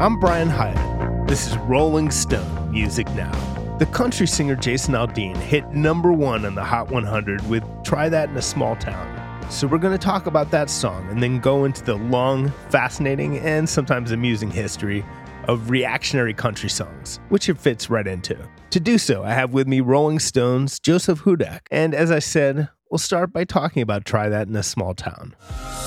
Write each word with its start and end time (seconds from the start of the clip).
I'm 0.00 0.18
Brian 0.18 0.48
Hiatt. 0.48 1.28
This 1.28 1.46
is 1.46 1.58
Rolling 1.58 2.10
Stone 2.10 2.70
Music 2.70 3.06
Now. 3.08 3.30
The 3.76 3.84
country 3.84 4.26
singer 4.26 4.56
Jason 4.56 4.94
Aldean 4.94 5.36
hit 5.36 5.68
number 5.72 6.10
one 6.10 6.46
on 6.46 6.54
the 6.54 6.64
Hot 6.64 6.90
100 6.90 7.46
with 7.50 7.62
Try 7.84 8.08
That 8.08 8.30
in 8.30 8.36
a 8.38 8.40
Small 8.40 8.76
Town. 8.76 9.50
So 9.50 9.66
we're 9.66 9.76
going 9.76 9.92
to 9.92 10.02
talk 10.02 10.24
about 10.24 10.50
that 10.52 10.70
song 10.70 11.06
and 11.10 11.22
then 11.22 11.38
go 11.38 11.66
into 11.66 11.84
the 11.84 11.96
long, 11.96 12.48
fascinating, 12.70 13.40
and 13.40 13.68
sometimes 13.68 14.10
amusing 14.10 14.50
history 14.50 15.04
of 15.48 15.68
reactionary 15.68 16.32
country 16.32 16.70
songs, 16.70 17.20
which 17.28 17.50
it 17.50 17.58
fits 17.58 17.90
right 17.90 18.06
into. 18.06 18.38
To 18.70 18.80
do 18.80 18.96
so, 18.96 19.22
I 19.22 19.34
have 19.34 19.52
with 19.52 19.68
me 19.68 19.82
Rolling 19.82 20.18
Stones' 20.18 20.78
Joseph 20.78 21.24
Hudak. 21.24 21.66
And 21.70 21.94
as 21.94 22.10
I 22.10 22.20
said, 22.20 22.70
we'll 22.90 22.98
start 22.98 23.32
by 23.32 23.44
talking 23.44 23.82
about 23.82 24.04
Try 24.04 24.28
That 24.28 24.48
in 24.48 24.56
a 24.56 24.62
Small 24.62 24.94
Town. 24.94 25.34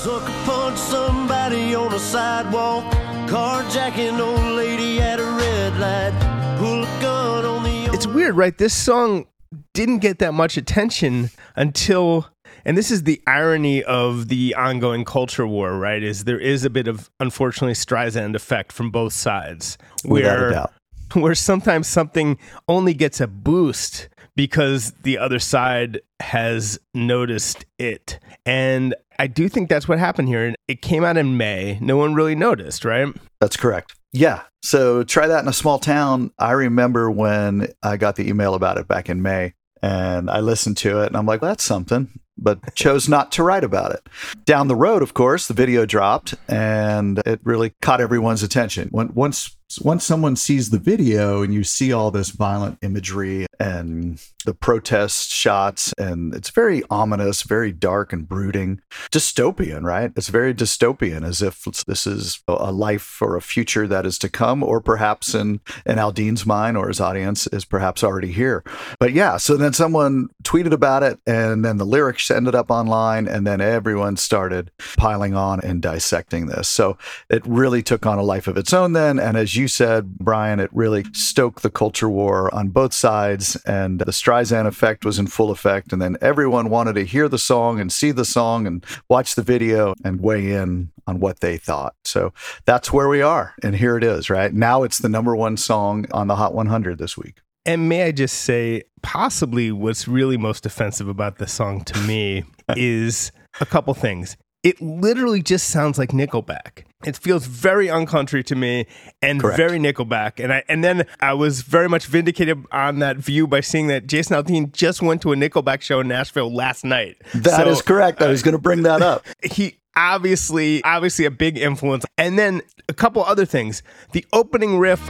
Sucker 0.02 0.32
punch 0.44 0.78
somebody 0.78 1.74
on 1.74 1.92
a 1.92 1.98
sidewalk. 1.98 2.84
Carjacking 3.28 4.18
old 4.18 4.56
lady 4.56 5.00
at 5.00 5.20
a 5.20 5.24
red 5.24 5.78
light. 5.78 6.58
Pull 6.58 6.82
a 6.82 7.00
gun 7.00 7.44
on 7.44 7.62
the. 7.62 7.92
It's 7.92 8.06
weird, 8.06 8.36
right? 8.36 8.56
This 8.56 8.74
song 8.74 9.26
didn't 9.72 9.98
get 9.98 10.18
that 10.18 10.34
much 10.34 10.56
attention 10.56 11.30
until 11.56 12.28
and 12.64 12.78
this 12.78 12.90
is 12.90 13.02
the 13.02 13.20
irony 13.26 13.82
of 13.82 14.28
the 14.28 14.54
ongoing 14.54 15.04
culture 15.04 15.46
war, 15.46 15.78
right? 15.78 16.02
Is 16.02 16.24
there 16.24 16.40
is 16.40 16.64
a 16.64 16.70
bit 16.70 16.88
of 16.88 17.10
unfortunately 17.20 17.74
Streisand 17.74 18.34
effect 18.34 18.72
from 18.72 18.90
both 18.90 19.12
sides, 19.12 19.76
Without 20.04 20.38
a 20.38 20.40
where 20.40 20.50
doubt. 20.50 20.72
where 21.14 21.34
sometimes 21.34 21.86
something 21.86 22.38
only 22.68 22.94
gets 22.94 23.20
a 23.20 23.26
boost 23.26 24.08
because 24.36 24.92
the 25.02 25.18
other 25.18 25.38
side 25.38 26.00
has 26.20 26.78
noticed 26.94 27.64
it, 27.78 28.18
and 28.46 28.94
I 29.18 29.26
do 29.26 29.48
think 29.48 29.68
that's 29.68 29.88
what 29.88 29.98
happened 29.98 30.28
here. 30.28 30.44
And 30.44 30.56
it 30.68 30.82
came 30.82 31.04
out 31.04 31.16
in 31.16 31.36
May. 31.36 31.78
No 31.80 31.96
one 31.96 32.14
really 32.14 32.34
noticed, 32.34 32.84
right? 32.84 33.14
That's 33.40 33.56
correct. 33.56 33.94
Yeah. 34.12 34.42
So 34.62 35.02
try 35.02 35.26
that 35.26 35.42
in 35.42 35.48
a 35.48 35.52
small 35.52 35.78
town. 35.78 36.32
I 36.38 36.52
remember 36.52 37.10
when 37.10 37.68
I 37.82 37.96
got 37.96 38.16
the 38.16 38.28
email 38.28 38.54
about 38.54 38.78
it 38.78 38.88
back 38.88 39.08
in 39.08 39.22
May 39.22 39.54
and 39.82 40.30
I 40.30 40.40
listened 40.40 40.76
to 40.78 41.02
it 41.02 41.08
and 41.08 41.16
I'm 41.16 41.26
like, 41.26 41.40
that's 41.40 41.64
something, 41.64 42.08
but 42.38 42.60
chose 42.74 43.08
not 43.08 43.32
to 43.32 43.42
write 43.42 43.64
about 43.64 43.92
it. 43.92 44.08
Down 44.44 44.68
the 44.68 44.76
road, 44.76 45.02
of 45.02 45.14
course, 45.14 45.48
the 45.48 45.54
video 45.54 45.84
dropped 45.84 46.34
and 46.48 47.18
it 47.26 47.40
really 47.42 47.74
caught 47.82 48.00
everyone's 48.00 48.42
attention. 48.42 48.88
When, 48.90 49.12
once 49.14 49.56
once 49.80 50.04
someone 50.04 50.36
sees 50.36 50.70
the 50.70 50.78
video 50.78 51.42
and 51.42 51.54
you 51.54 51.64
see 51.64 51.92
all 51.92 52.10
this 52.10 52.30
violent 52.30 52.78
imagery 52.82 53.46
and 53.58 54.20
the 54.44 54.54
protest 54.54 55.32
shots 55.32 55.92
and 55.98 56.34
it's 56.34 56.50
very 56.50 56.82
ominous 56.90 57.42
very 57.42 57.72
dark 57.72 58.12
and 58.12 58.28
brooding 58.28 58.80
dystopian 59.10 59.82
right? 59.82 60.12
It's 60.16 60.28
very 60.28 60.54
dystopian 60.54 61.24
as 61.24 61.40
if 61.42 61.64
this 61.86 62.06
is 62.06 62.42
a 62.48 62.72
life 62.72 63.20
or 63.22 63.36
a 63.36 63.42
future 63.42 63.86
that 63.86 64.06
is 64.06 64.18
to 64.18 64.28
come 64.28 64.62
or 64.62 64.80
perhaps 64.80 65.34
in 65.34 65.60
in 65.86 65.96
aldean's 65.96 66.44
mind 66.46 66.76
or 66.76 66.88
his 66.88 67.00
audience 67.00 67.46
is 67.48 67.64
perhaps 67.64 68.04
already 68.04 68.32
here. 68.32 68.62
But 68.98 69.12
yeah 69.12 69.36
so 69.38 69.56
then 69.56 69.72
someone 69.72 70.28
tweeted 70.42 70.72
about 70.72 71.02
it 71.02 71.18
and 71.26 71.64
then 71.64 71.78
the 71.78 71.86
lyrics 71.86 72.30
ended 72.30 72.54
up 72.54 72.70
online 72.70 73.26
and 73.26 73.46
then 73.46 73.60
everyone 73.60 74.16
started 74.16 74.70
piling 74.96 75.34
on 75.34 75.60
and 75.60 75.80
dissecting 75.80 76.46
this. 76.46 76.68
So 76.68 76.98
it 77.30 77.44
really 77.46 77.82
took 77.82 78.06
on 78.06 78.18
a 78.18 78.22
life 78.22 78.46
of 78.46 78.56
its 78.56 78.72
own 78.72 78.92
then 78.92 79.18
and 79.18 79.36
as 79.36 79.56
you 79.56 79.63
said 79.68 80.18
brian 80.18 80.60
it 80.60 80.70
really 80.72 81.04
stoked 81.12 81.62
the 81.62 81.70
culture 81.70 82.08
war 82.08 82.52
on 82.54 82.68
both 82.68 82.92
sides 82.92 83.56
and 83.66 84.00
the 84.00 84.12
streisand 84.12 84.66
effect 84.66 85.04
was 85.04 85.18
in 85.18 85.26
full 85.26 85.50
effect 85.50 85.92
and 85.92 86.00
then 86.00 86.16
everyone 86.20 86.70
wanted 86.70 86.94
to 86.94 87.04
hear 87.04 87.28
the 87.28 87.38
song 87.38 87.80
and 87.80 87.92
see 87.92 88.10
the 88.10 88.24
song 88.24 88.66
and 88.66 88.84
watch 89.08 89.34
the 89.34 89.42
video 89.42 89.94
and 90.04 90.20
weigh 90.20 90.52
in 90.52 90.90
on 91.06 91.20
what 91.20 91.40
they 91.40 91.56
thought 91.56 91.94
so 92.04 92.32
that's 92.64 92.92
where 92.92 93.08
we 93.08 93.20
are 93.20 93.54
and 93.62 93.76
here 93.76 93.96
it 93.96 94.04
is 94.04 94.30
right 94.30 94.54
now 94.54 94.82
it's 94.82 94.98
the 94.98 95.08
number 95.08 95.36
one 95.36 95.56
song 95.56 96.06
on 96.12 96.26
the 96.28 96.36
hot 96.36 96.54
100 96.54 96.98
this 96.98 97.16
week 97.16 97.40
And 97.66 97.88
may 97.88 98.02
I 98.04 98.12
just 98.12 98.42
say, 98.42 98.82
possibly 99.02 99.72
what's 99.72 100.06
really 100.06 100.36
most 100.36 100.66
offensive 100.66 101.08
about 101.08 101.38
this 101.38 101.52
song 101.52 101.82
to 101.84 101.98
me 102.00 102.44
is 102.76 103.32
a 103.60 103.66
couple 103.66 103.94
things. 103.94 104.36
It 104.62 104.80
literally 104.80 105.42
just 105.42 105.68
sounds 105.68 105.98
like 105.98 106.10
Nickelback. 106.10 106.84
It 107.06 107.16
feels 107.16 107.46
very 107.46 107.88
uncountry 107.90 108.42
to 108.44 108.54
me 108.54 108.86
and 109.22 109.40
Correct. 109.40 109.56
very 109.56 109.78
Nickelback. 109.78 110.42
And 110.42 110.52
I 110.52 110.62
and 110.68 110.82
then 110.82 111.06
I 111.20 111.34
was 111.34 111.62
very 111.62 111.88
much 111.88 112.06
vindicated 112.06 112.64
on 112.72 112.98
that 113.00 113.16
view 113.18 113.46
by 113.46 113.60
seeing 113.60 113.86
that 113.88 114.06
Jason 114.06 114.36
Aldean 114.36 114.72
just 114.72 115.02
went 115.02 115.22
to 115.22 115.32
a 115.32 115.36
Nickelback 115.36 115.80
show 115.82 116.00
in 116.00 116.08
Nashville 116.08 116.52
last 116.52 116.84
night. 116.84 117.16
That 117.34 117.66
is 117.66 117.78
So, 117.78 117.84
correct. 117.84 118.22
I 118.22 118.28
was 118.28 118.42
going 118.42 118.52
to 118.52 118.60
bring 118.60 118.82
that 118.82 119.02
up. 119.02 119.24
He 119.42 119.76
obviously 119.96 120.82
obviously 120.84 121.24
a 121.24 121.30
big 121.30 121.58
influence. 121.58 122.04
And 122.18 122.38
then 122.38 122.62
a 122.88 122.94
couple 122.94 123.22
other 123.24 123.44
things. 123.44 123.82
The 124.12 124.24
opening 124.32 124.78
riff. 124.78 125.00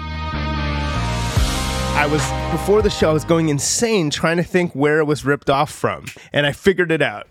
I 1.96 2.06
was 2.10 2.22
before 2.50 2.82
the 2.82 2.90
show 2.90 3.10
i 3.10 3.12
was 3.12 3.24
going 3.24 3.48
insane 3.48 4.10
trying 4.10 4.36
to 4.36 4.42
think 4.42 4.72
where 4.74 4.98
it 4.98 5.04
was 5.04 5.24
ripped 5.24 5.48
off 5.48 5.70
from. 5.70 6.06
And 6.32 6.44
i 6.44 6.52
figured 6.52 6.90
it 6.90 7.00
out 7.02 7.28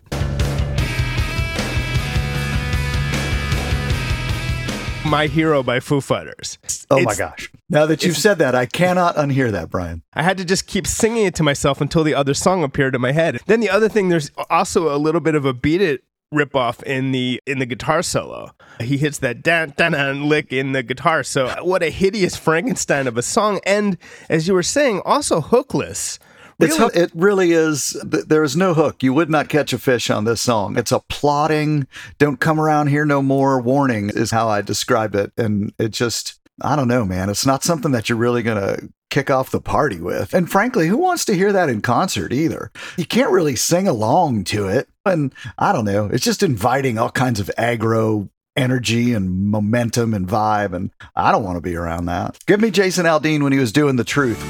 my 5.06 5.28
hero 5.28 5.62
by 5.64 5.80
foo 5.80 6.02
fighters 6.02 6.58
oh 6.90 7.02
my 7.02 7.16
gosh 7.16 7.52
now 7.70 7.86
that 7.86 8.04
you've 8.04 8.18
said 8.18 8.38
that 8.38 8.56
i 8.56 8.66
cannot 8.66 9.16
unhear 9.16 9.52
that 9.52 9.70
brian 9.70 10.02
I 10.16 10.24
had 10.24 10.38
to 10.38 10.46
just 10.46 10.68
keep 10.68 10.86
singing 10.86 11.26
it 11.26 11.36
to 11.36 11.44
myself 11.44 11.82
until 11.82 12.04
the 12.04 12.14
other 12.14 12.34
song 12.34 12.64
appeared 12.64 12.94
in 12.96 13.02
my 13.02 13.12
head. 13.12 13.40
Then 13.48 13.60
the 13.60 13.70
other 13.70 13.90
thing, 13.90 14.10
there's 14.10 14.30
also 14.50 14.96
a 14.96 14.98
little 14.98 15.22
bit 15.22 15.36
of 15.36 15.46
a 15.46 15.54
beat 15.54 15.82
it 15.82 16.04
ripoff 16.34 16.82
in 16.84 17.12
the 17.12 17.40
in 17.46 17.60
the 17.60 17.66
guitar 17.66 18.02
solo. 18.02 18.52
He 18.80 18.98
hits 18.98 19.20
that 19.20 19.44
dan 19.44 19.74
dan 19.76 19.92
dan 19.94 20.28
lick 20.30 20.52
in 20.52 20.72
the 20.72 20.84
guitar. 20.84 21.24
So 21.24 21.48
what 21.64 21.84
a 21.84 21.90
hideous 21.90 22.36
Frankenstein 22.36 23.08
of 23.08 23.18
a 23.18 23.22
song. 23.22 23.60
And 23.66 23.98
as 24.30 24.48
you 24.48 24.54
were 24.54 24.64
saying, 24.64 25.02
also 25.06 25.42
hookless. 25.42 26.20
Really- 26.60 26.96
it 26.96 27.12
really 27.14 27.52
is. 27.52 28.00
There 28.04 28.44
is 28.44 28.56
no 28.56 28.74
hook. 28.74 29.04
You 29.04 29.14
would 29.14 29.30
not 29.30 29.50
catch 29.50 29.74
a 29.74 29.78
fish 29.78 30.10
on 30.10 30.26
this 30.26 30.42
song. 30.42 30.78
It's 30.78 30.92
a 30.92 31.00
plotting, 31.10 31.88
don't 32.18 32.40
come 32.40 32.60
around 32.60 32.88
here 32.88 33.06
no 33.06 33.22
more 33.22 33.60
warning, 33.60 34.10
is 34.10 34.32
how 34.32 34.48
I 34.48 34.62
describe 34.62 35.16
it. 35.16 35.32
And 35.38 35.74
it 35.80 35.90
just, 35.90 36.40
I 36.62 36.76
don't 36.76 36.88
know, 36.88 37.06
man. 37.06 37.30
It's 37.30 37.46
not 37.46 37.64
something 37.64 37.92
that 37.92 38.10
you're 38.10 38.18
really 38.18 38.44
going 38.44 38.62
to 38.62 38.90
kick 39.10 39.30
off 39.30 39.52
the 39.52 39.62
party 39.62 40.00
with. 40.00 40.34
And 40.34 40.50
frankly, 40.50 40.88
who 40.88 40.98
wants 40.98 41.24
to 41.26 41.36
hear 41.36 41.52
that 41.52 41.70
in 41.70 41.82
concert 41.82 42.34
either? 42.34 42.72
You 42.98 43.06
can't 43.06 43.32
really 43.32 43.56
sing 43.56 43.88
along 43.88 44.46
to 44.46 44.68
it. 44.68 44.88
And 45.06 45.34
I 45.58 45.72
don't 45.72 45.86
know. 45.86 46.06
It's 46.06 46.24
just 46.24 46.42
inviting 46.44 46.98
all 46.98 47.12
kinds 47.12 47.40
of 47.40 47.52
aggro 47.58 48.30
energy 48.56 49.14
and 49.14 49.46
momentum 49.50 50.14
and 50.14 50.28
vibe. 50.28 50.74
And 50.74 50.92
I 51.16 51.32
don't 51.32 51.44
want 51.44 51.58
to 51.58 51.62
be 51.62 51.76
around 51.76 52.06
that. 52.06 52.40
Give 52.46 52.62
me 52.62 52.72
Jason 52.72 53.06
Aldean 53.06 53.44
when 53.44 53.52
he 53.54 53.60
was 53.60 53.72
doing 53.72 53.98
the 53.98 54.04
truth. 54.04 54.42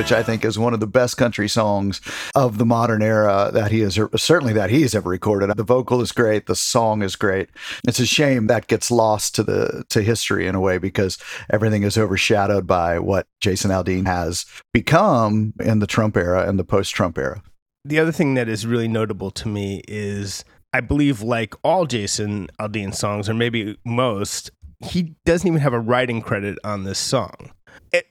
Which 0.00 0.12
I 0.12 0.22
think 0.22 0.46
is 0.46 0.58
one 0.58 0.72
of 0.72 0.80
the 0.80 0.86
best 0.86 1.18
country 1.18 1.46
songs 1.46 2.00
of 2.34 2.56
the 2.56 2.64
modern 2.64 3.02
era 3.02 3.50
that 3.52 3.70
he 3.70 3.80
has 3.80 4.00
certainly 4.16 4.54
that 4.54 4.70
he 4.70 4.80
has 4.80 4.94
ever 4.94 5.10
recorded. 5.10 5.54
The 5.54 5.62
vocal 5.62 6.00
is 6.00 6.10
great, 6.10 6.46
the 6.46 6.56
song 6.56 7.02
is 7.02 7.16
great. 7.16 7.50
It's 7.86 8.00
a 8.00 8.06
shame 8.06 8.46
that 8.46 8.66
gets 8.66 8.90
lost 8.90 9.34
to 9.34 9.42
the 9.42 9.84
to 9.90 10.00
history 10.00 10.46
in 10.46 10.54
a 10.54 10.60
way 10.60 10.78
because 10.78 11.18
everything 11.50 11.82
is 11.82 11.98
overshadowed 11.98 12.66
by 12.66 12.98
what 12.98 13.26
Jason 13.42 13.70
Aldean 13.70 14.06
has 14.06 14.46
become 14.72 15.52
in 15.60 15.80
the 15.80 15.86
Trump 15.86 16.16
era 16.16 16.48
and 16.48 16.58
the 16.58 16.64
post-Trump 16.64 17.18
era. 17.18 17.42
The 17.84 17.98
other 17.98 18.12
thing 18.12 18.32
that 18.36 18.48
is 18.48 18.66
really 18.66 18.88
notable 18.88 19.30
to 19.32 19.48
me 19.48 19.82
is 19.86 20.46
I 20.72 20.80
believe, 20.80 21.20
like 21.20 21.54
all 21.62 21.84
Jason 21.84 22.48
Aldean 22.58 22.94
songs, 22.94 23.28
or 23.28 23.34
maybe 23.34 23.76
most, 23.84 24.50
he 24.82 25.14
doesn't 25.26 25.46
even 25.46 25.60
have 25.60 25.74
a 25.74 25.78
writing 25.78 26.22
credit 26.22 26.58
on 26.64 26.84
this 26.84 26.98
song. 26.98 27.50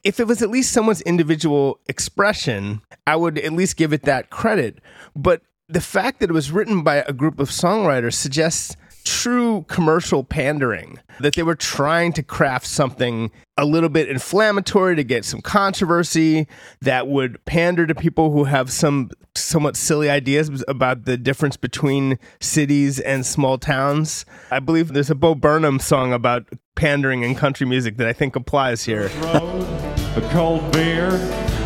If 0.03 0.19
it 0.19 0.27
was 0.27 0.41
at 0.41 0.49
least 0.49 0.71
someone's 0.71 1.01
individual 1.01 1.79
expression, 1.87 2.81
I 3.07 3.15
would 3.15 3.37
at 3.37 3.53
least 3.53 3.77
give 3.77 3.93
it 3.93 4.03
that 4.03 4.29
credit. 4.29 4.79
But 5.15 5.41
the 5.67 5.81
fact 5.81 6.19
that 6.19 6.29
it 6.29 6.33
was 6.33 6.51
written 6.51 6.83
by 6.83 6.97
a 6.97 7.13
group 7.13 7.39
of 7.39 7.49
songwriters 7.49 8.15
suggests 8.15 8.75
true 9.05 9.65
commercial 9.67 10.23
pandering, 10.23 10.99
that 11.19 11.35
they 11.35 11.43
were 11.43 11.55
trying 11.55 12.13
to 12.13 12.23
craft 12.23 12.67
something 12.67 13.31
a 13.57 13.65
little 13.65 13.89
bit 13.89 14.09
inflammatory 14.09 14.95
to 14.95 15.03
get 15.03 15.25
some 15.25 15.41
controversy 15.41 16.47
that 16.81 17.07
would 17.07 17.43
pander 17.45 17.87
to 17.87 17.95
people 17.95 18.31
who 18.31 18.43
have 18.43 18.71
some 18.71 19.09
somewhat 19.35 19.75
silly 19.75 20.09
ideas 20.09 20.63
about 20.67 21.05
the 21.05 21.17
difference 21.17 21.57
between 21.57 22.19
cities 22.39 22.99
and 22.99 23.25
small 23.25 23.57
towns. 23.57 24.25
I 24.51 24.59
believe 24.59 24.89
there's 24.89 25.09
a 25.09 25.15
Bo 25.15 25.33
Burnham 25.33 25.79
song 25.79 26.13
about 26.13 26.47
pandering 26.79 27.23
in 27.23 27.35
country 27.35 27.67
music 27.67 27.97
that 27.97 28.07
I 28.07 28.13
think 28.13 28.37
applies 28.37 28.85
here. 28.85 29.11
A 29.25 30.29
cold 30.31 30.71
beer, 30.71 31.09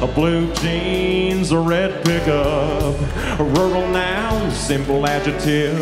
a 0.01 0.07
blue 0.07 0.51
jeans, 0.55 1.51
a 1.51 1.59
red 1.59 2.03
pickup, 2.03 2.95
a 3.39 3.43
rural 3.43 3.87
noun, 3.89 4.49
simple 4.49 5.05
adjective. 5.05 5.77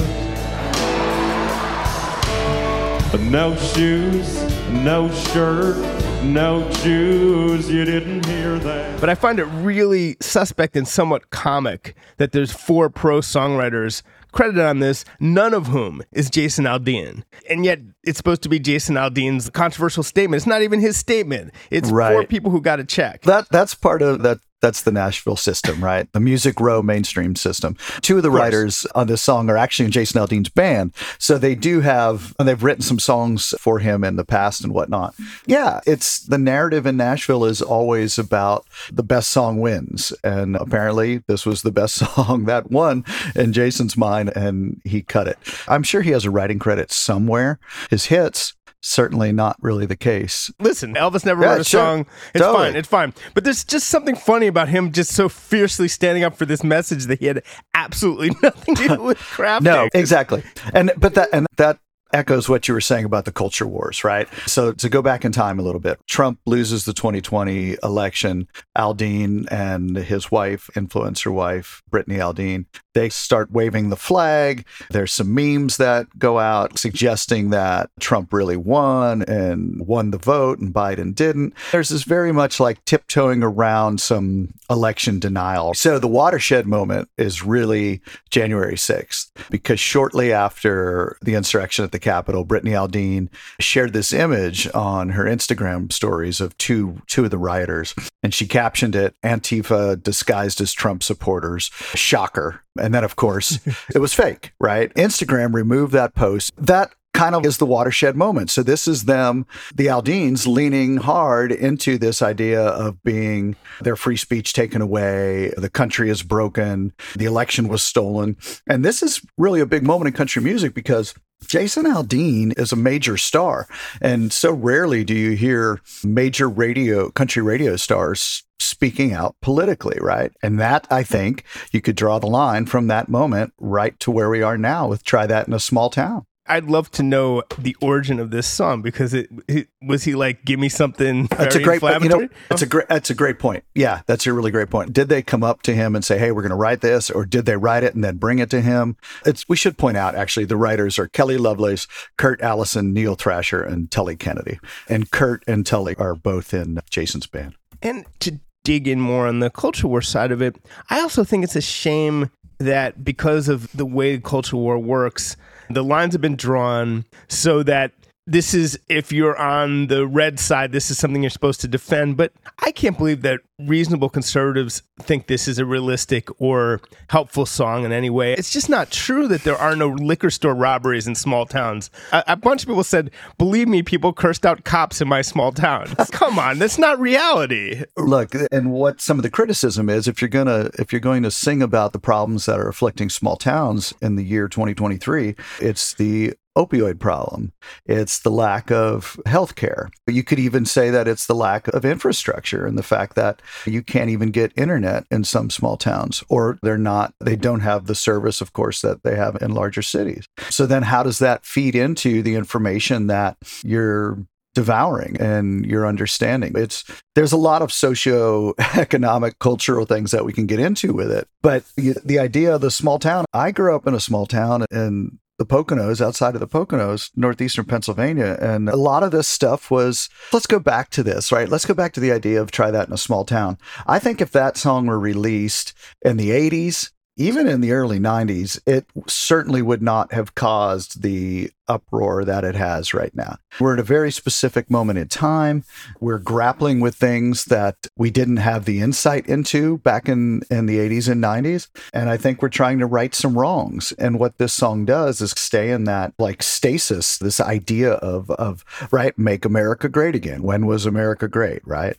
No 3.31 3.55
shoes, 3.55 4.43
no 4.69 5.09
shirt, 5.09 5.77
no 6.25 6.69
shoes. 6.71 7.69
You 7.69 7.85
didn't 7.85 8.25
hear 8.25 8.59
that. 8.59 8.99
But 8.99 9.09
I 9.09 9.15
find 9.15 9.39
it 9.39 9.45
really 9.45 10.17
suspect 10.19 10.75
and 10.75 10.85
somewhat 10.85 11.29
comic 11.29 11.95
that 12.17 12.33
there's 12.33 12.51
four 12.51 12.89
pro 12.89 13.21
songwriters 13.21 14.01
credited 14.31 14.63
on 14.63 14.79
this, 14.79 15.05
none 15.19 15.53
of 15.53 15.67
whom 15.67 16.01
is 16.11 16.29
Jason 16.29 16.65
Aldean. 16.65 17.23
And 17.49 17.65
yet 17.65 17.79
it's 18.03 18.17
supposed 18.17 18.41
to 18.43 18.49
be 18.49 18.59
Jason 18.59 18.95
Aldean's 18.95 19.49
controversial 19.49 20.03
statement. 20.03 20.39
It's 20.39 20.47
not 20.47 20.61
even 20.61 20.79
his 20.79 20.97
statement. 20.97 21.53
It's 21.69 21.89
four 21.89 22.25
people 22.25 22.51
who 22.51 22.61
got 22.61 22.79
a 22.79 22.83
check. 22.83 23.21
That 23.23 23.47
that's 23.49 23.75
part 23.75 24.01
of 24.01 24.23
that. 24.23 24.39
That's 24.61 24.81
the 24.81 24.91
Nashville 24.91 25.35
system, 25.35 25.83
right? 25.83 26.11
The 26.13 26.19
Music 26.19 26.59
Row 26.59 26.81
mainstream 26.81 27.35
system. 27.35 27.75
Two 28.01 28.17
of 28.17 28.23
the 28.23 28.31
writers 28.31 28.85
on 28.93 29.07
this 29.07 29.21
song 29.21 29.49
are 29.49 29.57
actually 29.57 29.85
in 29.85 29.91
Jason 29.91 30.21
Aldean's 30.21 30.49
band, 30.49 30.93
so 31.17 31.37
they 31.37 31.55
do 31.55 31.81
have, 31.81 32.35
and 32.37 32.47
they've 32.47 32.61
written 32.61 32.81
some 32.81 32.99
songs 32.99 33.53
for 33.59 33.79
him 33.79 34.03
in 34.03 34.15
the 34.15 34.25
past 34.25 34.63
and 34.63 34.73
whatnot. 34.73 35.15
Yeah, 35.45 35.81
it's 35.87 36.19
the 36.19 36.37
narrative 36.37 36.85
in 36.85 36.97
Nashville 36.97 37.45
is 37.45 37.61
always 37.61 38.19
about 38.19 38.65
the 38.91 39.03
best 39.03 39.29
song 39.29 39.59
wins, 39.59 40.13
and 40.23 40.55
apparently 40.55 41.23
this 41.27 41.45
was 41.45 41.61
the 41.63 41.71
best 41.71 41.95
song 42.15 42.45
that 42.45 42.71
won 42.71 43.03
in 43.35 43.53
Jason's 43.53 43.97
mind, 43.97 44.31
and 44.35 44.81
he 44.83 45.01
cut 45.01 45.27
it. 45.27 45.37
I'm 45.67 45.83
sure 45.83 46.01
he 46.01 46.11
has 46.11 46.25
a 46.25 46.31
writing 46.31 46.59
credit 46.59 46.91
somewhere. 46.91 47.59
His 47.89 48.05
hits. 48.05 48.53
Certainly 48.83 49.31
not 49.31 49.57
really 49.61 49.85
the 49.85 49.95
case. 49.95 50.49
Listen, 50.59 50.95
Elvis 50.95 51.23
never 51.23 51.43
Yeah, 51.43 51.51
wrote 51.51 51.61
a 51.61 51.63
sure. 51.63 51.79
song. 51.81 52.05
It's 52.33 52.43
Totally. 52.43 52.65
fine. 52.69 52.75
It's 52.75 52.87
fine. 52.87 53.13
But 53.35 53.43
there's 53.43 53.63
just 53.63 53.87
something 53.87 54.15
funny 54.15 54.47
about 54.47 54.69
him 54.69 54.91
just 54.91 55.11
so 55.13 55.29
fiercely 55.29 55.87
standing 55.87 56.23
up 56.23 56.35
for 56.35 56.45
this 56.45 56.63
message 56.63 57.05
that 57.05 57.19
he 57.19 57.27
had 57.27 57.43
absolutely 57.75 58.31
nothing 58.43 58.75
to 58.75 58.87
do 58.87 59.03
with 59.03 59.17
crafting. 59.19 59.61
No, 59.71 59.87
exactly. 59.93 60.43
And 60.73 60.91
but 60.97 61.13
that 61.13 61.29
and 61.31 61.45
that 61.57 61.77
echoes 62.13 62.49
what 62.49 62.67
you 62.67 62.73
were 62.73 62.81
saying 62.81 63.05
about 63.05 63.25
the 63.25 63.31
culture 63.31 63.67
wars, 63.67 64.03
right? 64.03 64.27
So 64.45 64.71
to 64.73 64.89
go 64.89 65.01
back 65.01 65.25
in 65.25 65.31
time 65.31 65.59
a 65.59 65.63
little 65.63 65.79
bit, 65.79 65.99
Trump 66.07 66.39
loses 66.45 66.85
the 66.85 66.93
2020 66.93 67.77
election. 67.83 68.47
Aldean 68.77 69.47
and 69.51 69.95
his 69.95 70.31
wife, 70.31 70.69
influencer 70.75 71.31
wife, 71.31 71.81
Brittany 71.89 72.17
Aldean, 72.17 72.65
they 72.93 73.09
start 73.09 73.51
waving 73.51 73.89
the 73.89 73.95
flag. 73.95 74.65
There's 74.89 75.13
some 75.13 75.33
memes 75.33 75.77
that 75.77 76.07
go 76.17 76.39
out 76.39 76.77
suggesting 76.77 77.49
that 77.51 77.89
Trump 77.99 78.33
really 78.33 78.57
won 78.57 79.21
and 79.23 79.85
won 79.85 80.11
the 80.11 80.17
vote 80.17 80.59
and 80.59 80.73
Biden 80.73 81.15
didn't. 81.15 81.53
There's 81.71 81.89
this 81.89 82.03
very 82.03 82.31
much 82.31 82.59
like 82.59 82.83
tiptoeing 82.85 83.43
around 83.43 84.01
some 84.01 84.53
election 84.69 85.19
denial. 85.19 85.73
So 85.73 85.99
the 85.99 86.07
watershed 86.07 86.67
moment 86.67 87.09
is 87.17 87.43
really 87.43 88.01
January 88.29 88.75
6th 88.75 89.29
because 89.49 89.79
shortly 89.79 90.33
after 90.33 91.17
the 91.21 91.35
insurrection 91.35 91.85
at 91.85 91.91
the 91.91 91.99
Capitol, 92.01 92.43
Brittany 92.43 92.71
Aldean 92.71 93.29
shared 93.59 93.93
this 93.93 94.11
image 94.13 94.67
on 94.73 95.09
her 95.09 95.25
Instagram 95.25 95.91
stories 95.91 96.41
of 96.41 96.57
two 96.57 97.01
two 97.07 97.25
of 97.25 97.31
the 97.31 97.37
rioters 97.37 97.95
and 98.23 98.33
she 98.33 98.47
captioned 98.47 98.95
it 98.95 99.15
Antifa 99.23 100.01
disguised 100.01 100.61
as 100.61 100.73
Trump 100.73 101.03
supporters. 101.03 101.71
Shocker. 101.95 102.61
And 102.79 102.93
then 102.93 103.03
of 103.03 103.15
course, 103.15 103.59
it 103.95 103.99
was 103.99 104.13
fake, 104.13 104.53
right? 104.59 104.93
Instagram 104.95 105.53
removed 105.53 105.93
that 105.93 106.13
post. 106.15 106.51
That 106.57 106.93
kind 107.21 107.35
of 107.35 107.45
is 107.45 107.59
the 107.59 107.67
watershed 107.67 108.15
moment. 108.15 108.49
So 108.49 108.63
this 108.63 108.87
is 108.87 109.03
them, 109.03 109.45
the 109.75 109.85
Aldeans, 109.85 110.47
leaning 110.47 110.97
hard 110.97 111.51
into 111.51 111.99
this 111.99 112.19
idea 112.19 112.59
of 112.59 113.03
being 113.03 113.55
their 113.79 113.95
free 113.95 114.17
speech 114.17 114.53
taken 114.53 114.81
away, 114.81 115.53
the 115.55 115.69
country 115.69 116.09
is 116.09 116.23
broken, 116.23 116.93
the 117.15 117.25
election 117.25 117.67
was 117.67 117.83
stolen. 117.83 118.37
And 118.67 118.83
this 118.83 119.03
is 119.03 119.21
really 119.37 119.59
a 119.59 119.67
big 119.67 119.83
moment 119.83 120.07
in 120.07 120.13
country 120.13 120.41
music 120.41 120.73
because 120.73 121.13
Jason 121.45 121.85
Aldean 121.85 122.57
is 122.57 122.71
a 122.71 122.75
major 122.75 123.17
star. 123.17 123.67
And 124.01 124.33
so 124.33 124.51
rarely 124.51 125.03
do 125.03 125.13
you 125.13 125.35
hear 125.35 125.79
major 126.03 126.49
radio, 126.49 127.11
country 127.11 127.43
radio 127.43 127.75
stars 127.75 128.41
speaking 128.59 129.13
out 129.13 129.35
politically, 129.43 129.99
right? 130.01 130.31
And 130.41 130.59
that, 130.59 130.87
I 130.89 131.03
think, 131.03 131.43
you 131.71 131.81
could 131.81 131.95
draw 131.95 132.17
the 132.17 132.25
line 132.25 132.65
from 132.65 132.87
that 132.87 133.09
moment 133.09 133.53
right 133.59 133.99
to 133.99 134.09
where 134.09 134.31
we 134.31 134.41
are 134.41 134.57
now 134.57 134.87
with 134.87 135.03
Try 135.03 135.27
That 135.27 135.47
in 135.47 135.53
a 135.53 135.59
Small 135.59 135.91
Town. 135.91 136.25
I'd 136.51 136.65
love 136.65 136.91
to 136.91 137.03
know 137.03 137.43
the 137.57 137.77
origin 137.79 138.19
of 138.19 138.29
this 138.29 138.45
song 138.45 138.81
because 138.81 139.13
it, 139.13 139.29
it 139.47 139.69
was 139.81 140.03
he 140.03 140.15
like 140.15 140.43
give 140.43 140.59
me 140.59 140.67
something 140.67 141.27
That's 141.27 141.55
a 141.55 141.61
great, 141.61 141.81
you 141.81 142.09
know, 142.09 142.27
that's 142.49 142.61
a 142.61 142.65
great, 142.65 142.89
that's 142.89 143.09
a 143.09 143.15
great 143.15 143.39
point. 143.39 143.63
Yeah, 143.73 144.01
that's 144.05 144.27
a 144.27 144.33
really 144.33 144.51
great 144.51 144.69
point. 144.69 144.91
Did 144.91 145.07
they 145.07 145.21
come 145.21 145.43
up 145.43 145.61
to 145.63 145.73
him 145.73 145.95
and 145.95 146.03
say, 146.03 146.19
"Hey, 146.19 146.33
we're 146.33 146.41
going 146.41 146.49
to 146.49 146.57
write 146.57 146.81
this," 146.81 147.09
or 147.09 147.25
did 147.25 147.45
they 147.45 147.55
write 147.55 147.83
it 147.83 147.95
and 147.95 148.03
then 148.03 148.17
bring 148.17 148.39
it 148.39 148.49
to 148.49 148.59
him? 148.59 148.97
It's 149.25 149.47
we 149.47 149.55
should 149.55 149.77
point 149.77 149.95
out 149.95 150.13
actually 150.13 150.45
the 150.45 150.57
writers 150.57 150.99
are 150.99 151.07
Kelly 151.07 151.37
Lovelace, 151.37 151.87
Kurt 152.17 152.41
Allison, 152.41 152.93
Neil 152.93 153.15
Thrasher, 153.15 153.63
and 153.63 153.89
Tully 153.89 154.17
Kennedy. 154.17 154.59
And 154.89 155.09
Kurt 155.09 155.45
and 155.47 155.65
Tully 155.65 155.95
are 155.95 156.15
both 156.15 156.53
in 156.53 156.81
Jason's 156.89 157.27
band. 157.27 157.55
And 157.81 158.05
to 158.19 158.39
dig 158.65 158.89
in 158.89 158.99
more 158.99 159.25
on 159.25 159.39
the 159.39 159.49
culture 159.49 159.87
war 159.87 160.01
side 160.01 160.33
of 160.33 160.41
it, 160.41 160.57
I 160.89 160.99
also 160.99 161.23
think 161.23 161.45
it's 161.45 161.55
a 161.55 161.61
shame 161.61 162.29
that 162.59 163.03
because 163.03 163.47
of 163.47 163.71
the 163.71 163.85
way 163.85 164.17
culture 164.19 164.57
war 164.57 164.77
works, 164.77 165.37
the 165.75 165.83
lines 165.83 166.13
have 166.13 166.21
been 166.21 166.35
drawn 166.35 167.05
so 167.27 167.63
that 167.63 167.91
this 168.27 168.53
is 168.53 168.79
if 168.87 169.11
you're 169.11 169.37
on 169.37 169.87
the 169.87 170.05
red 170.05 170.39
side, 170.39 170.71
this 170.71 170.91
is 170.91 170.97
something 170.97 171.23
you're 171.23 171.29
supposed 171.29 171.61
to 171.61 171.67
defend. 171.67 172.17
But 172.17 172.33
I 172.59 172.71
can't 172.71 172.97
believe 172.97 173.23
that 173.23 173.39
reasonable 173.59 174.09
conservatives 174.09 174.83
think 174.99 175.27
this 175.27 175.47
is 175.47 175.57
a 175.57 175.65
realistic 175.65 176.29
or 176.39 176.81
helpful 177.09 177.45
song 177.45 177.83
in 177.83 177.91
any 177.91 178.09
way. 178.09 178.33
It's 178.33 178.51
just 178.51 178.69
not 178.69 178.91
true 178.91 179.27
that 179.27 179.43
there 179.43 179.57
are 179.57 179.75
no 179.75 179.89
liquor 179.89 180.29
store 180.29 180.53
robberies 180.53 181.07
in 181.07 181.15
small 181.15 181.45
towns. 181.45 181.89
A, 182.11 182.23
a 182.27 182.35
bunch 182.35 182.63
of 182.63 182.67
people 182.67 182.83
said, 182.83 183.11
"Believe 183.37 183.67
me, 183.67 183.81
people 183.81 184.13
cursed 184.13 184.45
out 184.45 184.63
cops 184.63 185.01
in 185.01 185.07
my 185.07 185.21
small 185.21 185.51
town." 185.51 185.87
Come 186.11 186.37
on, 186.37 186.59
that's 186.59 186.77
not 186.77 186.99
reality. 186.99 187.83
Look, 187.97 188.35
and 188.51 188.71
what 188.71 189.01
some 189.01 189.17
of 189.17 189.23
the 189.23 189.29
criticism 189.31 189.89
is, 189.89 190.07
if 190.07 190.21
you're 190.21 190.29
gonna 190.29 190.69
if 190.77 190.93
you're 190.93 190.99
going 191.01 191.23
to 191.23 191.31
sing 191.31 191.61
about 191.61 191.93
the 191.93 191.99
problems 191.99 192.45
that 192.45 192.59
are 192.59 192.67
afflicting 192.67 193.09
small 193.09 193.35
towns 193.35 193.93
in 194.01 194.15
the 194.15 194.23
year 194.23 194.47
2023, 194.47 195.35
it's 195.59 195.93
the 195.95 196.33
opioid 196.57 196.99
problem. 196.99 197.53
It's 197.85 198.19
the 198.19 198.29
lack 198.29 198.71
of 198.71 199.19
health 199.25 199.55
care. 199.55 199.89
You 200.07 200.23
could 200.23 200.39
even 200.39 200.65
say 200.65 200.89
that 200.89 201.07
it's 201.07 201.25
the 201.25 201.35
lack 201.35 201.67
of 201.69 201.85
infrastructure 201.85 202.65
and 202.65 202.77
the 202.77 202.83
fact 202.83 203.15
that 203.15 203.41
you 203.65 203.81
can't 203.81 204.09
even 204.09 204.31
get 204.31 204.57
internet 204.57 205.05
in 205.09 205.23
some 205.23 205.49
small 205.49 205.77
towns, 205.77 206.23
or 206.29 206.59
they're 206.61 206.77
not, 206.77 207.13
they 207.19 207.35
don't 207.35 207.61
have 207.61 207.87
the 207.87 207.95
service, 207.95 208.41
of 208.41 208.53
course, 208.53 208.81
that 208.81 209.03
they 209.03 209.15
have 209.15 209.41
in 209.41 209.53
larger 209.53 209.81
cities. 209.81 210.25
So 210.49 210.65
then 210.65 210.83
how 210.83 211.03
does 211.03 211.19
that 211.19 211.45
feed 211.45 211.75
into 211.75 212.21
the 212.21 212.35
information 212.35 213.07
that 213.07 213.37
you're 213.63 214.17
devouring 214.53 215.15
and 215.19 215.65
your 215.65 215.87
understanding. 215.87 216.53
It's 216.55 216.83
there's 217.15 217.31
a 217.31 217.37
lot 217.37 217.61
of 217.61 217.71
socio-economic 217.71 219.39
cultural 219.39 219.85
things 219.85 220.11
that 220.11 220.25
we 220.25 220.33
can 220.33 220.45
get 220.45 220.59
into 220.59 220.93
with 220.93 221.11
it. 221.11 221.27
But 221.41 221.63
the, 221.75 221.95
the 222.03 222.19
idea 222.19 222.55
of 222.55 222.61
the 222.61 222.71
small 222.71 222.99
town, 222.99 223.25
I 223.33 223.51
grew 223.51 223.75
up 223.75 223.87
in 223.87 223.93
a 223.93 223.99
small 223.99 224.25
town 224.25 224.65
in 224.71 225.19
the 225.41 225.55
Poconos, 225.55 226.05
outside 226.05 226.35
of 226.35 226.39
the 226.39 226.47
Poconos, 226.47 227.09
northeastern 227.15 227.65
Pennsylvania. 227.65 228.37
And 228.39 228.69
a 228.69 228.75
lot 228.75 229.01
of 229.01 229.11
this 229.11 229.27
stuff 229.27 229.71
was, 229.71 230.07
let's 230.31 230.45
go 230.45 230.59
back 230.59 230.91
to 230.91 231.01
this, 231.03 231.31
right? 231.31 231.49
Let's 231.49 231.65
go 231.65 231.73
back 231.73 231.93
to 231.93 231.99
the 231.99 232.11
idea 232.11 232.39
of 232.39 232.51
try 232.51 232.69
that 232.69 232.87
in 232.87 232.93
a 232.93 232.97
small 232.97 233.25
town. 233.25 233.57
I 233.87 233.97
think 233.97 234.21
if 234.21 234.31
that 234.31 234.55
song 234.55 234.85
were 234.85 234.99
released 234.99 235.73
in 236.03 236.17
the 236.17 236.29
80s, 236.29 236.91
even 237.17 237.47
in 237.47 237.61
the 237.61 237.71
early 237.71 237.99
90s, 237.99 238.59
it 238.67 238.85
certainly 239.07 239.61
would 239.61 239.81
not 239.81 240.13
have 240.13 240.35
caused 240.35 241.01
the 241.01 241.51
uproar 241.67 242.25
that 242.25 242.43
it 242.43 242.55
has 242.55 242.93
right 242.93 243.15
now. 243.15 243.37
We're 243.59 243.73
at 243.73 243.79
a 243.79 243.83
very 243.83 244.11
specific 244.11 244.69
moment 244.69 244.99
in 244.99 245.07
time. 245.07 245.63
We're 245.99 246.17
grappling 246.17 246.79
with 246.79 246.95
things 246.95 247.45
that 247.45 247.75
we 247.95 248.09
didn't 248.09 248.37
have 248.37 248.65
the 248.65 248.81
insight 248.81 249.25
into 249.27 249.77
back 249.79 250.09
in, 250.09 250.41
in 250.49 250.65
the 250.65 250.77
80s 250.77 251.09
and 251.09 251.23
90s. 251.23 251.69
And 251.93 252.09
I 252.09 252.17
think 252.17 252.41
we're 252.41 252.49
trying 252.49 252.79
to 252.79 252.85
right 252.85 253.13
some 253.13 253.37
wrongs. 253.37 253.91
And 253.93 254.19
what 254.19 254.37
this 254.37 254.53
song 254.53 254.85
does 254.85 255.21
is 255.21 255.31
stay 255.31 255.71
in 255.71 255.85
that 255.85 256.13
like 256.17 256.43
stasis, 256.43 257.17
this 257.17 257.39
idea 257.39 257.93
of, 257.93 258.29
of 258.31 258.65
right, 258.91 259.17
make 259.17 259.45
America 259.45 259.89
great 259.89 260.15
again. 260.15 260.43
When 260.43 260.65
was 260.65 260.85
America 260.85 261.27
great, 261.27 261.65
right? 261.65 261.97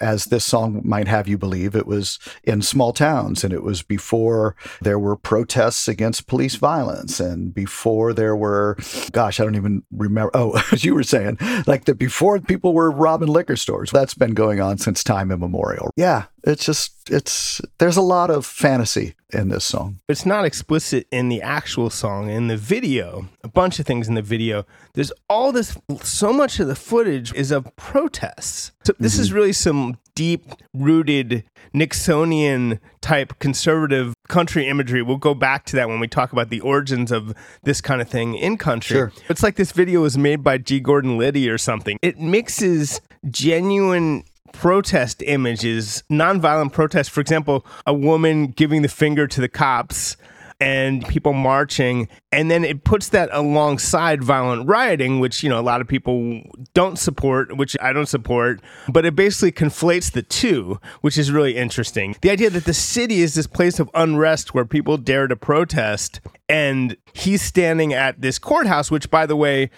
As 0.00 0.26
this 0.26 0.44
song 0.44 0.80
might 0.84 1.08
have 1.08 1.28
you 1.28 1.38
believe, 1.38 1.76
it 1.76 1.86
was 1.86 2.18
in 2.44 2.62
small 2.62 2.92
towns 2.92 3.44
and 3.44 3.52
it 3.52 3.62
was 3.62 3.82
before 3.82 4.56
there 4.80 4.98
were 4.98 5.16
protests 5.16 5.88
against 5.88 6.26
police 6.26 6.56
violence 6.56 7.20
and 7.20 7.54
before 7.54 8.12
there 8.12 8.36
were 8.36 8.76
gosh, 9.12 9.38
I 9.38 9.44
don't 9.44 9.54
even 9.54 9.82
remember. 9.92 10.30
Oh, 10.34 10.62
as 10.72 10.84
you 10.84 10.94
were 10.94 11.02
saying, 11.02 11.38
like 11.66 11.84
the 11.84 11.94
before 11.94 12.40
people 12.40 12.74
were 12.74 12.90
robbing 12.90 13.28
liquor 13.28 13.56
stores. 13.56 13.90
That's 13.90 14.14
been 14.14 14.34
going 14.34 14.60
on 14.60 14.78
since 14.78 15.04
time 15.04 15.30
immemorial. 15.30 15.90
Yeah, 15.96 16.24
it's 16.44 16.64
just 16.64 17.10
it's 17.10 17.60
there's 17.78 17.96
a 17.96 18.02
lot 18.02 18.30
of 18.30 18.44
fantasy 18.46 19.14
in 19.32 19.48
this 19.48 19.64
song. 19.64 20.00
It's 20.08 20.26
not 20.26 20.44
explicit 20.44 21.06
in 21.10 21.28
the 21.28 21.42
actual 21.42 21.90
song. 21.90 22.30
In 22.30 22.48
the 22.48 22.56
video, 22.56 23.28
a 23.42 23.48
bunch 23.48 23.78
of 23.78 23.86
things 23.86 24.08
in 24.08 24.14
the 24.14 24.22
video. 24.22 24.64
There's 24.94 25.12
all 25.28 25.52
this. 25.52 25.76
So 26.02 26.32
much 26.32 26.60
of 26.60 26.68
the 26.68 26.76
footage 26.76 27.32
is 27.34 27.50
of 27.50 27.74
protests. 27.76 28.72
So 28.84 28.94
this 28.98 29.14
mm-hmm. 29.14 29.22
is 29.22 29.32
really 29.32 29.52
some 29.52 29.98
deep 30.14 30.44
rooted 30.74 31.44
Nixonian 31.74 32.78
type 33.00 33.38
conservative 33.38 34.14
country 34.28 34.68
imagery. 34.68 35.02
We'll 35.02 35.16
go 35.16 35.34
back 35.34 35.64
to 35.66 35.76
that 35.76 35.88
when 35.88 36.00
we 36.00 36.08
talk 36.08 36.32
about 36.32 36.50
the 36.50 36.60
origins 36.60 37.10
of 37.10 37.34
this 37.62 37.80
kind 37.80 38.00
of 38.00 38.08
thing 38.08 38.34
in 38.34 38.58
country. 38.58 38.96
Sure. 38.96 39.12
It's 39.28 39.42
like 39.42 39.56
this 39.56 39.72
video 39.72 40.02
was 40.02 40.18
made 40.18 40.42
by 40.42 40.58
G. 40.58 40.80
Gordon 40.80 41.18
Liddy 41.18 41.48
or 41.48 41.58
something. 41.58 41.98
It 42.02 42.18
mixes 42.18 43.00
genuine 43.30 44.24
protest 44.52 45.22
images, 45.22 46.04
nonviolent 46.10 46.72
protest. 46.72 47.10
For 47.10 47.20
example, 47.20 47.66
a 47.86 47.94
woman 47.94 48.48
giving 48.48 48.82
the 48.82 48.88
finger 48.88 49.26
to 49.26 49.40
the 49.40 49.48
cops 49.48 50.16
and 50.62 51.04
people 51.08 51.32
marching 51.32 52.08
and 52.30 52.48
then 52.48 52.64
it 52.64 52.84
puts 52.84 53.08
that 53.08 53.28
alongside 53.32 54.22
violent 54.22 54.68
rioting 54.68 55.18
which 55.18 55.42
you 55.42 55.48
know 55.48 55.58
a 55.58 55.60
lot 55.60 55.80
of 55.80 55.88
people 55.88 56.40
don't 56.72 57.00
support 57.00 57.56
which 57.56 57.76
I 57.80 57.92
don't 57.92 58.06
support 58.06 58.60
but 58.88 59.04
it 59.04 59.16
basically 59.16 59.50
conflates 59.50 60.12
the 60.12 60.22
two 60.22 60.78
which 61.00 61.18
is 61.18 61.32
really 61.32 61.56
interesting. 61.56 62.14
The 62.22 62.30
idea 62.30 62.48
that 62.50 62.64
the 62.64 62.74
city 62.74 63.22
is 63.22 63.34
this 63.34 63.48
place 63.48 63.80
of 63.80 63.90
unrest 63.92 64.54
where 64.54 64.64
people 64.64 64.96
dare 64.98 65.26
to 65.26 65.34
protest 65.34 66.20
and 66.48 66.96
he's 67.12 67.42
standing 67.42 67.92
at 67.92 68.20
this 68.20 68.38
courthouse 68.38 68.88
which 68.88 69.10
by 69.10 69.26
the 69.26 69.36
way 69.36 69.68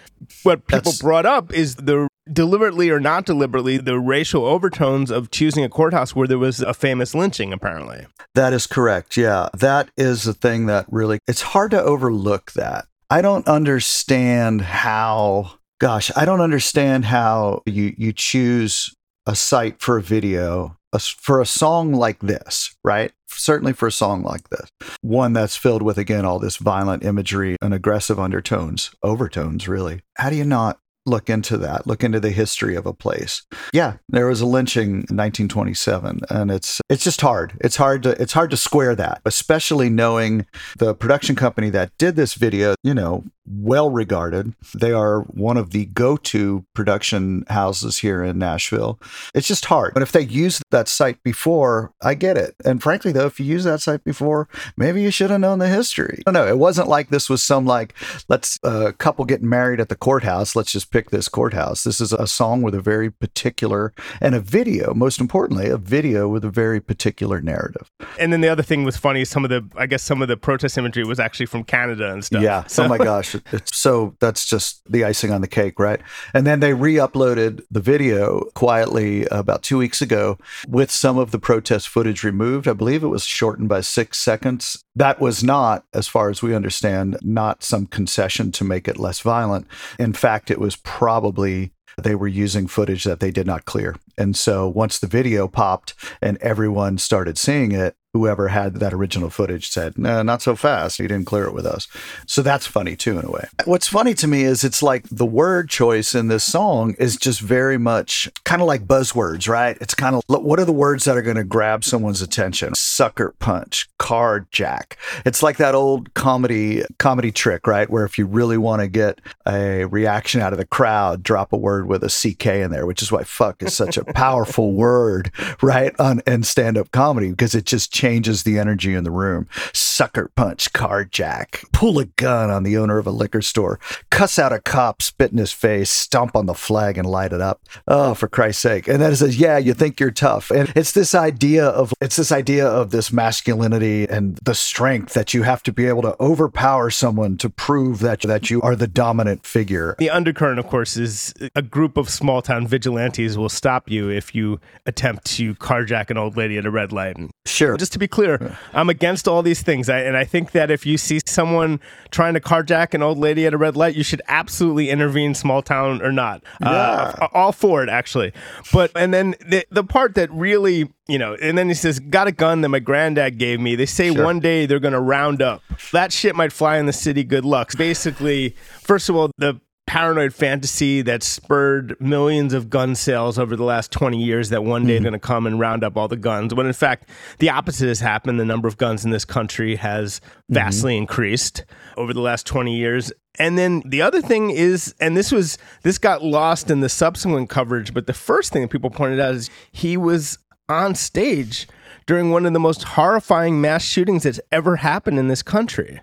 what 0.43 0.67
people 0.67 0.91
That's... 0.91 1.01
brought 1.01 1.25
up 1.25 1.51
is 1.51 1.75
the 1.77 2.07
deliberately 2.31 2.89
or 2.89 2.99
not 2.99 3.25
deliberately 3.25 3.77
the 3.77 3.99
racial 3.99 4.45
overtones 4.45 5.11
of 5.11 5.31
choosing 5.31 5.63
a 5.63 5.69
courthouse 5.69 6.15
where 6.15 6.27
there 6.27 6.39
was 6.39 6.59
a 6.61 6.73
famous 6.73 7.13
lynching 7.13 7.53
apparently. 7.53 8.07
That 8.33 8.53
is 8.53 8.67
correct 8.67 9.17
yeah. 9.17 9.49
That 9.53 9.89
is 9.97 10.23
the 10.23 10.33
thing 10.33 10.65
that 10.65 10.85
really 10.89 11.19
it's 11.27 11.41
hard 11.41 11.71
to 11.71 11.81
overlook 11.81 12.53
that. 12.53 12.85
I 13.09 13.21
don't 13.21 13.47
understand 13.47 14.61
how 14.61 15.51
gosh 15.79 16.09
i 16.15 16.23
don't 16.23 16.39
understand 16.39 17.03
how 17.03 17.61
you 17.65 17.93
you 17.97 18.13
choose 18.13 18.95
a 19.25 19.35
site 19.35 19.81
for 19.81 19.97
a 19.97 20.01
video 20.01 20.77
a, 20.93 20.99
for 20.99 21.41
a 21.41 21.45
song 21.45 21.93
like 21.93 22.19
this 22.21 22.75
right? 22.85 23.11
Certainly 23.27 23.73
for 23.73 23.87
a 23.87 23.91
song 23.91 24.23
like 24.23 24.49
this. 24.49 24.69
One 25.01 25.33
that's 25.33 25.57
filled 25.57 25.81
with 25.81 25.97
again 25.97 26.23
all 26.23 26.39
this 26.39 26.57
violent 26.57 27.03
imagery 27.03 27.57
and 27.61 27.73
aggressive 27.73 28.19
undertones 28.19 28.91
overtones 29.03 29.67
really. 29.67 30.01
How 30.15 30.29
do 30.29 30.37
you 30.37 30.45
not 30.45 30.79
look 31.05 31.29
into 31.29 31.57
that, 31.57 31.87
look 31.87 32.03
into 32.03 32.19
the 32.19 32.31
history 32.31 32.75
of 32.75 32.85
a 32.85 32.93
place. 32.93 33.43
Yeah, 33.73 33.97
there 34.09 34.27
was 34.27 34.41
a 34.41 34.45
lynching 34.45 34.87
in 34.87 35.17
1927 35.17 36.21
and 36.29 36.51
it's 36.51 36.81
it's 36.89 37.03
just 37.03 37.21
hard. 37.21 37.57
It's 37.61 37.75
hard 37.75 38.03
to 38.03 38.21
it's 38.21 38.33
hard 38.33 38.51
to 38.51 38.57
square 38.57 38.95
that, 38.95 39.21
especially 39.25 39.89
knowing 39.89 40.45
the 40.77 40.93
production 40.93 41.35
company 41.35 41.69
that 41.71 41.91
did 41.97 42.15
this 42.15 42.33
video, 42.33 42.75
you 42.83 42.93
know, 42.93 43.23
well 43.45 43.89
regarded. 43.89 44.53
They 44.73 44.91
are 44.91 45.21
one 45.21 45.57
of 45.57 45.71
the 45.71 45.85
go 45.85 46.17
to 46.17 46.65
production 46.73 47.45
houses 47.49 47.99
here 47.99 48.23
in 48.23 48.39
Nashville. 48.39 48.99
It's 49.33 49.47
just 49.47 49.65
hard. 49.65 49.93
But 49.93 50.03
if 50.03 50.11
they 50.11 50.21
used 50.21 50.63
that 50.71 50.87
site 50.87 51.21
before, 51.23 51.93
I 52.01 52.13
get 52.13 52.37
it. 52.37 52.55
And 52.63 52.81
frankly, 52.81 53.11
though, 53.11 53.25
if 53.25 53.39
you 53.39 53.45
use 53.45 53.63
that 53.63 53.81
site 53.81 54.03
before, 54.03 54.47
maybe 54.77 55.01
you 55.01 55.11
should 55.11 55.29
have 55.29 55.39
known 55.39 55.59
the 55.59 55.67
history. 55.67 56.23
No, 56.25 56.31
no, 56.31 56.47
it 56.47 56.57
wasn't 56.57 56.87
like 56.87 57.09
this 57.09 57.29
was 57.29 57.43
some 57.43 57.65
like, 57.65 57.93
let's 58.27 58.59
a 58.63 58.67
uh, 58.67 58.91
couple 58.93 59.25
getting 59.25 59.49
married 59.49 59.79
at 59.79 59.89
the 59.89 59.95
courthouse. 59.95 60.55
Let's 60.55 60.71
just 60.71 60.91
pick 60.91 61.11
this 61.11 61.27
courthouse. 61.27 61.83
This 61.83 62.01
is 62.01 62.13
a 62.13 62.27
song 62.27 62.61
with 62.61 62.73
a 62.75 62.81
very 62.81 63.11
particular 63.11 63.93
and 64.21 64.35
a 64.35 64.39
video, 64.39 64.93
most 64.93 65.19
importantly, 65.19 65.69
a 65.69 65.77
video 65.77 66.27
with 66.27 66.43
a 66.43 66.49
very 66.49 66.79
particular 66.79 67.41
narrative. 67.41 67.91
And 68.19 68.33
then 68.33 68.41
the 68.41 68.49
other 68.49 68.63
thing 68.63 68.83
was 68.83 68.97
funny. 68.97 69.25
Some 69.25 69.43
of 69.43 69.49
the, 69.49 69.67
I 69.75 69.85
guess, 69.85 70.03
some 70.03 70.21
of 70.21 70.27
the 70.27 70.37
protest 70.37 70.77
imagery 70.77 71.03
was 71.03 71.19
actually 71.19 71.45
from 71.47 71.63
Canada 71.63 72.11
and 72.11 72.23
stuff. 72.23 72.41
Yeah. 72.41 72.65
So. 72.67 72.83
Oh 72.83 72.87
my 72.87 72.97
gosh. 73.05 73.34
It's, 73.51 73.75
so 73.75 74.15
that's 74.19 74.45
just 74.45 74.81
the 74.91 75.03
icing 75.03 75.31
on 75.31 75.41
the 75.41 75.47
cake, 75.47 75.79
right? 75.79 75.99
And 76.33 76.45
then 76.45 76.59
they 76.59 76.73
re 76.73 76.95
uploaded 76.95 77.63
the 77.69 77.79
video 77.79 78.41
quietly 78.55 79.25
about 79.27 79.63
two 79.63 79.77
weeks 79.77 80.01
ago 80.01 80.37
with 80.67 80.91
some 80.91 81.17
of 81.17 81.31
the 81.31 81.39
protest 81.39 81.87
footage 81.87 82.23
removed. 82.23 82.67
I 82.67 82.73
believe 82.73 83.03
it 83.03 83.07
was 83.07 83.25
shortened 83.25 83.69
by 83.69 83.81
six 83.81 84.17
seconds. 84.17 84.83
That 84.95 85.19
was 85.19 85.43
not, 85.43 85.85
as 85.93 86.07
far 86.07 86.29
as 86.29 86.41
we 86.41 86.55
understand, 86.55 87.17
not 87.21 87.63
some 87.63 87.85
concession 87.85 88.51
to 88.53 88.63
make 88.63 88.87
it 88.87 88.99
less 88.99 89.19
violent. 89.19 89.67
In 89.99 90.13
fact, 90.13 90.49
it 90.49 90.59
was 90.59 90.75
probably 90.75 91.71
they 92.01 92.15
were 92.15 92.27
using 92.27 92.67
footage 92.67 93.03
that 93.05 93.19
they 93.19 93.31
did 93.31 93.47
not 93.47 93.65
clear. 93.65 93.95
And 94.17 94.35
so 94.35 94.67
once 94.67 94.99
the 94.99 95.07
video 95.07 95.47
popped 95.47 95.93
and 96.21 96.37
everyone 96.39 96.97
started 96.97 97.37
seeing 97.37 97.71
it, 97.71 97.95
whoever 98.15 98.47
had 98.47 98.75
that 98.75 98.93
original 98.93 99.29
footage 99.29 99.67
said, 99.67 99.97
no, 99.97 100.23
not 100.23 100.41
so 100.41 100.55
fast. 100.55 100.99
You 100.99 101.07
didn't 101.09 101.25
clear 101.25 101.43
it 101.43 101.53
with 101.53 101.65
us. 101.65 101.85
So 102.25 102.41
that's 102.41 102.65
funny 102.65 102.95
too, 102.95 103.19
in 103.19 103.25
a 103.25 103.29
way. 103.29 103.45
What's 103.65 103.89
funny 103.89 104.13
to 104.13 104.25
me 104.25 104.43
is 104.43 104.63
it's 104.63 104.81
like 104.81 105.03
the 105.11 105.25
word 105.25 105.69
choice 105.69 106.15
in 106.15 106.29
this 106.29 106.45
song 106.45 106.95
is 106.97 107.17
just 107.17 107.41
very 107.41 107.77
much 107.77 108.29
kind 108.45 108.61
of 108.61 108.69
like 108.69 108.87
buzzwords, 108.87 109.49
right? 109.49 109.77
It's 109.81 109.93
kind 109.93 110.15
of 110.15 110.23
what 110.27 110.61
are 110.61 110.65
the 110.65 110.71
words 110.71 111.03
that 111.03 111.17
are 111.17 111.21
going 111.21 111.35
to 111.35 111.43
grab 111.43 111.83
someone's 111.83 112.21
attention? 112.21 112.73
Sucker 112.75 113.35
punch, 113.39 113.89
carjack. 113.99 114.93
It's 115.25 115.43
like 115.43 115.57
that 115.57 115.75
old 115.75 116.13
comedy 116.13 116.83
comedy 116.97 117.33
trick, 117.33 117.67
right? 117.67 117.89
Where 117.89 118.05
if 118.05 118.17
you 118.17 118.27
really 118.27 118.57
want 118.57 118.81
to 118.81 118.87
get 118.87 119.19
a 119.45 119.83
reaction 119.83 120.39
out 120.39 120.53
of 120.53 120.59
the 120.59 120.65
crowd, 120.65 121.21
drop 121.21 121.51
a 121.51 121.57
word 121.57 121.89
with 121.89 122.01
a 122.01 122.07
CK 122.07 122.45
in 122.45 122.71
there, 122.71 122.85
which 122.85 123.01
is 123.01 123.11
why 123.11 123.25
fuck 123.25 123.61
is 123.61 123.75
such 123.75 123.97
a 123.97 124.05
powerful 124.05 124.71
word, 124.85 125.31
right? 125.61 125.93
On 125.99 126.21
in 126.25 126.43
stand-up 126.43 126.91
comedy 126.91 127.31
because 127.31 127.55
it 127.55 127.65
just 127.65 127.91
changes 127.91 128.04
the 128.05 128.59
energy 128.59 128.93
in 128.93 129.03
the 129.03 129.11
room. 129.11 129.47
Sucker 129.73 130.29
punch, 130.35 130.71
carjack, 130.73 131.65
pull 131.71 131.97
a 131.97 132.05
gun 132.05 132.51
on 132.51 132.63
the 132.63 132.77
owner 132.77 132.99
of 132.99 133.07
a 133.07 133.11
liquor 133.11 133.41
store, 133.41 133.79
cuss 134.11 134.37
out 134.37 134.53
a 134.53 134.59
cop, 134.59 135.01
spit 135.01 135.31
in 135.31 135.39
his 135.39 135.51
face, 135.51 135.89
stomp 135.89 136.35
on 136.35 136.45
the 136.45 136.53
flag 136.53 136.99
and 136.99 137.09
light 137.09 137.33
it 137.33 137.41
up. 137.41 137.61
Oh, 137.87 138.13
for 138.13 138.27
Christ's 138.27 138.61
sake. 138.61 138.87
And 138.87 139.01
then 139.01 139.11
it 139.11 139.15
says, 139.15 139.39
yeah, 139.39 139.57
you 139.57 139.73
think 139.73 139.99
you're 139.99 140.11
tough. 140.11 140.51
And 140.51 140.71
it's 140.75 140.91
this 140.91 141.15
idea 141.15 141.65
of, 141.65 141.93
it's 141.99 142.15
this 142.15 142.31
idea 142.31 142.67
of 142.67 142.91
this 142.91 143.11
masculinity 143.11 144.07
and 144.07 144.37
the 144.43 144.53
strength 144.53 145.13
that 145.13 145.33
you 145.33 145.41
have 145.43 145.63
to 145.63 145.73
be 145.73 145.87
able 145.87 146.03
to 146.03 146.15
overpower 146.21 146.91
someone 146.91 147.37
to 147.37 147.49
prove 147.49 147.99
that, 147.99 148.21
that 148.21 148.51
you 148.51 148.61
are 148.61 148.75
the 148.75 148.87
dominant 148.87 149.47
figure. 149.47 149.95
The 149.97 150.11
undercurrent, 150.11 150.59
of 150.59 150.67
course, 150.67 150.95
is 150.95 151.33
a 151.55 151.63
group 151.63 151.97
of 151.97 152.09
small 152.09 152.43
town 152.43 152.67
vigilantes 152.67 153.37
will 153.37 153.49
stop 153.49 153.89
you 153.89 154.09
if 154.09 154.35
you 154.35 154.59
attempt 154.85 155.25
to 155.37 155.55
carjack 155.55 156.11
an 156.11 156.17
old 156.17 156.37
lady 156.37 156.57
at 156.57 156.65
a 156.65 156.71
red 156.71 156.91
light. 156.91 157.17
Sure. 157.45 157.77
Just 157.77 157.94
to 157.95 157.99
be 157.99 158.07
clear, 158.07 158.57
I'm 158.73 158.89
against 158.89 159.27
all 159.27 159.41
these 159.41 159.63
things. 159.63 159.89
I, 159.89 160.01
and 160.01 160.15
I 160.15 160.23
think 160.23 160.51
that 160.51 160.69
if 160.69 160.85
you 160.85 160.97
see 160.97 161.19
someone 161.25 161.79
trying 162.11 162.35
to 162.35 162.39
carjack 162.39 162.93
an 162.93 163.01
old 163.01 163.17
lady 163.17 163.47
at 163.47 163.53
a 163.53 163.57
red 163.57 163.75
light, 163.75 163.95
you 163.95 164.03
should 164.03 164.21
absolutely 164.27 164.89
intervene, 164.89 165.33
small 165.33 165.61
town 165.61 166.01
or 166.01 166.11
not. 166.11 166.43
Uh, 166.61 166.69
yeah. 167.17 167.25
Uh, 167.25 167.27
all 167.33 167.51
for 167.51 167.81
it, 167.81 167.89
actually. 167.89 168.33
But, 168.71 168.91
and 168.95 169.13
then 169.13 169.35
the, 169.39 169.65
the 169.71 169.83
part 169.83 170.15
that 170.15 170.31
really, 170.31 170.91
you 171.07 171.17
know, 171.17 171.35
and 171.41 171.57
then 171.57 171.67
he 171.67 171.73
says, 171.73 171.99
got 171.99 172.27
a 172.27 172.31
gun 172.31 172.61
that 172.61 172.69
my 172.69 172.79
granddad 172.79 173.37
gave 173.37 173.59
me. 173.59 173.75
They 173.75 173.85
say 173.85 174.13
sure. 174.13 174.23
one 174.23 174.39
day 174.39 174.65
they're 174.65 174.79
going 174.79 174.93
to 174.93 174.99
round 174.99 175.41
up. 175.41 175.63
That 175.91 176.11
shit 176.11 176.35
might 176.35 176.51
fly 176.51 176.77
in 176.77 176.85
the 176.85 176.93
city. 176.93 177.23
Good 177.23 177.45
luck. 177.45 177.71
Basically, 177.77 178.55
first 178.81 179.09
of 179.09 179.15
all, 179.15 179.31
the 179.37 179.59
paranoid 179.87 180.33
fantasy 180.33 181.01
that 181.03 181.21
spurred 181.21 181.95
millions 181.99 182.53
of 182.53 182.69
gun 182.69 182.95
sales 182.95 183.37
over 183.37 183.55
the 183.55 183.63
last 183.63 183.91
20 183.91 184.21
years 184.21 184.49
that 184.49 184.63
one 184.63 184.85
day 184.85 184.95
mm-hmm. 184.95 185.03
they're 185.03 185.11
going 185.11 185.19
to 185.19 185.27
come 185.27 185.45
and 185.45 185.59
round 185.59 185.83
up 185.83 185.95
all 185.95 186.07
the 186.07 186.15
guns 186.15 186.55
when 186.55 186.65
in 186.65 186.73
fact 186.73 187.07
the 187.37 187.49
opposite 187.49 187.87
has 187.87 187.99
happened 187.99 188.39
the 188.39 188.45
number 188.45 188.67
of 188.67 188.77
guns 188.77 189.05
in 189.05 189.11
this 189.11 189.25
country 189.25 189.75
has 189.75 190.21
vastly 190.49 190.93
mm-hmm. 190.93 191.03
increased 191.03 191.65
over 191.97 192.13
the 192.13 192.21
last 192.21 192.47
20 192.47 192.75
years 192.75 193.11
and 193.37 193.57
then 193.57 193.83
the 193.85 194.01
other 194.01 194.21
thing 194.21 194.49
is 194.49 194.95
and 194.99 195.15
this 195.15 195.31
was 195.31 195.57
this 195.83 195.99
got 195.99 196.23
lost 196.23 196.71
in 196.71 196.79
the 196.79 196.89
subsequent 196.89 197.49
coverage 197.49 197.93
but 197.93 198.07
the 198.07 198.13
first 198.13 198.51
thing 198.51 198.63
that 198.63 198.71
people 198.71 198.89
pointed 198.89 199.19
out 199.19 199.35
is 199.35 199.51
he 199.71 199.95
was 199.97 200.39
on 200.67 200.95
stage 200.95 201.67
during 202.07 202.31
one 202.31 202.45
of 202.47 202.53
the 202.53 202.59
most 202.59 202.83
horrifying 202.83 203.61
mass 203.61 203.83
shootings 203.83 204.23
that's 204.23 204.39
ever 204.51 204.77
happened 204.77 205.19
in 205.19 205.27
this 205.27 205.43
country 205.43 206.01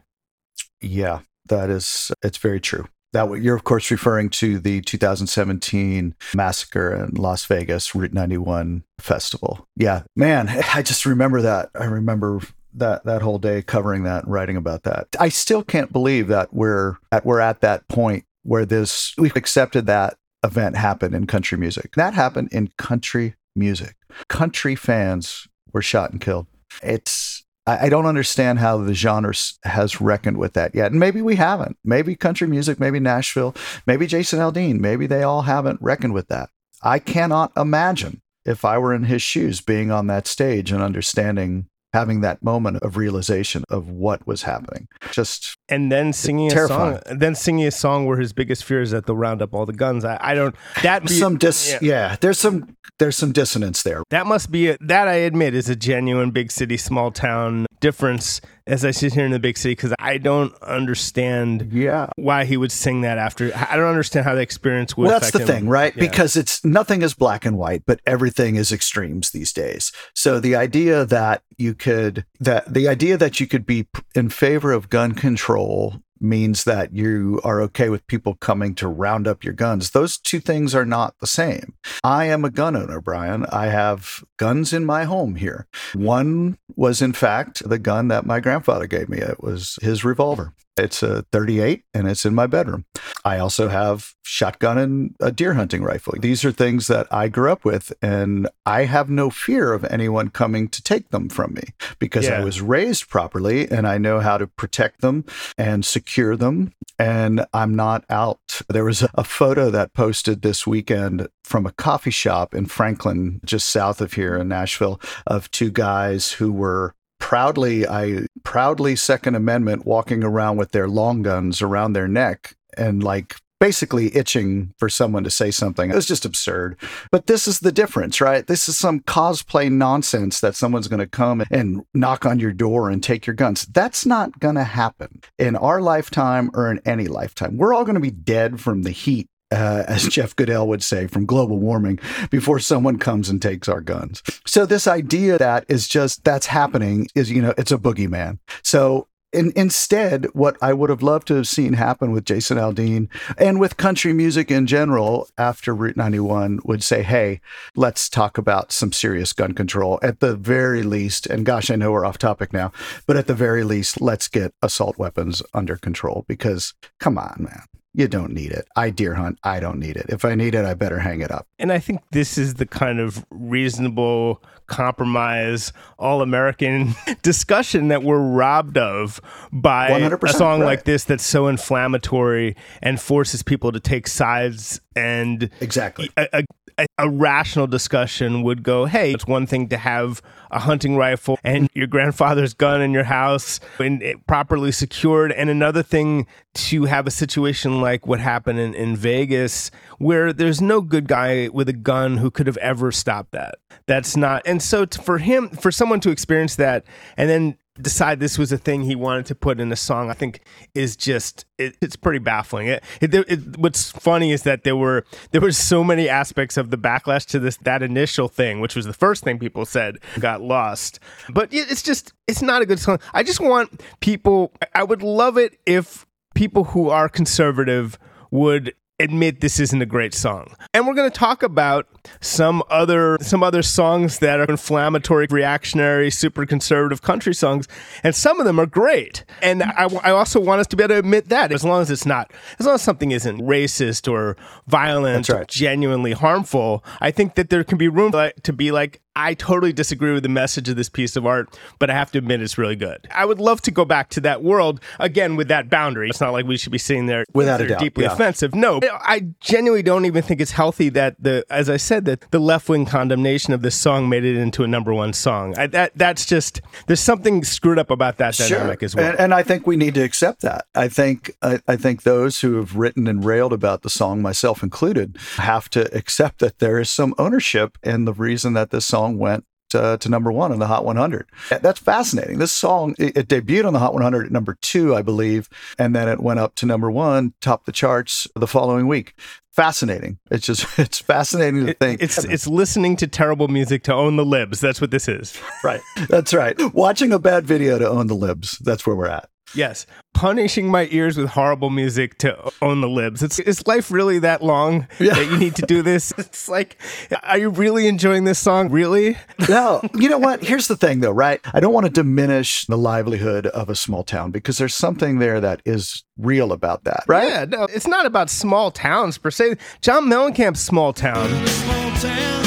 yeah 0.81 1.21
that 1.47 1.69
is 1.69 2.13
it's 2.23 2.39
very 2.39 2.61
true 2.61 2.87
That 3.13 3.31
you're 3.43 3.57
of 3.57 3.65
course 3.65 3.91
referring 3.91 4.31
to 4.31 4.59
the 4.59 4.81
2017 4.83 6.15
massacre 6.35 6.95
in 6.95 7.15
Las 7.15 7.45
Vegas 7.45 7.95
Route 7.95 8.13
91 8.13 8.85
festival. 8.99 9.67
Yeah, 9.77 10.03
man, 10.17 10.49
I 10.75 10.83
just 10.83 11.07
remember 11.07 11.43
that. 11.43 11.71
I 11.75 11.85
remember 11.85 12.41
that 12.75 13.05
that 13.05 13.23
whole 13.23 13.39
day 13.39 13.63
covering 13.63 14.05
that 14.05 14.25
and 14.25 14.33
writing 14.33 14.57
about 14.57 14.85
that. 14.85 15.09
I 15.21 15.29
still 15.29 15.63
can't 15.63 15.93
believe 15.93 16.29
that 16.29 16.53
we're 16.53 16.97
at 17.11 17.25
we're 17.25 17.41
at 17.41 17.61
that 17.61 17.87
point 17.89 18.25
where 18.43 18.65
this 18.65 19.15
we've 19.19 19.37
accepted 19.37 19.87
that 19.87 20.17
event 20.45 20.77
happened 20.77 21.15
in 21.15 21.27
country 21.27 21.59
music. 21.59 21.95
That 21.95 22.15
happened 22.15 22.49
in 22.53 22.71
country 22.79 23.35
music. 23.55 23.97
Country 24.29 24.75
fans 24.75 25.47
were 25.73 25.83
shot 25.83 26.11
and 26.11 26.21
killed. 26.21 26.47
It's 26.83 27.45
I, 27.67 27.87
I 27.87 27.89
don't 27.89 28.07
understand 28.07 28.59
how 28.59 28.79
the 28.79 28.95
genre 28.95 29.35
has 29.65 30.01
reckoned 30.01 30.39
with 30.39 30.55
that 30.55 30.75
yet. 30.75 30.91
And 30.91 31.01
maybe 31.01 31.23
we 31.23 31.37
haven't. 31.37 31.77
Maybe 31.85 32.17
country 32.17 32.49
music, 32.49 32.81
maybe 32.81 33.01
Nashville, 33.01 33.55
maybe 33.87 34.07
Jason 34.07 34.39
Aldean, 34.39 34.81
maybe 34.81 35.07
they 35.07 35.23
all 35.23 35.43
haven't 35.43 35.81
reckoned 35.81 36.15
with 36.15 36.29
that. 36.29 36.51
I 36.83 36.99
cannot 36.99 37.53
imagine 37.57 38.23
if 38.45 38.65
I 38.65 38.79
were 38.79 38.95
in 38.95 39.05
his 39.05 39.23
shoes 39.23 39.61
being 39.61 39.91
on 39.91 40.09
that 40.09 40.27
stage 40.27 40.73
and 40.73 40.83
understanding 40.83 41.69
having 41.93 42.23
that 42.23 42.43
moment 42.43 42.79
of 42.79 42.97
realization 42.97 43.65
of 43.69 43.89
what 43.89 44.27
was 44.27 44.43
happening. 44.43 44.89
Just 45.11 45.57
and 45.69 45.93
then 45.93 46.13
singing 46.13 46.51
Terrifying. 46.51 46.95
a 47.05 47.09
song, 47.09 47.19
then 47.19 47.35
singing 47.35 47.67
a 47.67 47.71
song 47.71 48.07
where 48.07 48.19
his 48.19 48.33
biggest 48.33 48.65
fear 48.65 48.83
is 48.83 48.91
that 48.93 49.07
they'll 49.07 49.17
round 49.17 49.43
up 49.43 49.55
all 49.55 49.67
the 49.67 49.73
guns. 49.73 50.05
I, 50.05 50.19
I 50.21 50.35
don't. 50.35 50.55
That 50.83 51.03
be, 51.03 51.13
some 51.13 51.39
dis 51.39 51.73
yeah. 51.73 51.79
yeah. 51.83 52.17
there's 52.21 52.39
some 52.39 52.77
there's 52.99 53.17
some 53.17 53.33
dissonance 53.33 53.83
there. 53.83 54.03
That 54.11 54.27
must 54.27 54.51
be 54.51 54.71
a, 54.71 54.77
that 54.81 55.09
I 55.09 55.15
admit 55.15 55.55
is 55.55 55.69
a 55.69 55.77
genuine 55.77 56.31
big 56.31 56.51
city 56.51 56.77
small 56.77 57.11
town 57.11 57.67
difference 57.81 58.41
as 58.67 58.85
I 58.85 58.91
sit 58.91 59.13
here 59.15 59.25
in 59.25 59.33
the 59.33 59.39
big 59.39 59.57
city 59.59 59.73
because 59.75 59.93
I 59.99 60.19
don't 60.19 60.55
understand 60.63 61.69
Yeah. 61.73 62.09
why 62.17 62.45
he 62.45 62.57
would 62.57 62.73
sing 62.73 63.01
that 63.03 63.19
after. 63.19 63.53
I 63.55 63.77
don't 63.77 63.89
understand 63.89 64.25
how 64.25 64.35
the 64.35 64.41
experience 64.41 64.97
would. 64.97 65.09
Well, 65.09 65.19
that's 65.21 65.33
the 65.33 65.41
him. 65.41 65.47
thing, 65.47 65.69
right? 65.69 65.95
Yeah. 65.97 66.01
Because 66.09 66.37
it's 66.37 66.65
nothing 66.65 67.03
is 67.03 67.15
black 67.15 67.45
and 67.45 67.59
white, 67.59 67.83
but 67.87 68.01
everything 68.07 68.57
is 68.57 68.73
extremes 68.73 69.31
these 69.31 69.53
days. 69.53 69.93
So 70.15 70.41
the 70.41 70.55
idea 70.57 71.05
that 71.07 71.43
you 71.59 71.75
could 71.75 72.25
that 72.41 72.73
the 72.73 72.89
idea 72.89 73.17
that 73.17 73.41
you 73.41 73.47
could 73.47 73.67
be 73.67 73.87
in 74.15 74.29
favor 74.29 74.73
of 74.73 74.91
gun 74.91 75.13
control 75.13 76.01
means 76.23 76.65
that 76.65 76.95
you 76.95 77.41
are 77.45 77.61
okay 77.63 77.89
with 77.89 78.07
people 78.07 78.35
coming 78.37 78.75
to 78.77 78.89
round 78.89 79.27
up 79.27 79.45
your 79.45 79.53
guns. 79.55 79.91
Those 79.91 80.19
two 80.19 80.41
things 80.41 80.75
are 80.75 80.87
not 80.87 81.19
the 81.19 81.27
same. 81.27 81.75
I 82.05 82.27
am 82.27 82.45
a 82.45 82.51
gun 82.51 82.77
owner, 82.77 83.01
Brian. 83.01 83.47
I 83.47 83.67
have 83.67 84.25
guns 84.39 84.73
in 84.73 84.85
my 84.85 85.05
home 85.05 85.37
here. 85.37 85.67
One 85.95 86.59
was, 86.77 87.03
in 87.03 87.13
fact, 87.13 87.69
the 87.69 87.79
gun 87.79 88.09
that 88.09 88.27
my 88.27 88.41
grandfather 88.41 88.87
gave 88.87 89.09
me. 89.09 89.19
It 89.19 89.43
was 89.43 89.79
his 89.83 90.05
revolver. 90.05 90.55
It's 90.77 91.03
a 91.03 91.23
38 91.33 91.85
and 91.93 92.09
it's 92.09 92.25
in 92.25 92.35
my 92.35 92.47
bedroom. 92.47 92.87
I 93.25 93.39
also 93.39 93.69
have 93.69 94.15
shotgun 94.23 94.79
and 94.79 95.15
a 95.21 95.31
deer 95.31 95.55
hunting 95.55 95.83
rifle. 95.83 96.15
These 96.19 96.45
are 96.45 96.53
things 96.53 96.87
that 96.87 97.07
I 97.11 97.29
grew 97.29 97.53
up 97.53 97.65
with 97.65 97.93
and 98.01 98.49
I 98.65 98.85
have 98.85 99.11
no 99.11 99.31
fear 99.31 99.73
of 99.73 99.85
anyone 99.85 100.31
coming 100.31 100.69
to 100.69 100.83
take 100.83 101.11
them 101.11 101.29
from 101.29 101.55
me 101.55 101.65
because 101.99 102.29
I 102.29 102.43
was 102.43 102.61
raised 102.61 103.09
properly 103.09 103.71
and 103.71 103.87
I 103.87 103.99
know 103.99 104.21
how 104.21 104.39
to 104.39 104.47
protect 104.47 105.01
them 105.03 105.25
and 105.59 105.85
secure 105.85 106.37
them 106.37 106.73
and 106.99 107.45
I'm 107.53 107.75
not 107.75 108.05
out. 108.09 108.63
There 108.69 108.85
was 108.85 109.03
a, 109.03 109.11
a 109.15 109.25
photo 109.25 109.71
that 109.71 109.93
posted 109.93 110.43
this 110.43 110.67
weekend 110.67 111.29
from 111.45 111.67
a 111.67 111.73
coffee 111.73 112.11
shop 112.11 112.55
in 112.55 112.67
Franklin 112.67 113.41
just 113.45 113.69
south 113.69 114.01
of 114.01 114.15
here 114.15 114.37
in 114.37 114.49
Nashville 114.49 115.01
of 115.27 115.51
two 115.51 115.71
guys 115.71 116.33
who 116.33 116.53
were 116.53 116.95
proudly 117.33 117.89
I 117.89 118.27
proudly 118.43 118.95
second 118.95 119.37
amendment 119.37 119.87
walking 119.87 120.23
around 120.23 120.59
with 120.59 120.73
their 120.73 120.87
long 120.87 121.23
guns 121.23 121.63
around 121.63 121.95
their 121.95 122.07
neck 122.07 122.55
and 122.77 123.03
like 123.03 123.37
basically 123.59 124.15
itching 124.15 124.75
for 124.77 124.91
someone 124.91 125.25
to 125.25 125.31
say 125.31 125.51
something. 125.51 125.89
It 125.89 125.95
was 125.95 126.05
just 126.05 126.27
absurd. 126.27 126.77
But 127.11 127.29
this 127.29 127.49
is 127.49 127.61
the 127.61 127.73
difference, 127.73 128.21
right? 128.21 128.47
This 128.47 128.69
is 128.69 128.77
some 128.77 129.01
cosplay 129.01 129.73
nonsense 129.73 130.41
that 130.41 130.57
someone's 130.57 130.89
going 130.89 131.01
to 131.01 131.07
come 131.07 131.43
and 131.51 131.83
knock 131.95 132.27
on 132.27 132.39
your 132.39 132.53
door 132.53 132.91
and 132.91 133.03
take 133.03 133.27
your 133.27 133.35
guns. 133.35 133.65
That's 133.65 134.05
not 134.05 134.39
going 134.39 134.57
to 134.57 134.65
happen 134.65 135.23
in 135.39 135.57
our 135.57 135.81
lifetime 135.81 136.51
or 136.53 136.71
in 136.71 136.81
any 136.85 137.09
lifetime. 137.09 137.57
We're 137.57 137.73
all 137.73 137.85
going 137.85 137.95
to 137.95 138.01
be 138.01 138.11
dead 138.11 138.61
from 138.61 138.83
the 138.83 138.91
heat 138.91 139.29
uh, 139.53 139.85
as 139.89 140.09
Jeff 140.09 140.35
Goodell 140.35 140.67
would 140.69 140.83
say, 140.83 141.07
from 141.07 141.27
global 141.27 141.59
warming 141.59 141.99
before 142.31 142.59
someone 142.59 142.99
comes 142.99 143.29
and 143.29 143.41
takes 143.41 143.69
our 143.69 143.81
guns. 143.81 144.23
So 144.47 144.67
this 144.67 144.87
idea 144.87 145.39
that 145.39 145.65
is 145.69 145.87
just 145.87 146.25
that's 146.25 146.47
happening 146.47 147.09
is 147.15 147.31
you 147.31 147.43
know 147.43 147.55
it's 147.59 147.73
a 147.73 147.79
boogeyman. 147.79 148.39
So. 148.63 149.09
In, 149.35 149.51
instead, 149.57 150.27
what 150.35 150.59
I 150.61 150.75
would 150.75 150.91
have 150.91 151.03
loved 151.03 151.27
to 151.29 151.37
have 151.37 151.49
seen 151.49 151.73
happen 151.73 152.13
with 152.13 152.27
Jason 152.27 152.59
Aldean 152.59 153.09
and 153.39 153.59
with 153.59 153.79
country 153.79 154.13
music 154.13 154.51
in 154.51 154.67
general 154.67 155.27
after 155.39 155.75
Route 155.75 155.97
91 155.97 156.61
would 156.65 156.83
say, 156.83 157.03
hey, 157.03 157.41
let's 157.75 158.11
talk 158.11 158.37
about 158.37 158.73
some 158.73 158.93
serious 158.93 159.33
gun 159.33 159.55
control 159.55 159.99
at 160.03 160.21
the 160.21 160.37
very 160.37 160.83
least. 160.83 161.25
And 161.25 161.47
gosh, 161.47 161.71
I 161.71 161.77
know 161.77 161.93
we're 161.93 162.05
off 162.05 162.19
topic 162.19 162.53
now, 162.53 162.73
but 163.07 163.17
at 163.17 163.27
the 163.27 163.33
very 163.33 163.65
least, 163.65 164.03
let's 164.03 164.29
get 164.29 164.53
assault 164.61 164.99
weapons 164.99 165.43
under 165.55 165.79
control 165.79 166.27
because 166.29 166.75
come 167.01 167.17
on, 167.17 167.37
man. 167.39 167.63
You 167.95 168.09
don't 168.09 168.33
need 168.33 168.53
it. 168.53 168.67
I 168.75 168.89
deer 168.91 169.15
hunt. 169.15 169.39
I 169.45 169.61
don't 169.61 169.79
need 169.79 169.97
it. 169.97 170.07
If 170.09 170.25
I 170.25 170.35
need 170.35 170.55
it, 170.55 170.65
I 170.65 170.73
better 170.75 170.99
hang 170.99 171.21
it 171.21 171.31
up. 171.31 171.47
And 171.59 171.71
I 171.71 171.79
think 171.79 172.01
this 172.11 172.39
is 172.39 172.55
the 172.55 172.65
kind 172.65 172.99
of 173.01 173.27
reasonable 173.31 174.43
compromise, 174.67 175.75
all 175.99 176.23
American 176.23 176.95
discussion 177.23 177.89
that 177.89 178.03
we're 178.03 178.19
robbed 178.19 178.79
of 178.79 179.21
by 179.53 179.91
a 179.91 180.29
song 180.29 180.61
right. 180.61 180.67
like 180.67 180.85
this 180.85 181.05
that's 181.05 181.25
so 181.25 181.49
inflammatory 181.49 182.57
and 182.81 182.99
forces 182.99 183.43
people 183.43 183.73
to 183.73 183.81
take 183.81 184.09
sides. 184.09 184.81
And 184.97 185.51
Exactly. 185.61 186.11
a, 186.17 186.29
a, 186.33 186.45
a, 186.79 186.87
a 186.99 187.11
rational 187.11 187.67
discussion 187.67 188.43
would 188.43 188.63
go, 188.63 188.87
hey, 188.87 189.13
it's 189.13 189.27
one 189.27 189.47
thing 189.47 189.69
to 189.69 189.77
have 189.77 190.23
a 190.53 190.59
hunting 190.59 190.97
rifle 190.97 191.39
and 191.43 191.69
your 191.75 191.87
grandfather's 191.87 192.55
gun 192.55 192.81
in 192.81 192.93
your 192.93 193.05
house 193.05 193.59
and 193.79 194.03
it 194.03 194.27
properly 194.27 194.71
secured, 194.73 195.33
and 195.33 195.51
another 195.51 195.83
thing 195.83 196.27
to 196.55 196.85
have 196.85 197.07
a 197.07 197.11
situation 197.11 197.81
like 197.81 198.07
what 198.07 198.21
happened 198.21 198.59
in, 198.59 198.75
in 198.75 198.95
Vegas 198.95 199.71
where 199.99 200.33
there's 200.33 200.61
no 200.61 200.81
good 200.81 201.09
guy 201.09 201.49
with 201.49 201.69
a 201.69 201.73
gun 201.73 202.19
who 202.19 202.31
could 202.31 202.47
have 202.47 202.59
ever 202.59 202.93
stopped 202.93 203.33
that. 203.33 203.57
That's 203.87 204.17
not, 204.17 204.43
and 204.45 204.63
so 204.63 204.85
t- 204.85 205.03
for 205.03 205.19
him, 205.19 205.49
for 205.49 205.73
someone 205.73 206.01
to 206.01 206.11
experience 206.11 206.57
that 206.57 206.85
and 207.17 207.29
then 207.29 207.57
decide 207.81 208.21
this 208.21 208.37
was 208.37 208.53
a 208.53 208.59
thing 208.59 208.83
he 208.83 208.95
wanted 208.95 209.25
to 209.25 209.35
put 209.35 209.59
in 209.59 209.73
a 209.73 209.77
song 209.77 210.11
i 210.11 210.13
think 210.13 210.43
is 210.75 210.95
just 210.95 211.47
it, 211.59 211.75
it's 211.81 211.95
pretty 211.97 212.19
baffling. 212.19 212.67
It, 212.67 212.83
it, 213.01 213.15
it- 213.15 213.57
what's 213.57 213.91
funny 213.93 214.33
is 214.33 214.43
that 214.43 214.65
there 214.65 214.75
were 214.77 215.05
there 215.31 215.41
were 215.41 215.53
so 215.53 215.83
many 215.85 216.09
aspects 216.09 216.57
of 216.57 216.71
the 216.71 216.77
backlash 216.77 217.25
to 217.27 217.39
this 217.39 217.57
that 217.59 217.83
initial 217.83 218.27
thing 218.29 218.61
which 218.61 218.75
was 218.75 218.85
the 218.85 218.93
first 218.93 219.23
thing 219.25 219.39
people 219.39 219.65
said 219.65 219.99
got 220.19 220.43
lost. 220.43 220.99
But 221.33 221.53
it- 221.55 221.71
it's 221.71 221.83
just 221.83 222.13
it's 222.27 222.43
not 222.43 222.63
a 222.63 222.67
good 222.67 222.81
song. 222.81 222.99
I 223.15 223.23
just 223.23 223.41
want 223.41 223.81
people 224.01 224.53
i 224.75 224.83
would 224.83 225.03
love 225.03 225.39
it 225.39 225.59
if 225.67 226.05
people 226.35 226.65
who 226.65 226.89
are 226.91 227.09
conservative 227.09 227.97
would 228.33 228.75
admit 228.99 229.41
this 229.41 229.59
isn't 229.59 229.83
a 229.83 229.87
great 229.87 230.15
song. 230.15 230.55
And 230.73 230.87
we're 230.87 230.95
going 230.95 231.11
to 231.11 231.19
talk 231.19 231.43
about 231.43 231.87
some 232.21 232.63
other 232.71 233.19
some 233.21 233.43
other 233.43 233.63
songs 233.63 234.19
that 234.21 234.41
are 234.41 234.45
inflammatory, 234.45 235.27
reactionary, 235.31 236.11
super 236.11 236.47
conservative 236.47 237.03
country 237.03 237.35
songs, 237.35 237.69
and 238.03 238.15
some 238.15 238.41
of 238.41 238.47
them 238.47 238.59
are 238.59 238.67
great. 238.67 239.25
And 239.43 239.63
I, 239.63 239.89
I 240.03 240.11
also 240.11 240.41
want 240.41 240.61
us 240.61 240.67
to 240.69 240.77
be 240.77 240.85
able 240.85 240.95
to 240.95 240.99
admit 241.01 241.29
that 241.29 241.53
as 241.53 241.65
long 241.65 241.83
as 241.83 241.91
it's 241.91 242.07
not 242.07 242.33
as 242.59 242.67
long 242.67 242.77
as 242.77 242.83
something 242.83 243.11
isn't 243.11 243.41
racist 243.41 244.11
or 244.11 244.37
violent 244.67 245.29
right. 245.29 245.43
or 245.43 245.45
genuinely 245.45 246.13
harmful, 246.13 246.85
I 247.01 247.11
think 247.11 247.35
that 247.35 247.51
there 247.51 247.65
can 247.65 247.79
be 247.79 247.89
room 247.89 248.13
to 248.13 248.53
be 248.53 248.73
like 248.73 249.02
I 249.15 249.35
totally 249.35 249.73
disagree 249.73 250.13
with 250.13 250.23
the 250.23 250.29
message 250.29 250.69
of 250.69 250.77
this 250.77 250.89
piece 250.89 251.17
of 251.17 251.27
art, 251.27 251.59
but 251.79 251.91
I 251.91 251.95
have 251.95 252.11
to 252.13 252.19
admit 252.19 252.41
it's 252.41 252.57
really 252.57 252.77
good. 252.77 253.07
I 253.15 253.27
would 253.27 253.41
love 253.41 253.61
to 253.63 253.71
go 253.71 253.85
back 253.85 254.09
to 254.11 254.21
that 254.23 254.43
world 254.43 254.81
again 254.99 255.37
with 255.37 255.49
that 255.49 255.69
boundary. 255.69 256.09
It's 256.09 256.21
not 256.21 256.33
like 256.33 256.47
we 256.47 256.57
should 256.57 256.73
be 256.73 256.79
sitting 256.79 257.07
there 257.07 257.27
Without 257.35 257.61
a 257.61 257.69
doubt, 257.69 257.81
deeply 257.81 258.05
yeah. 258.05 258.13
offensive. 258.13 258.55
No, 258.55 258.81
I 258.83 259.27
genuinely 259.41 259.83
don't 259.83 260.07
even 260.07 260.23
think 260.23 260.41
it's 260.41 260.53
healthy 260.53 260.89
that 260.91 261.23
the, 261.23 261.45
as 261.51 261.69
I 261.69 261.77
said, 261.77 262.07
that 262.07 262.31
the 262.31 262.39
left 262.39 262.69
wing 262.69 262.87
condemnation 262.87 263.53
of 263.53 263.61
this 263.61 263.75
song 263.75 264.09
made 264.09 264.25
it 264.25 264.37
into 264.37 264.65
a 264.65 264.69
number 264.69 264.95
one 264.95 265.13
song. 265.13 265.59
I, 265.59 265.67
that 265.69 265.93
that's 265.95 266.25
just 266.25 266.63
there's 266.87 267.01
something 267.01 267.45
screwed 267.45 267.79
up 267.79 267.91
about 267.91 268.17
that 268.17 268.35
dynamic 268.35 268.83
as 268.83 268.97
well. 268.97 269.11
And, 269.11 269.21
and 269.21 269.35
I 269.35 269.43
think 269.43 269.67
we 269.67 269.77
need 269.77 269.95
to 269.95 270.03
accept 270.03 270.41
that. 270.41 270.67
I 270.75 270.89
think 270.89 271.37
I, 271.43 271.61
I 271.69 271.77
think 271.77 272.05
those 272.05 272.41
who 272.41 272.55
have 272.57 272.77
written 272.77 273.07
and 273.07 273.23
railed 273.23 273.53
about 273.53 273.83
the 273.83 273.91
song, 273.91 274.23
myself 274.23 274.63
included, 274.63 275.19
have 275.37 275.69
to 275.71 275.95
accept 275.95 276.39
that 276.39 276.61
there 276.61 276.79
is 276.79 276.89
some 276.89 277.15
ownership 277.19 277.77
in 277.83 278.07
the 278.07 278.15
reason 278.15 278.55
that 278.55 278.71
this 278.71 278.87
song 278.87 279.02
went. 279.11 279.45
Uh, 279.75 279.97
to 279.97 280.11
number 280.11 280.31
one 280.31 280.53
on 280.53 280.59
the 280.59 280.67
Hot 280.67 280.85
100. 280.85 281.31
That's 281.63 281.81
fascinating. 281.81 282.37
This 282.39 282.53
song 282.53 282.95
it, 282.99 283.17
it 283.17 283.29
debuted 283.29 283.65
on 283.67 283.73
the 283.73 283.79
Hot 283.79 283.95
100 283.95 284.27
at 284.27 284.31
number 284.31 284.59
two, 284.61 284.95
I 284.95 285.01
believe, 285.01 285.49
and 285.79 285.97
then 285.97 286.11
it 286.11 286.21
went 286.21 286.41
up 286.41 286.55
to 286.57 286.67
number 286.67 286.91
one, 286.91 287.33
topped 287.41 287.65
the 287.65 287.73
charts 287.73 288.29
the 288.37 288.47
following 288.47 288.87
week. 288.87 289.15
Fascinating. 289.51 290.19
It's 290.31 290.45
just 290.45 290.67
it's 290.79 290.99
fascinating 290.99 291.65
to 291.65 291.71
It- 291.71 291.79
think. 291.79 292.03
it's 292.03 292.23
it's 292.23 292.47
listening 292.47 292.97
to 292.97 293.07
terrible 293.07 293.49
music 293.49 293.83
to 293.85 293.95
own 293.95 294.17
the 294.17 294.27
libs. 294.27 294.61
That's 294.61 294.83
what 294.83 294.91
this 294.91 295.09
is. 295.09 295.41
right. 295.65 295.81
That's 296.07 296.35
right. 296.35 296.55
Watching 296.75 297.11
a 297.11 297.19
bad 297.19 297.47
video 297.47 297.79
to 297.79 297.89
own 297.89 298.09
the 298.09 298.15
libs. 298.15 298.59
That's 298.59 298.87
where 298.87 298.95
we're 298.95 299.07
at. 299.09 299.31
Yes. 299.55 299.87
Punishing 300.15 300.69
my 300.69 300.89
ears 300.91 301.17
with 301.19 301.29
horrible 301.31 301.69
music 301.71 302.17
to 302.19 302.51
own 302.63 302.81
the 302.81 302.89
libs. 302.89 303.23
It's 303.23 303.39
is 303.39 303.67
life 303.67 303.91
really 303.91 304.19
that 304.21 304.43
long 304.43 304.87
Yeah. 304.99 305.15
that 305.15 305.27
you 305.31 305.37
need 305.37 305.57
to 305.57 305.63
do 305.67 305.83
this? 305.83 306.13
It's 306.19 306.49
like, 306.49 306.77
are 307.23 307.39
you 307.39 307.51
really 307.51 307.87
enjoying 307.87 308.25
this 308.25 308.39
song? 308.39 308.71
Really? 308.71 309.17
no, 309.49 309.81
you 309.95 310.09
know 310.09 310.19
what? 310.19 310.43
Here's 310.43 310.69
the 310.69 310.77
thing, 310.77 311.01
though, 311.01 311.11
right? 311.11 311.41
I 311.53 311.61
don't 311.61 311.73
want 311.73 311.87
to 311.87 311.93
diminish 311.93 312.65
the 312.67 312.79
livelihood 312.79 313.47
of 313.49 313.69
a 313.69 313.75
small 313.75 314.05
town 314.05 314.31
because 314.31 314.59
there's 314.59 314.75
something 314.75 315.19
there 315.19 315.41
that 315.41 315.61
is 315.65 316.05
real 316.19 316.53
about 316.53 316.85
that, 316.85 317.05
right? 317.07 317.29
Yeah, 317.29 317.45
no, 317.47 317.65
it's 317.65 317.87
not 317.87 318.07
about 318.07 318.31
small 318.31 318.71
towns 318.71 319.19
per 319.19 319.31
se. 319.31 319.57
John 319.81 320.07
Mellencamp's 320.07 320.61
small 320.61 320.93
town. 320.93 321.29
small 321.47 321.91
town. 321.97 322.45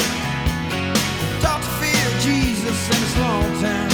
Fear 1.80 2.20
Jesus 2.20 3.12
small 3.14 3.42
town. 3.60 3.90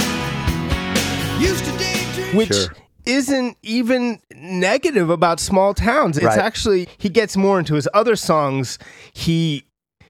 Used 1.41 1.65
to 1.65 1.71
daydream. 1.77 2.35
which 2.35 2.53
Sure. 2.53 2.67
Isn't 3.05 3.57
even 3.61 4.19
negative 4.35 5.09
about 5.09 5.39
small 5.39 5.73
towns. 5.73 6.17
It's 6.17 6.25
Right. 6.25 6.37
actually 6.39 6.87
he 6.97 7.09
gets 7.09 7.35
more 7.37 7.59
into 7.59 7.75
his 7.75 7.87
other 7.93 8.15
songs. 8.15 8.77
He 9.13 9.65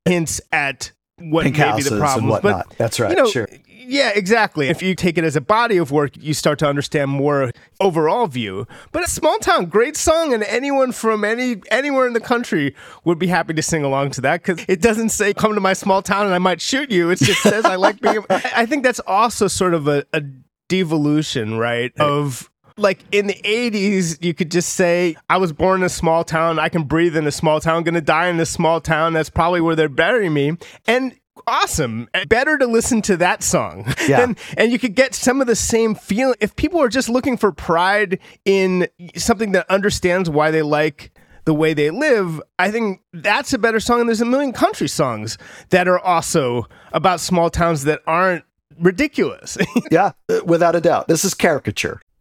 hints 0.06 0.42
at 0.52 0.92
what 1.20 1.44
Pink 1.44 1.58
may 1.58 1.76
be 1.78 1.84
the 1.84 1.98
problems. 1.98 2.40
But 2.42 2.68
That's 2.78 3.00
right, 3.00 3.12
You 3.12 3.16
know, 3.16 3.30
sure. 3.30 3.48
Yeah, 3.86 4.12
exactly. 4.16 4.70
If 4.70 4.82
you 4.82 4.96
take 4.96 5.18
it 5.18 5.26
as 5.26 5.36
a 5.36 5.42
body 5.42 5.76
of 5.76 5.92
work, 5.92 6.12
you 6.18 6.34
start 6.34 6.58
to 6.60 6.68
understand 6.68 7.12
more 7.12 7.52
overall 7.82 8.28
view. 8.28 8.66
But 8.94 9.04
a 9.04 9.10
small 9.10 9.38
town, 9.40 9.66
great 9.66 9.98
song, 9.98 10.34
and 10.34 10.42
anyone 10.44 10.94
from 10.94 11.26
any 11.26 11.62
anywhere 11.70 12.08
in 12.08 12.14
the 12.14 12.22
country 12.22 12.76
would 13.04 13.20
be 13.20 13.28
happy 13.28 13.54
to 13.54 13.62
sing 13.62 13.84
along 13.84 14.12
to 14.12 14.22
that 14.22 14.42
because 14.42 14.64
it 14.70 14.82
doesn't 14.82 15.10
say 15.10 15.34
"come 15.34 15.54
to 15.54 15.60
my 15.60 15.74
small 15.74 16.02
town 16.02 16.26
and 16.26 16.34
I 16.34 16.40
might 16.40 16.62
shoot 16.62 16.92
you." 16.92 17.10
It 17.10 17.20
just 17.20 17.42
says 17.42 17.66
I 17.66 17.76
like 17.76 18.00
being. 18.00 18.24
I 18.30 18.52
I 18.56 18.66
think 18.66 18.84
that's 18.84 19.02
also 19.02 19.48
sort 19.50 19.74
of 19.74 19.86
a, 19.90 20.06
a 20.14 20.24
devolution, 20.70 21.58
right? 21.58 21.92
Of 22.00 22.50
like 22.78 23.04
in 23.12 23.28
the 23.28 23.36
80s, 23.44 24.24
you 24.24 24.34
could 24.34 24.52
just 24.52 24.70
say, 24.74 25.16
I 25.30 25.38
was 25.38 25.54
born 25.54 25.82
in 25.82 25.86
a 25.86 25.90
small 25.90 26.24
town. 26.24 26.60
I 26.60 26.70
can 26.70 26.84
breathe 26.84 27.16
in 27.16 27.28
a 27.28 27.32
small 27.32 27.60
town. 27.60 27.84
going 27.84 27.96
to 27.96 28.02
die 28.02 28.28
in 28.28 28.40
a 28.40 28.46
small 28.46 28.82
town. 28.82 29.14
That's 29.14 29.30
probably 29.30 29.62
where 29.62 29.76
they're 29.76 29.90
burying 29.90 30.34
me. 30.34 30.58
And 30.86 31.16
awesome. 31.48 32.08
Better 32.28 32.58
to 32.58 32.66
listen 32.68 33.02
to 33.04 33.18
that 33.18 33.44
song. 33.44 33.94
Yeah. 34.08 34.22
and, 34.22 34.38
and 34.58 34.72
you 34.72 34.80
could 34.80 34.96
get 34.96 35.16
some 35.16 35.40
of 35.40 35.48
the 35.48 35.56
same 35.56 35.96
feeling. 35.96 36.36
If 36.42 36.56
people 36.58 36.82
are 36.82 36.90
just 36.90 37.08
looking 37.08 37.38
for 37.38 37.54
pride 37.54 38.20
in 38.44 38.88
something 39.16 39.54
that 39.54 39.70
understands 39.70 40.30
why 40.30 40.52
they 40.52 40.62
like 40.62 41.12
the 41.46 41.54
way 41.54 41.74
they 41.74 41.90
live, 41.90 42.42
I 42.60 42.70
think 42.70 43.02
that's 43.14 43.54
a 43.54 43.58
better 43.58 43.80
song. 43.80 44.02
And 44.02 44.10
there's 44.10 44.20
a 44.22 44.26
million 44.26 44.52
country 44.52 44.90
songs 44.90 45.38
that 45.70 45.88
are 45.88 46.00
also 46.00 46.68
about 46.92 47.22
small 47.22 47.50
towns 47.50 47.86
that 47.86 48.02
aren't 48.08 48.44
ridiculous. 48.80 49.58
Yeah, 49.92 50.14
without 50.46 50.76
a 50.76 50.82
doubt. 50.82 51.08
This 51.08 51.24
is 51.24 51.36
caricature. 51.36 52.02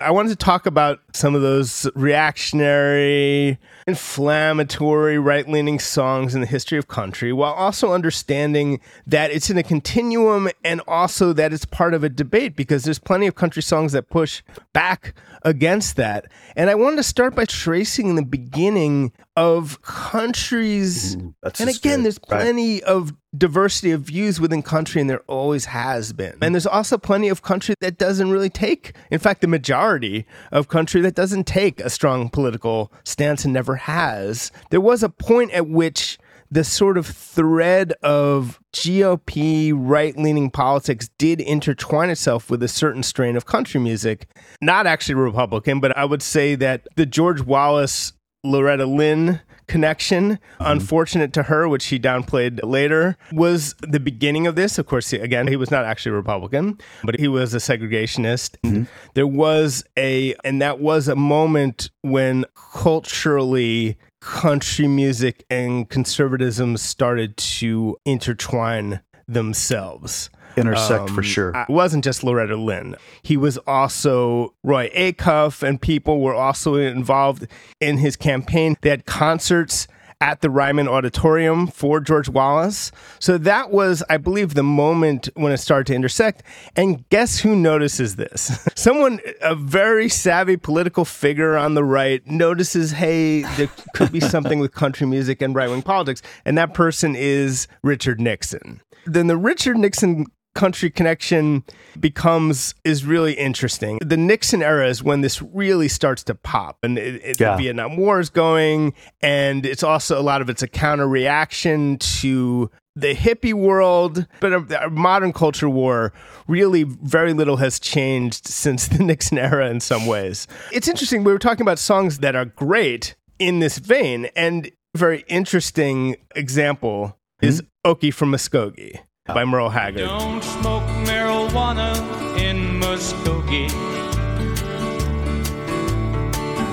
I 0.00 0.10
wanted 0.10 0.30
to 0.30 0.36
talk 0.36 0.66
about 0.66 1.00
some 1.12 1.34
of 1.34 1.42
those 1.42 1.88
reactionary, 1.94 3.58
inflammatory, 3.86 5.18
right 5.18 5.48
leaning 5.48 5.78
songs 5.78 6.34
in 6.34 6.40
the 6.40 6.46
history 6.46 6.78
of 6.78 6.88
country 6.88 7.32
while 7.32 7.52
also 7.52 7.92
understanding 7.92 8.80
that 9.06 9.30
it's 9.30 9.50
in 9.50 9.58
a 9.58 9.62
continuum 9.62 10.48
and 10.64 10.80
also 10.88 11.32
that 11.32 11.52
it's 11.52 11.64
part 11.64 11.94
of 11.94 12.02
a 12.04 12.08
debate 12.08 12.56
because 12.56 12.84
there's 12.84 12.98
plenty 12.98 13.26
of 13.26 13.34
country 13.34 13.62
songs 13.62 13.92
that 13.92 14.08
push 14.08 14.42
back 14.72 15.14
against 15.42 15.96
that. 15.96 16.26
And 16.56 16.70
I 16.70 16.74
wanted 16.74 16.96
to 16.96 17.02
start 17.02 17.34
by 17.34 17.44
tracing 17.44 18.14
the 18.14 18.22
beginning 18.24 19.12
of 19.36 19.82
countries. 19.82 21.16
that's 21.42 21.60
and 21.60 21.68
again, 21.68 21.98
good. 21.98 22.04
there's 22.06 22.20
Right. 22.30 22.40
plenty 22.40 22.82
of 22.82 23.12
diversity 23.36 23.90
of 23.90 24.02
views 24.02 24.40
within 24.40 24.62
country, 24.62 25.00
and 25.00 25.10
there 25.10 25.22
always 25.26 25.64
has 25.66 26.12
been. 26.12 26.36
And 26.40 26.54
there's 26.54 26.66
also 26.68 26.96
plenty 26.96 27.28
of 27.28 27.42
country 27.42 27.74
that 27.80 27.98
doesn't 27.98 28.30
really 28.30 28.48
take, 28.48 28.94
in 29.10 29.18
fact, 29.18 29.40
the 29.40 29.48
majority 29.48 30.24
of 30.52 30.68
country 30.68 31.00
that 31.00 31.16
doesn't 31.16 31.44
take 31.48 31.80
a 31.80 31.90
strong 31.90 32.28
political 32.28 32.92
stance 33.02 33.44
and 33.44 33.52
never 33.52 33.73
has. 33.76 34.50
There 34.70 34.80
was 34.80 35.02
a 35.02 35.08
point 35.08 35.52
at 35.52 35.68
which 35.68 36.18
the 36.50 36.64
sort 36.64 36.96
of 36.96 37.06
thread 37.06 37.92
of 38.02 38.60
GOP 38.72 39.72
right 39.74 40.16
leaning 40.16 40.50
politics 40.50 41.10
did 41.18 41.40
intertwine 41.40 42.10
itself 42.10 42.48
with 42.50 42.62
a 42.62 42.68
certain 42.68 43.02
strain 43.02 43.36
of 43.36 43.46
country 43.46 43.80
music. 43.80 44.28
Not 44.60 44.86
actually 44.86 45.16
Republican, 45.16 45.80
but 45.80 45.96
I 45.96 46.04
would 46.04 46.22
say 46.22 46.54
that 46.56 46.86
the 46.96 47.06
George 47.06 47.40
Wallace 47.42 48.12
Loretta 48.44 48.86
Lynn 48.86 49.40
connection, 49.66 50.32
mm-hmm. 50.32 50.62
unfortunate 50.64 51.32
to 51.34 51.44
her, 51.44 51.68
which 51.68 51.82
she 51.82 51.98
downplayed 51.98 52.60
later, 52.62 53.16
was 53.32 53.74
the 53.80 54.00
beginning 54.00 54.46
of 54.46 54.56
this. 54.56 54.78
Of 54.78 54.86
course, 54.86 55.10
he- 55.10 55.18
again, 55.18 55.46
he 55.46 55.56
was 55.56 55.70
not 55.70 55.84
actually 55.84 56.12
a 56.12 56.16
Republican, 56.16 56.78
but 57.04 57.18
he 57.18 57.28
was 57.28 57.54
a 57.54 57.58
segregationist. 57.58 58.56
And 58.62 58.86
There 59.14 59.26
was 59.26 59.84
a, 59.96 60.34
and 60.44 60.60
that 60.60 60.80
was 60.80 61.08
a 61.08 61.16
moment 61.16 61.90
when 62.02 62.44
culturally 62.54 63.96
country 64.20 64.88
music 64.88 65.44
and 65.50 65.88
conservatism 65.88 66.76
started 66.76 67.36
to 67.36 67.96
intertwine 68.04 69.00
themselves. 69.28 70.30
Intersect 70.56 71.10
for 71.10 71.20
Um, 71.20 71.22
sure. 71.22 71.52
It 71.54 71.68
wasn't 71.72 72.04
just 72.04 72.22
Loretta 72.24 72.56
Lynn. 72.56 72.96
He 73.22 73.36
was 73.36 73.58
also 73.66 74.54
Roy 74.62 74.90
Acuff, 74.94 75.62
and 75.62 75.80
people 75.80 76.20
were 76.20 76.34
also 76.34 76.74
involved 76.76 77.46
in 77.80 77.98
his 77.98 78.16
campaign. 78.16 78.76
They 78.80 78.90
had 78.90 79.06
concerts 79.06 79.86
at 80.20 80.40
the 80.40 80.48
Ryman 80.48 80.88
Auditorium 80.88 81.66
for 81.66 82.00
George 82.00 82.28
Wallace. 82.30 82.90
So 83.18 83.36
that 83.36 83.70
was, 83.70 84.02
I 84.08 84.16
believe, 84.16 84.54
the 84.54 84.62
moment 84.62 85.28
when 85.34 85.52
it 85.52 85.58
started 85.58 85.88
to 85.88 85.94
intersect. 85.94 86.42
And 86.76 87.06
guess 87.10 87.40
who 87.40 87.54
notices 87.54 88.16
this? 88.16 88.66
Someone, 88.74 89.20
a 89.42 89.54
very 89.54 90.08
savvy 90.08 90.56
political 90.56 91.04
figure 91.04 91.56
on 91.58 91.74
the 91.74 91.84
right, 91.84 92.26
notices, 92.26 92.92
hey, 92.92 93.42
there 93.56 93.68
could 93.94 94.12
be 94.12 94.20
something 94.20 94.60
with 94.60 94.72
country 94.72 95.06
music 95.06 95.42
and 95.42 95.54
right 95.54 95.68
wing 95.68 95.82
politics. 95.82 96.22
And 96.46 96.56
that 96.56 96.72
person 96.72 97.14
is 97.16 97.66
Richard 97.82 98.18
Nixon. 98.18 98.80
Then 99.04 99.26
the 99.26 99.36
Richard 99.36 99.76
Nixon 99.76 100.24
country 100.54 100.90
connection 100.90 101.64
becomes 101.98 102.74
is 102.84 103.04
really 103.04 103.34
interesting. 103.34 103.98
The 104.00 104.16
Nixon 104.16 104.62
era 104.62 104.88
is 104.88 105.02
when 105.02 105.20
this 105.20 105.42
really 105.42 105.88
starts 105.88 106.22
to 106.24 106.34
pop, 106.34 106.78
and 106.82 106.98
it, 106.98 107.22
it, 107.24 107.40
Yeah. 107.40 107.52
the 107.52 107.64
Vietnam 107.64 107.96
War 107.96 108.20
is 108.20 108.30
going, 108.30 108.94
and 109.20 109.66
it's 109.66 109.82
also 109.82 110.18
a 110.18 110.22
lot 110.22 110.40
of 110.40 110.48
it's 110.48 110.62
a 110.62 110.68
counter 110.68 111.08
reaction 111.08 111.98
to 111.98 112.70
the 112.96 113.14
hippie 113.14 113.54
world, 113.54 114.26
but 114.40 114.52
uh, 114.52 114.60
a, 114.70 114.74
a 114.74 114.86
uh, 114.86 114.90
modern 114.90 115.32
culture 115.32 115.68
war. 115.68 116.12
Really, 116.46 116.84
very 116.84 117.32
little 117.32 117.56
has 117.56 117.80
changed 117.80 118.46
since 118.46 118.86
the 118.94 119.02
Nixon 119.02 119.38
era 119.38 119.68
in 119.68 119.80
some 119.80 120.06
ways. 120.06 120.46
It's 120.72 120.88
interesting. 120.88 121.24
We 121.24 121.32
were 121.32 121.38
talking 121.38 121.62
about 121.62 121.78
songs 121.78 122.18
that 122.18 122.36
are 122.36 122.44
great 122.44 123.16
in 123.38 123.58
this 123.58 123.78
vein, 123.78 124.26
and 124.36 124.70
very 124.94 125.24
interesting 125.26 126.16
example 126.36 127.18
hmm? 127.40 127.46
is 127.46 127.62
Okie 127.84 128.14
from 128.14 128.30
Muskogee 128.30 129.00
by 129.26 129.42
Merle 129.44 129.70
Haggard. 129.70 130.06
Don't 130.06 130.44
smoke 130.44 130.82
marijuana 131.06 131.96
in 132.38 132.78
Muskogee. 132.78 133.72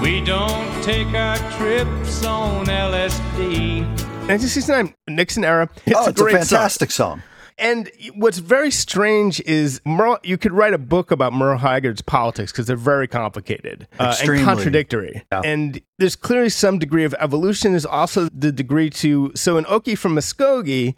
We 0.02 0.20
don't 0.22 0.84
take 0.84 1.08
our 1.14 1.38
trips 1.58 2.26
on 2.26 2.66
LSD. 2.66 3.86
1969 4.28 4.94
Nixon 5.08 5.46
era. 5.46 5.70
It's 5.86 5.96
oh, 5.98 6.06
a 6.06 6.10
it's 6.10 6.20
a 6.20 6.24
great 6.24 6.34
song. 6.34 6.40
fantastic 6.42 6.92
song. 6.92 7.24
And 7.58 7.90
what's 8.16 8.40
very 8.40 8.72
strange 8.72 9.40
is 9.42 9.80
Merle, 9.86 10.18
you 10.24 10.38
could 10.38 10.52
write 10.52 10.74
a 10.74 10.78
book 10.78 11.12
about 11.12 11.32
Merle 11.32 11.60
Haggard's 11.60 12.02
politics 12.02 12.52
because 12.52 12.66
they're 12.66 12.76
very 12.76 13.08
complicated 13.08 13.88
uh, 14.00 14.16
and 14.20 14.44
contradictory. 14.44 15.24
Yeah. 15.32 15.42
And 15.46 15.80
there's 16.00 16.16
clearly 16.16 16.50
some 16.50 16.80
degree 16.80 17.06
of 17.06 17.16
evolution. 17.20 17.76
Is 17.76 17.86
also 17.86 18.28
the 18.34 18.52
degree 18.52 18.90
to 18.90 19.32
so 19.36 19.58
in 19.58 19.64
Okie 19.66 19.98
from 19.98 20.16
Muskogee, 20.16 20.96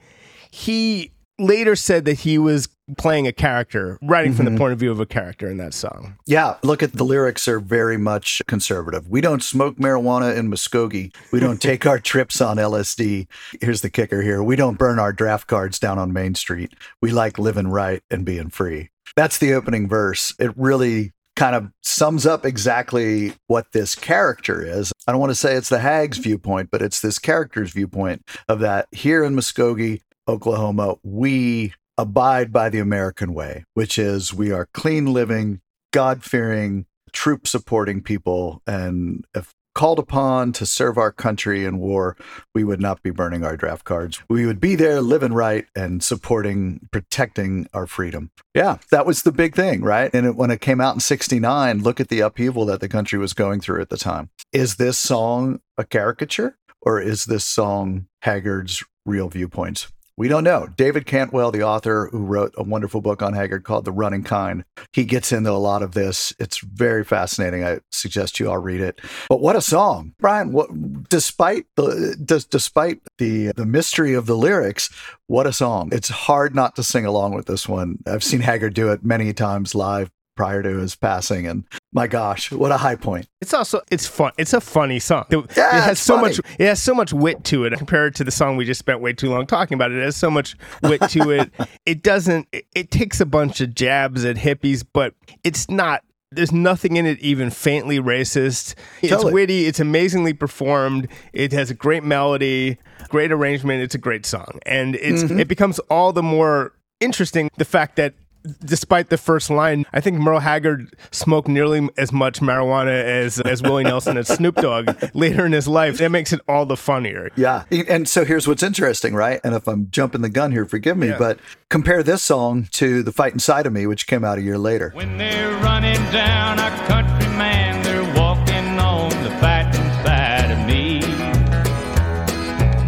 he 0.49 1.11
later 1.43 1.75
said 1.75 2.05
that 2.05 2.19
he 2.19 2.37
was 2.37 2.67
playing 2.97 3.27
a 3.27 3.31
character, 3.31 3.97
writing 4.01 4.33
from 4.33 4.45
the 4.45 4.51
mm-hmm. 4.51 4.57
point 4.57 4.73
of 4.73 4.79
view 4.79 4.91
of 4.91 4.99
a 4.99 5.05
character 5.05 5.49
in 5.49 5.57
that 5.57 5.73
song. 5.73 6.17
Yeah, 6.25 6.57
look 6.63 6.83
at 6.83 6.93
the 6.93 7.05
lyrics 7.05 7.47
are 7.47 7.59
very 7.59 7.97
much 7.97 8.41
conservative. 8.47 9.07
We 9.09 9.21
don't 9.21 9.43
smoke 9.43 9.77
marijuana 9.77 10.35
in 10.35 10.49
Muskogee. 10.49 11.15
We 11.31 11.39
don't 11.39 11.61
take 11.61 11.85
our 11.85 11.99
trips 11.99 12.41
on 12.41 12.57
LSD. 12.57 13.27
Here's 13.61 13.81
the 13.81 13.89
kicker 13.89 14.21
here. 14.21 14.43
We 14.43 14.55
don't 14.55 14.77
burn 14.77 14.99
our 14.99 15.13
draft 15.13 15.47
cards 15.47 15.79
down 15.79 15.97
on 15.97 16.13
Main 16.13 16.35
Street. 16.35 16.73
We 17.01 17.11
like 17.11 17.39
living 17.39 17.67
right 17.67 18.01
and 18.09 18.25
being 18.25 18.49
free. 18.49 18.89
That's 19.15 19.37
the 19.37 19.53
opening 19.53 19.87
verse. 19.87 20.33
It 20.39 20.51
really 20.57 21.13
kind 21.35 21.55
of 21.55 21.71
sums 21.81 22.25
up 22.25 22.45
exactly 22.45 23.33
what 23.47 23.71
this 23.71 23.95
character 23.95 24.63
is. 24.63 24.91
I 25.07 25.11
don't 25.11 25.21
want 25.21 25.31
to 25.31 25.35
say 25.35 25.55
it's 25.55 25.69
the 25.69 25.79
Hags 25.79 26.17
viewpoint, 26.17 26.69
but 26.71 26.81
it's 26.81 27.01
this 27.01 27.19
character's 27.19 27.71
viewpoint 27.71 28.23
of 28.47 28.59
that 28.59 28.87
here 28.91 29.23
in 29.23 29.35
Muskogee, 29.35 30.01
Oklahoma, 30.27 30.95
we 31.03 31.73
abide 31.97 32.51
by 32.51 32.69
the 32.69 32.79
American 32.79 33.33
way, 33.33 33.65
which 33.73 33.97
is 33.97 34.33
we 34.33 34.51
are 34.51 34.67
clean 34.73 35.13
living, 35.13 35.61
God 35.91 36.23
fearing, 36.23 36.85
troop 37.11 37.47
supporting 37.47 38.01
people. 38.01 38.61
And 38.65 39.25
if 39.35 39.53
called 39.75 39.99
upon 39.99 40.53
to 40.53 40.65
serve 40.65 40.97
our 40.97 41.11
country 41.11 41.65
in 41.65 41.79
war, 41.79 42.15
we 42.53 42.63
would 42.63 42.79
not 42.79 43.01
be 43.01 43.09
burning 43.09 43.43
our 43.43 43.57
draft 43.57 43.83
cards. 43.85 44.21
We 44.29 44.45
would 44.45 44.59
be 44.59 44.75
there 44.75 45.01
living 45.01 45.33
right 45.33 45.65
and 45.75 46.03
supporting, 46.03 46.87
protecting 46.91 47.67
our 47.73 47.87
freedom. 47.87 48.31
Yeah, 48.53 48.77
that 48.91 49.05
was 49.05 49.23
the 49.23 49.31
big 49.31 49.55
thing, 49.55 49.81
right? 49.81 50.13
And 50.13 50.27
it, 50.27 50.35
when 50.35 50.51
it 50.51 50.61
came 50.61 50.79
out 50.79 50.95
in 50.95 50.99
69, 50.99 51.79
look 51.81 51.99
at 51.99 52.09
the 52.09 52.19
upheaval 52.19 52.65
that 52.65 52.81
the 52.81 52.89
country 52.89 53.17
was 53.17 53.33
going 53.33 53.61
through 53.61 53.81
at 53.81 53.89
the 53.89 53.97
time. 53.97 54.29
Is 54.51 54.75
this 54.75 54.97
song 54.97 55.59
a 55.77 55.83
caricature 55.83 56.57
or 56.81 57.01
is 57.01 57.25
this 57.25 57.45
song 57.45 58.07
Haggard's 58.21 58.83
real 59.05 59.29
viewpoints? 59.29 59.91
We 60.15 60.27
don't 60.27 60.43
know. 60.43 60.67
David 60.67 61.07
Cantwell, 61.07 61.51
the 61.51 61.63
author 61.63 62.07
who 62.11 62.19
wrote 62.19 62.53
a 62.55 62.63
wonderful 62.63 63.01
book 63.01 63.23
on 63.23 63.33
Haggard 63.33 63.63
called 63.63 63.85
The 63.85 63.91
Running 63.91 64.23
Kind, 64.23 64.63
he 64.91 65.05
gets 65.05 65.31
into 65.31 65.49
a 65.49 65.53
lot 65.53 65.81
of 65.81 65.93
this. 65.93 66.33
It's 66.39 66.59
very 66.59 67.03
fascinating. 67.03 67.63
I 67.63 67.79
suggest 67.91 68.39
you 68.39 68.49
all 68.49 68.59
read 68.59 68.79
it. 68.79 69.01
But 69.27 69.41
what 69.41 69.55
a 69.55 69.61
song, 69.61 70.13
Brian! 70.19 70.51
What, 70.51 70.69
despite 71.09 71.65
the 71.75 72.15
des, 72.23 72.41
despite 72.49 73.01
the 73.17 73.53
the 73.53 73.65
mystery 73.65 74.13
of 74.13 74.27
the 74.27 74.37
lyrics, 74.37 74.89
what 75.25 75.47
a 75.47 75.53
song! 75.53 75.89
It's 75.91 76.09
hard 76.09 76.53
not 76.53 76.75
to 76.75 76.83
sing 76.83 77.05
along 77.05 77.33
with 77.33 77.47
this 77.47 77.67
one. 77.67 77.97
I've 78.05 78.23
seen 78.23 78.41
Haggard 78.41 78.75
do 78.75 78.91
it 78.91 79.03
many 79.03 79.33
times 79.33 79.73
live 79.73 80.11
prior 80.35 80.61
to 80.61 80.77
his 80.77 80.95
passing, 80.95 81.47
and 81.47 81.63
my 81.93 82.07
gosh, 82.07 82.51
what 82.51 82.71
a 82.71 82.77
high 82.77 82.95
point! 82.95 83.27
It's 83.41 83.53
also 83.53 83.81
it's 83.91 84.07
fun. 84.07 84.31
It's 84.37 84.53
a 84.53 84.61
funny 84.61 84.99
song. 84.99 85.25
It, 85.29 85.37
Yeah, 85.55 85.77
it 85.77 85.83
has 85.83 85.99
so 85.99 86.15
funny. 86.15 86.27
much. 86.29 86.39
It 86.59 86.65
has 86.65 86.81
so 86.81 86.93
much 86.95 87.13
wit 87.13 87.43
to 87.45 87.65
it 87.65 87.77
compared 87.77 88.15
to 88.15 88.23
the 88.23 88.31
song 88.31 88.57
we 88.57 88.65
just 88.65 88.79
spent 88.79 88.99
way 89.01 89.13
too 89.13 89.29
long 89.29 89.45
talking 89.45 89.75
about. 89.75 89.91
It 89.91 90.03
has 90.03 90.15
so 90.15 90.29
much 90.31 90.55
wit 90.81 91.01
to 91.09 91.29
it. 91.39 91.51
It 91.85 92.03
doesn't. 92.03 92.47
It, 92.51 92.65
it 92.75 92.91
takes 92.91 93.19
a 93.21 93.25
bunch 93.25 93.61
of 93.61 93.73
jabs 93.75 94.25
at 94.25 94.35
hippies, 94.37 94.83
but 94.91 95.13
it's 95.43 95.69
not. 95.69 96.03
There's 96.31 96.51
nothing 96.51 96.97
in 96.97 97.05
it 97.05 97.19
even 97.19 97.51
faintly 97.51 97.99
racist. 97.99 98.73
It's 99.03 99.11
Totally. 99.11 99.33
witty. 99.33 99.65
It's 99.67 99.79
amazingly 99.79 100.33
performed. 100.33 101.07
It 101.31 101.51
has 101.51 101.69
a 101.69 101.75
great 101.75 102.03
melody, 102.03 102.79
great 103.09 103.31
arrangement. 103.31 103.83
It's 103.83 103.93
a 103.93 103.99
great 103.99 104.25
song, 104.25 104.59
and 104.65 104.95
it's 104.95 105.23
Mm-hmm. 105.23 105.39
it 105.39 105.47
becomes 105.47 105.77
all 105.91 106.11
the 106.11 106.23
more 106.23 106.73
interesting 106.99 107.51
the 107.57 107.65
fact 107.65 107.97
that 107.97 108.15
despite 108.63 109.09
the 109.09 109.17
first 109.17 109.49
line, 109.49 109.85
I 109.93 110.01
think 110.01 110.19
Merle 110.19 110.39
Haggard 110.39 110.95
smoked 111.11 111.47
nearly 111.47 111.89
as 111.97 112.11
much 112.11 112.39
marijuana 112.39 113.03
as 113.03 113.39
as 113.41 113.61
Willie 113.61 113.83
Nelson 113.83 114.17
and 114.17 114.27
Snoop 114.27 114.55
Dogg 114.55 114.91
later 115.13 115.45
in 115.45 115.51
his 115.51 115.67
life. 115.67 115.97
That 115.97 116.09
makes 116.09 116.33
it 116.33 116.41
all 116.47 116.65
the 116.65 116.77
funnier. 116.77 117.29
Yeah. 117.35 117.63
And 117.71 118.07
so 118.07 118.25
here's 118.25 118.47
what's 118.47 118.63
interesting, 118.63 119.15
right? 119.15 119.39
And 119.43 119.55
if 119.55 119.67
I'm 119.67 119.89
jumping 119.91 120.21
the 120.21 120.29
gun 120.29 120.51
here, 120.51 120.65
forgive 120.65 120.97
me, 120.97 121.13
but 121.17 121.39
compare 121.69 122.03
this 122.03 122.23
song 122.23 122.67
to 122.71 123.03
The 123.03 123.11
Fighting 123.11 123.39
Side 123.39 123.65
of 123.65 123.73
Me, 123.73 123.87
which 123.87 124.07
came 124.07 124.23
out 124.23 124.37
a 124.37 124.41
year 124.41 124.57
later. 124.57 124.91
When 124.93 125.17
they're 125.17 125.55
running 125.57 126.01
down 126.11 126.59
our 126.59 126.87
country, 126.87 127.27
man, 127.29 127.81
they're 127.83 128.03
walking 128.15 128.79
on 128.79 129.09
the 129.23 129.31
fighting 129.39 129.81
side 130.03 130.51
of 130.51 130.67
me. 130.67 130.99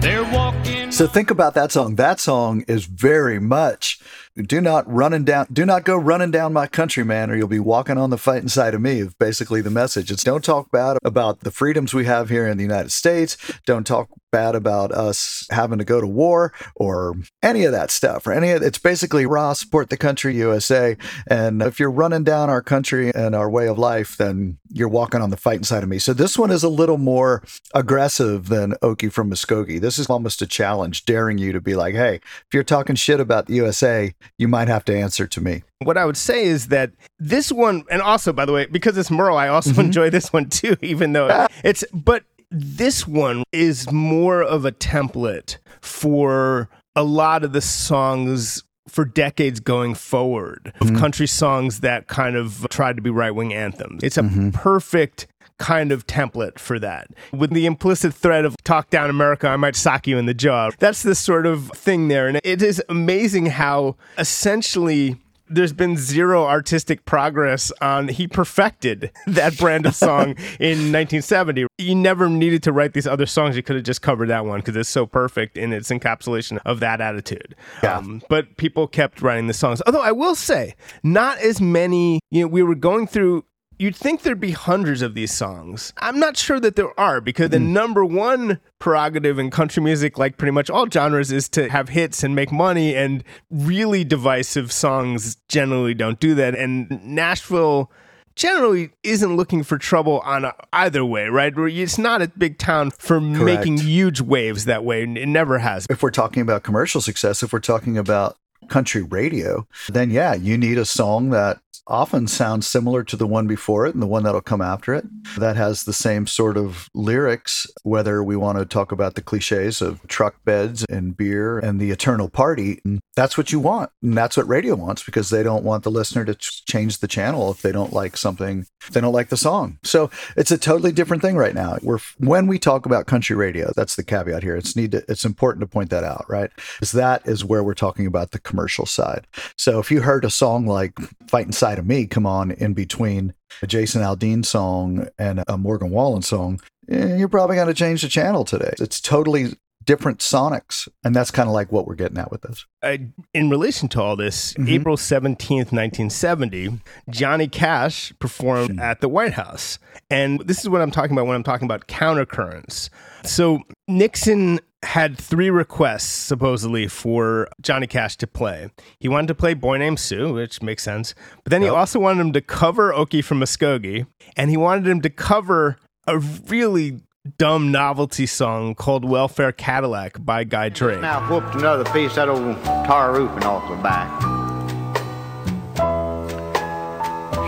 They're 0.02 0.24
walking. 0.32 0.92
So 0.92 1.08
think 1.08 1.32
about 1.32 1.54
that 1.56 1.72
song. 1.72 1.96
That 1.96 2.20
song 2.20 2.64
is 2.68 2.86
very 2.86 3.40
much 3.40 4.00
do 4.44 4.60
not 4.60 4.92
running 4.92 5.24
down 5.24 5.48
do 5.52 5.66
not 5.66 5.86
go 5.86 5.96
running 5.96 6.32
down 6.32 6.52
my 6.52 6.68
country 6.68 7.06
man 7.06 7.32
or 7.32 7.36
you'll 7.36 7.48
be 7.48 7.60
walking 7.60 7.98
on 7.98 8.10
the 8.10 8.18
fighting 8.18 8.50
side 8.50 8.74
of 8.74 8.82
me 8.82 9.08
basically 9.18 9.62
the 9.62 9.70
message. 9.70 10.12
It's 10.12 10.24
don't 10.24 10.44
talk 10.44 10.72
bad 10.72 10.98
about 11.04 11.42
the 11.42 11.52
freedoms 11.52 11.94
we 11.94 12.06
have 12.06 12.30
here 12.30 12.46
in 12.46 12.58
the 12.58 12.64
United 12.64 12.92
States. 12.92 13.38
Don't 13.66 13.88
talk 13.88 14.10
bad 14.36 14.54
about 14.54 14.92
us 14.92 15.48
having 15.50 15.80
to 15.80 15.86
go 15.86 16.02
to 16.02 16.08
war 16.08 16.52
or 16.76 17.16
any 17.42 17.64
of 17.64 17.72
that 17.72 17.90
stuff 17.90 18.28
or 18.28 18.34
any 18.34 18.52
of 18.52 18.62
it's 18.62 18.78
basically 18.78 19.26
raw 19.26 19.54
support 19.54 19.90
the 19.90 19.96
country 19.96 20.36
USA 20.36 20.98
and 21.28 21.62
if 21.62 21.80
you're 21.80 21.90
running 21.90 22.26
down 22.26 22.50
our 22.50 22.62
country 22.62 23.14
and 23.16 23.34
our 23.34 23.50
way 23.50 23.66
of 23.70 23.80
life 23.80 24.18
then 24.18 24.58
you're 24.76 24.90
walking 24.90 25.22
on 25.22 25.30
the 25.30 25.38
fighting 25.38 25.64
side 25.64 25.84
of 25.84 25.90
me. 25.90 25.98
So 25.98 26.14
this 26.14 26.38
one 26.38 26.52
is 26.52 26.62
a 26.62 26.70
little 26.70 26.98
more 26.98 27.42
aggressive 27.74 28.50
than 28.50 28.74
Okie 28.82 29.12
from 29.12 29.32
Muskogee. 29.32 29.80
This 29.80 29.98
is 29.98 30.10
almost 30.10 30.42
a 30.42 30.48
challenge 30.48 31.06
daring 31.06 31.38
you 31.38 31.54
to 31.54 31.62
be 31.62 31.76
like, 31.76 31.96
"Hey, 31.96 32.16
if 32.16 32.54
you're 32.54 32.64
talking 32.64 32.98
shit 32.98 33.22
about 33.22 33.46
the 33.46 33.54
USA, 33.54 34.14
you 34.38 34.50
might 34.50 34.68
have 34.68 34.84
to 34.86 34.96
answer 34.96 35.28
to 35.28 35.42
me." 35.42 35.64
What 35.80 35.98
I 35.98 36.06
would 36.06 36.18
say 36.18 36.44
is 36.44 36.68
that 36.68 36.92
this 37.20 37.54
one, 37.54 37.86
and 37.90 38.02
also 38.02 38.34
by 38.34 38.46
the 38.46 38.52
way, 38.52 38.66
because 38.66 38.98
it's 38.98 39.10
Merle, 39.10 39.38
I 39.38 39.48
also 39.48 39.72
mm-hmm. 39.72 39.82
enjoy 39.82 40.10
this 40.10 40.34
one 40.34 40.50
too, 40.50 40.76
even 40.82 41.14
though 41.14 41.48
it's. 41.64 41.86
But 41.94 42.24
this 42.56 43.08
one 43.08 43.44
is 43.52 43.92
more 43.92 44.42
of 44.42 44.66
a 44.66 44.72
template 44.72 45.58
for 45.82 46.70
a 46.96 47.04
lot 47.04 47.44
of 47.44 47.52
the 47.52 47.62
songs 47.62 48.64
for 48.88 49.04
decades 49.04 49.60
going 49.60 49.94
forward 49.94 50.72
of 50.80 50.88
mm-hmm. 50.88 50.98
country 50.98 51.28
songs 51.28 51.82
that 51.82 52.08
kind 52.08 52.36
of 52.36 52.66
tried 52.70 52.96
to 52.96 53.02
be 53.02 53.10
right 53.10 53.32
wing 53.32 53.54
anthems. 53.54 54.04
It's 54.04 54.18
a 54.18 54.22
mm-hmm. 54.22 54.52
perfect 54.52 55.28
kind 55.58 55.92
of 55.92 56.06
template 56.06 56.60
for 56.60 56.80
that. 56.80 57.08
With 57.32 57.52
the 57.52 57.66
implicit 57.66 58.14
threat 58.14 58.46
of 58.46 58.56
talk 58.64 58.90
down 58.90 59.10
America, 59.10 59.48
I 59.48 59.58
might 59.58 59.76
sock 59.76 60.08
you 60.08 60.18
in 60.18 60.26
the 60.26 60.34
jaw. 60.34 60.72
That's 60.80 61.04
the 61.04 61.16
sort 61.16 61.46
of 61.46 61.70
thing 61.72 62.08
there. 62.08 62.28
And 62.28 62.40
it 62.44 62.62
is 62.62 62.82
amazing 62.90 63.48
how 63.48 63.96
essentially 64.18 65.18
there's 65.50 65.74
been 65.74 65.98
zero 65.98 66.46
artistic 66.46 67.06
progress 67.06 67.72
on 67.82 68.08
he 68.08 68.28
perfected 68.28 69.12
that 69.28 69.58
brand 69.58 69.86
of 69.86 69.96
song 69.96 70.30
in 70.60 70.92
1970 70.92 71.68
you 71.78 71.96
never 71.96 72.30
needed 72.30 72.64
to 72.64 72.72
write 72.72 72.94
these 72.94 73.08
other 73.08 73.26
songs. 73.26 73.56
You 73.56 73.64
could 73.64 73.76
have 73.76 73.86
just 73.86 74.02
covered 74.02 74.30
that 74.30 74.46
one 74.46 74.60
because 74.60 74.76
it's 74.76 74.90
so 74.90 75.06
perfect 75.06 75.58
in 75.58 75.74
its 75.74 75.90
encapsulation 75.90 76.60
of 76.66 76.80
that 76.80 77.02
attitude. 77.02 77.56
Um, 77.84 78.22
but 78.30 78.58
people 78.58 78.88
kept 78.88 79.22
writing 79.22 79.48
the 79.48 79.54
songs. 79.54 79.82
Although 79.86 80.02
i 80.02 80.12
will 80.12 80.36
say 80.36 80.76
not 81.04 81.38
as 81.40 81.60
many 81.62 82.20
you 82.32 82.42
know 82.42 82.48
we 82.48 82.64
were 82.64 82.76
going 82.76 83.08
through 83.08 83.46
You'd 83.78 83.96
think 83.96 84.22
there'd 84.22 84.40
be 84.40 84.52
hundreds 84.52 85.02
of 85.02 85.16
these 85.16 85.34
songs. 85.34 85.94
I'm 85.98 86.20
not 86.20 86.38
sure 86.38 86.60
that 86.60 86.76
there 86.76 86.98
are 87.00 87.20
because 87.20 87.50
the 87.50 87.60
hmm. 87.60 87.74
number 87.74 88.06
one 88.06 88.60
prerogative 88.80 89.38
in 89.38 89.52
country 89.52 89.84
music, 89.84 90.18
like 90.18 90.38
pretty 90.38 90.52
much 90.52 90.70
all 90.70 90.90
genres, 90.90 91.32
is 91.32 91.50
to 91.50 91.70
have 91.70 91.90
hits 91.90 92.24
and 92.24 92.36
make 92.36 92.52
money. 92.52 92.96
And 92.96 93.24
really 93.50 94.04
divisive 94.04 94.72
songs 94.72 95.38
generally 95.50 95.94
don't 95.94 96.20
do 96.20 96.36
that. 96.36 96.56
And 96.56 96.90
Nashville 97.04 97.92
generally 98.36 98.92
isn't 99.04 99.36
looking 99.36 99.64
for 99.64 99.78
trouble 99.78 100.20
on 100.22 100.46
a, 100.46 100.54
either 100.74 101.04
way, 101.06 101.28
right? 101.28 101.54
It's 101.58 101.98
not 101.98 102.22
a 102.22 102.28
big 102.38 102.58
town 102.58 102.92
for 102.92 103.20
making 103.20 103.80
huge 103.80 104.22
waves 104.22 104.66
that 104.66 104.84
way. 104.84 105.04
It 105.04 105.28
never 105.28 105.60
has. 105.60 105.86
If 105.90 106.04
we're 106.04 106.12
talking 106.12 106.42
about 106.42 106.64
commercial 106.64 107.02
success, 107.02 107.44
if 107.44 107.54
we're 107.54 107.60
talking 107.60 107.98
about 107.98 108.38
country 108.68 109.04
radio, 109.04 109.68
then 109.90 110.12
yeah, 110.12 110.34
you 110.34 110.58
need 110.58 110.78
a 110.78 110.86
song 110.86 111.30
that 111.30 111.60
often 111.88 112.28
sounds 112.28 112.68
similar 112.68 113.04
to 113.04 113.16
the 113.16 113.28
one 113.28 113.48
before 113.48 113.86
it 113.86 113.94
and 113.94 114.02
the 114.02 114.08
one 114.08 114.24
that'll 114.24 114.42
come 114.42 114.62
after 114.62 114.94
it 114.94 115.06
that 115.38 115.56
has 115.56 115.84
the 115.84 115.94
same 115.94 116.28
sort 116.28 116.58
of 116.58 116.90
lyrics 116.94 117.68
whether 117.84 118.24
we 118.24 118.36
want 118.36 118.58
to 118.58 118.66
talk 118.66 118.92
about 118.92 119.16
the 119.16 119.22
cliches 119.22 119.82
of 119.82 120.06
truck 120.08 120.36
beds 120.46 120.86
and 120.90 121.16
beer 121.18 121.60
and 121.60 121.80
the 121.80 121.92
eternal 121.92 122.30
party 122.30 122.82
that's 123.16 123.38
what 123.38 123.52
you 123.52 123.60
want 123.60 123.90
and 124.02 124.18
that's 124.18 124.38
what 124.38 124.48
radio 124.48 124.76
wants 124.76 125.04
because 125.04 125.30
they 125.30 125.44
don't 125.44 125.64
want 125.64 125.84
the 125.84 125.92
listener 125.92 126.26
to 126.26 126.36
ch- 126.36 126.66
change 126.66 127.00
the 127.00 127.08
channel 127.08 127.52
if 127.52 127.62
they 127.62 127.72
don't 127.72 127.94
like 127.94 128.18
something 128.18 128.66
they 128.92 129.02
don't 129.02 129.14
like 129.14 129.30
the 129.30 129.38
song. 129.38 129.80
So 129.84 130.10
it's 130.36 130.52
a 130.52 130.58
totally 130.58 130.92
different 130.92 131.22
thing 131.22 131.38
right 131.38 131.56
now. 131.56 131.78
We're 131.82 132.00
when 132.18 132.48
we 132.48 132.60
talk 132.60 132.86
about 132.86 133.08
country 133.08 133.36
radio 133.36 133.72
that's 133.76 133.96
the 133.96 134.04
caveat 134.04 134.44
here. 134.44 134.56
It's 134.56 134.76
need 134.76 134.92
to, 134.92 135.04
it's 135.10 135.26
important 135.26 135.62
to 135.62 135.68
point 135.68 135.90
that 135.90 136.04
out 136.04 136.26
right? 136.28 136.52
Because 136.76 136.92
that 136.94 137.26
is 137.28 137.44
where 137.44 137.64
we're 137.64 137.74
talking 137.74 138.06
about 138.06 138.32
the 138.32 138.40
commercial 138.40 138.86
side. 138.86 139.28
So 139.58 139.80
if 139.80 139.92
you 139.92 140.02
heard 140.02 140.26
a 140.26 140.30
song 140.30 140.66
like 140.66 140.94
fighting 141.28 141.52
side 141.52 141.75
of 141.80 141.86
me 141.86 142.06
come 142.06 142.26
on 142.26 142.52
in 142.52 142.74
between 142.74 143.34
a 143.62 143.68
jason 143.68 144.02
aldean 144.02 144.46
song 144.46 145.08
and 145.18 145.44
a 145.48 145.58
morgan 145.58 145.90
wallen 145.90 146.22
song 146.22 146.60
eh, 146.90 147.16
you're 147.16 147.30
probably 147.30 147.56
going 147.56 147.68
to 147.68 147.74
change 147.74 148.02
the 148.02 148.08
channel 148.08 148.44
today 148.46 148.74
it's 148.80 149.00
totally 149.02 149.54
different 149.84 150.18
sonics. 150.18 150.88
And 151.04 151.16
that's 151.16 151.30
kind 151.30 151.48
of 151.48 151.54
like 151.54 151.72
what 151.72 151.86
we're 151.86 151.94
getting 151.94 152.18
at 152.18 152.32
with 152.32 152.42
this. 152.42 152.66
Uh, 152.82 152.98
in 153.36 153.52
relation 153.52 153.88
to 153.90 154.02
all 154.02 154.16
this, 154.16 154.54
Mhm. 154.56 154.68
April 154.68 154.98
17th, 154.98 155.72
1970, 155.72 156.80
Johnny 157.12 157.48
Cash 157.48 158.12
performed 158.18 158.80
at 158.80 159.02
the 159.02 159.08
White 159.08 159.34
House. 159.34 159.78
And 160.10 160.40
this 160.40 160.60
is 160.62 160.70
what 160.70 160.82
I'm 160.82 160.90
talking 160.90 161.12
about 161.16 161.28
when 161.28 161.36
I'm 161.36 161.44
talking 161.44 161.66
about 161.66 161.88
countercurrents. 161.88 162.90
So 163.24 163.60
Nixon 163.88 164.60
had 164.86 165.18
three 165.18 165.50
requests 165.50 166.06
supposedly 166.06 166.88
for 166.88 167.50
Johnny 167.62 167.88
Cash 167.88 168.16
to 168.18 168.28
play. 168.28 168.70
He 169.00 169.08
wanted 169.08 169.28
to 169.28 169.36
play 169.36 169.54
Boy 169.54 169.78
Named 169.78 170.00
Sue, 170.00 170.34
which 170.34 170.62
makes 170.62 170.84
sense. 170.84 171.14
But 171.44 171.52
then 171.52 171.62
he 171.62 171.68
also 171.68 172.00
wanted 172.00 172.22
him 172.22 172.34
to 172.34 172.42
cover 172.42 172.94
Okie 172.94 173.24
from 173.24 173.40
Muskogee, 173.40 174.06
and 174.38 174.50
he 174.50 174.58
wanted 174.58 174.88
him 174.88 175.02
to 175.02 175.10
cover 175.10 175.78
a 176.08 176.20
really 176.20 177.02
dumb 177.38 177.72
novelty 177.72 178.26
song 178.28 178.76
called 178.76 179.04
Welfare 179.04 179.52
Cadillac 179.52 180.24
by 180.24 180.44
Guy 180.44 180.70
Drake. 180.70 181.02
Now 181.02 181.28
whooped 181.28 181.56
another 181.56 181.84
piece 181.86 182.12
of 182.12 182.16
that 182.16 182.30
old 182.30 182.64
tar 182.86 183.14
roofing 183.14 183.44
off 183.44 183.68
the 183.70 183.82
back. 183.82 184.22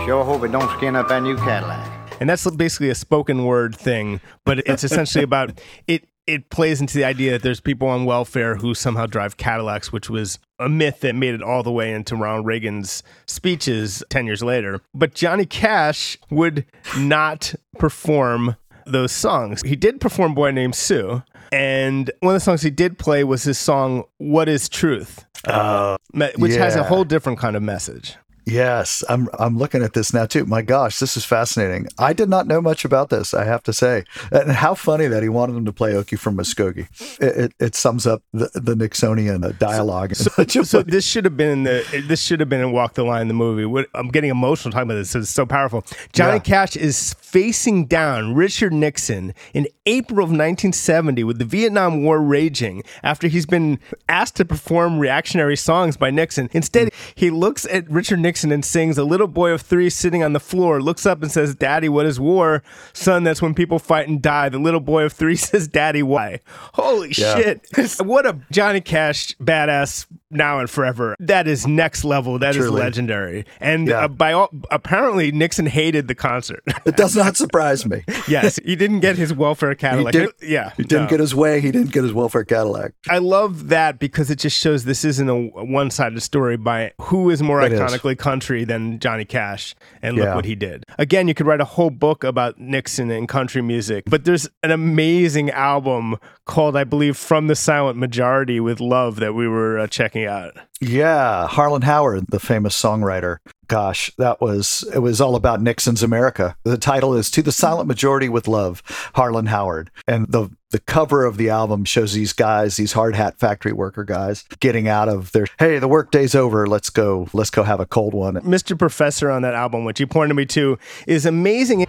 Sure 0.04 0.24
hope 0.24 0.42
it 0.42 0.52
don't 0.52 0.70
skin 0.78 0.96
up 0.96 1.08
that 1.08 1.22
new 1.22 1.36
Cadillac. 1.36 1.86
and 2.18 2.30
that's 2.30 2.50
basically 2.52 2.88
a 2.88 2.94
spoken 2.94 3.44
word 3.44 3.76
thing 3.76 4.22
but 4.46 4.60
it's 4.60 4.82
essentially 4.82 5.22
about 5.22 5.60
it 5.86 6.08
it 6.28 6.50
plays 6.50 6.78
into 6.80 6.94
the 6.94 7.04
idea 7.04 7.32
that 7.32 7.42
there's 7.42 7.58
people 7.58 7.88
on 7.88 8.04
welfare 8.04 8.56
who 8.56 8.74
somehow 8.74 9.06
drive 9.06 9.38
cadillacs 9.38 9.90
which 9.90 10.10
was 10.10 10.38
a 10.58 10.68
myth 10.68 11.00
that 11.00 11.14
made 11.14 11.34
it 11.34 11.42
all 11.42 11.62
the 11.62 11.72
way 11.72 11.90
into 11.90 12.14
ronald 12.14 12.44
reagan's 12.44 13.02
speeches 13.26 14.04
10 14.10 14.26
years 14.26 14.42
later. 14.42 14.80
But 14.94 15.14
johnny 15.14 15.46
cash 15.46 16.18
would 16.30 16.66
not 16.98 17.54
perform 17.78 18.56
those 18.84 19.12
songs. 19.12 19.62
He 19.62 19.76
did 19.76 20.00
perform 20.00 20.34
boy 20.34 20.50
named 20.50 20.74
sue 20.74 21.22
and 21.50 22.10
one 22.20 22.34
of 22.34 22.40
the 22.40 22.44
songs 22.44 22.60
he 22.60 22.70
did 22.70 22.98
play 22.98 23.24
was 23.24 23.42
his 23.44 23.58
song 23.58 24.04
what 24.18 24.48
is 24.50 24.68
truth? 24.68 25.24
Uh, 25.46 25.96
me- 26.12 26.30
which 26.36 26.54
has 26.54 26.76
a 26.76 26.84
whole 26.84 27.04
different 27.04 27.38
kind 27.38 27.56
of 27.56 27.62
message 27.62 28.16
Yes, 28.48 29.04
I'm 29.08 29.28
I'm 29.38 29.58
looking 29.58 29.82
at 29.82 29.92
this 29.92 30.14
now 30.14 30.24
too. 30.26 30.46
My 30.46 30.62
gosh, 30.62 30.98
this 30.98 31.16
is 31.16 31.24
fascinating. 31.24 31.86
I 31.98 32.12
did 32.12 32.28
not 32.28 32.46
know 32.46 32.62
much 32.62 32.84
about 32.84 33.10
this, 33.10 33.34
I 33.34 33.44
have 33.44 33.62
to 33.64 33.72
say. 33.72 34.04
And 34.32 34.50
how 34.52 34.74
funny 34.74 35.06
that 35.06 35.22
he 35.22 35.28
wanted 35.28 35.56
him 35.56 35.64
to 35.66 35.72
play 35.72 35.92
Okie 35.92 36.18
from 36.18 36.36
Muskogee. 36.36 36.88
It, 37.20 37.36
it, 37.36 37.52
it 37.60 37.74
sums 37.74 38.06
up 38.06 38.22
the, 38.32 38.50
the 38.54 38.74
Nixonian 38.74 39.44
uh, 39.44 39.52
dialogue. 39.58 40.14
such 40.14 40.56
a 40.56 40.64
so 40.64 40.82
this 40.86 41.04
should 41.04 41.24
have 41.26 41.36
been 41.36 41.50
in 41.50 41.62
the 41.64 42.04
this 42.08 42.22
should 42.22 42.40
have 42.40 42.48
been 42.48 42.60
in 42.60 42.72
Walk 42.72 42.94
the 42.94 43.04
Line 43.04 43.28
the 43.28 43.34
movie. 43.34 43.66
What, 43.66 43.86
I'm 43.94 44.08
getting 44.08 44.30
emotional 44.30 44.72
talking 44.72 44.90
about 44.90 44.94
this. 44.94 45.14
It's 45.14 45.30
so 45.30 45.44
powerful. 45.44 45.84
Johnny 46.12 46.36
Yeah. 46.36 46.38
Cash 46.38 46.76
is 46.76 47.14
facing 47.14 47.86
down 47.86 48.34
Richard 48.34 48.72
Nixon 48.72 49.34
in 49.52 49.66
April 49.84 50.20
of 50.20 50.30
1970 50.30 51.22
with 51.24 51.38
the 51.38 51.44
Vietnam 51.44 52.02
War 52.02 52.20
raging 52.20 52.82
after 53.02 53.28
he's 53.28 53.46
been 53.46 53.78
asked 54.08 54.36
to 54.36 54.44
perform 54.44 54.98
reactionary 54.98 55.56
songs 55.56 55.96
by 55.96 56.10
Nixon. 56.10 56.48
Instead, 56.52 56.90
he 57.14 57.28
looks 57.30 57.66
at 57.66 57.88
Richard 57.90 58.20
Nixon 58.20 58.37
and 58.44 58.64
sings 58.64 58.98
"A 58.98 59.04
little 59.04 59.26
boy 59.28 59.50
of 59.50 59.60
three 59.62 59.90
sitting 59.90 60.22
on 60.22 60.32
the 60.32 60.40
floor 60.40 60.80
looks 60.80 61.06
up 61.06 61.22
and 61.22 61.30
says, 61.30 61.54
"Daddy, 61.54 61.88
what 61.88 62.06
is 62.06 62.18
war? 62.20 62.62
Son, 62.92 63.24
that's 63.24 63.42
when 63.42 63.54
people 63.54 63.78
fight 63.78 64.08
and 64.08 64.20
die." 64.22 64.48
The 64.48 64.58
little 64.58 64.80
boy 64.80 65.04
of 65.04 65.12
three 65.12 65.36
says, 65.48 65.68
"Daddy, 65.68 66.02
why?" 66.02 66.40
Holy 66.74 67.12
Yeah. 67.16 67.36
shit! 67.36 67.66
what 68.00 68.26
a 68.26 68.38
Johnny 68.50 68.80
Cash 68.80 69.36
badass 69.38 70.06
now 70.30 70.58
and 70.58 70.68
forever. 70.68 71.16
That 71.20 71.48
is 71.48 71.66
next 71.66 72.04
level. 72.04 72.38
That 72.38 72.50
is 72.50 72.64
Truly. 72.66 72.80
legendary. 72.80 73.44
And 73.60 73.88
Yeah. 73.88 74.04
uh, 74.04 74.08
by 74.08 74.32
all 74.32 74.50
apparently 74.70 75.32
Nixon 75.32 75.66
hated 75.66 76.08
the 76.08 76.14
concert. 76.14 76.62
It 76.86 76.96
does 76.96 77.14
not 77.16 77.36
surprise 77.36 77.84
me. 77.86 78.02
yes, 78.28 78.58
he 78.64 78.74
didn't 78.74 79.00
get 79.00 79.16
his 79.16 79.32
welfare 79.34 79.70
He, 79.70 79.76
Cadillac. 79.76 80.12
did, 80.12 80.30
yeah, 80.42 80.72
he 80.76 80.82
didn't 80.84 81.04
no. 81.04 81.10
get 81.10 81.20
his 81.20 81.34
way. 81.34 81.60
He 81.60 81.70
didn't 81.70 81.92
get 81.92 82.02
his 82.02 82.12
welfare 82.14 82.44
Cadillac. 82.44 82.92
I 83.10 83.18
love 83.18 83.68
that 83.68 83.98
because 83.98 84.30
it 84.30 84.38
just 84.38 84.58
shows 84.58 84.84
this 84.84 85.04
isn't 85.04 85.28
a 85.28 85.36
one-sided 85.36 86.20
story 86.22 86.56
by 86.56 86.92
who 87.00 87.28
is 87.30 87.42
more 87.42 87.60
It 87.62 87.72
is. 87.72 87.80
iconically 87.80 88.16
country 88.16 88.64
than 88.64 88.98
Johnny 89.00 89.24
Cash, 89.26 89.74
and 90.02 90.16
look 90.16 90.24
Yeah. 90.26 90.34
what 90.34 90.44
he 90.46 90.54
did. 90.54 90.84
Again, 90.98 91.28
you 91.28 91.34
could 91.34 91.46
write 91.46 91.60
a 91.60 91.64
whole 91.66 91.90
book 91.90 92.24
about 92.24 92.58
Nixon 92.58 93.10
and 93.10 93.28
country 93.28 93.60
music, 93.62 94.04
but 94.06 94.24
there's 94.24 94.48
an 94.62 94.70
amazing 94.70 95.50
album 95.50 96.16
called, 96.46 96.74
I 96.76 96.84
believe, 96.84 97.16
"From 97.16 97.46
the 97.48 97.54
Silent 97.54 97.98
Majority" 97.98 98.60
with 98.60 98.80
Love 98.80 99.16
that 99.16 99.34
we 99.34 99.46
were 99.46 99.78
uh, 99.78 99.86
checking 99.86 100.17
out. 100.26 100.56
Yeah, 100.80 101.46
Harlan 101.46 101.82
Howard, 101.82 102.26
the 102.28 102.40
famous 102.40 102.80
songwriter. 102.80 103.38
Gosh, 103.66 104.10
that 104.16 104.40
was 104.40 104.88
it 104.94 105.00
was 105.00 105.20
all 105.20 105.34
about 105.34 105.60
Nixon's 105.60 106.02
America. 106.02 106.56
The 106.64 106.78
title 106.78 107.14
is 107.14 107.30
To 107.32 107.42
the 107.42 107.52
Silent 107.52 107.86
Majority 107.86 108.28
with 108.28 108.48
Love, 108.48 108.82
Harlan 109.14 109.46
Howard. 109.46 109.90
And 110.06 110.30
the 110.30 110.50
the 110.70 110.80
cover 110.80 111.24
of 111.24 111.36
the 111.36 111.50
album 111.50 111.84
shows 111.84 112.12
these 112.12 112.32
guys, 112.32 112.76
these 112.76 112.92
hard 112.92 113.14
hat 113.14 113.38
factory 113.38 113.72
worker 113.72 114.04
guys, 114.04 114.44
getting 114.60 114.88
out 114.88 115.08
of 115.08 115.32
their 115.32 115.46
hey, 115.58 115.78
the 115.78 115.88
workday's 115.88 116.34
over, 116.34 116.66
let's 116.66 116.90
go, 116.90 117.28
let's 117.32 117.50
go 117.50 117.62
have 117.62 117.80
a 117.80 117.86
cold 117.86 118.14
one. 118.14 118.34
Mr. 118.36 118.78
Professor 118.78 119.30
on 119.30 119.42
that 119.42 119.54
album, 119.54 119.84
which 119.84 120.00
you 120.00 120.06
pointed 120.06 120.34
me 120.34 120.46
to, 120.46 120.78
is 121.06 121.26
amazing. 121.26 121.86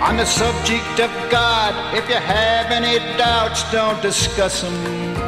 On 0.00 0.16
the 0.16 0.24
subject 0.24 0.98
of 0.98 1.10
God, 1.30 1.94
if 1.94 2.08
you 2.08 2.14
have 2.14 2.70
any 2.70 2.98
doubts, 3.18 3.70
don't 3.70 4.00
discuss 4.00 4.62
them. 4.62 5.19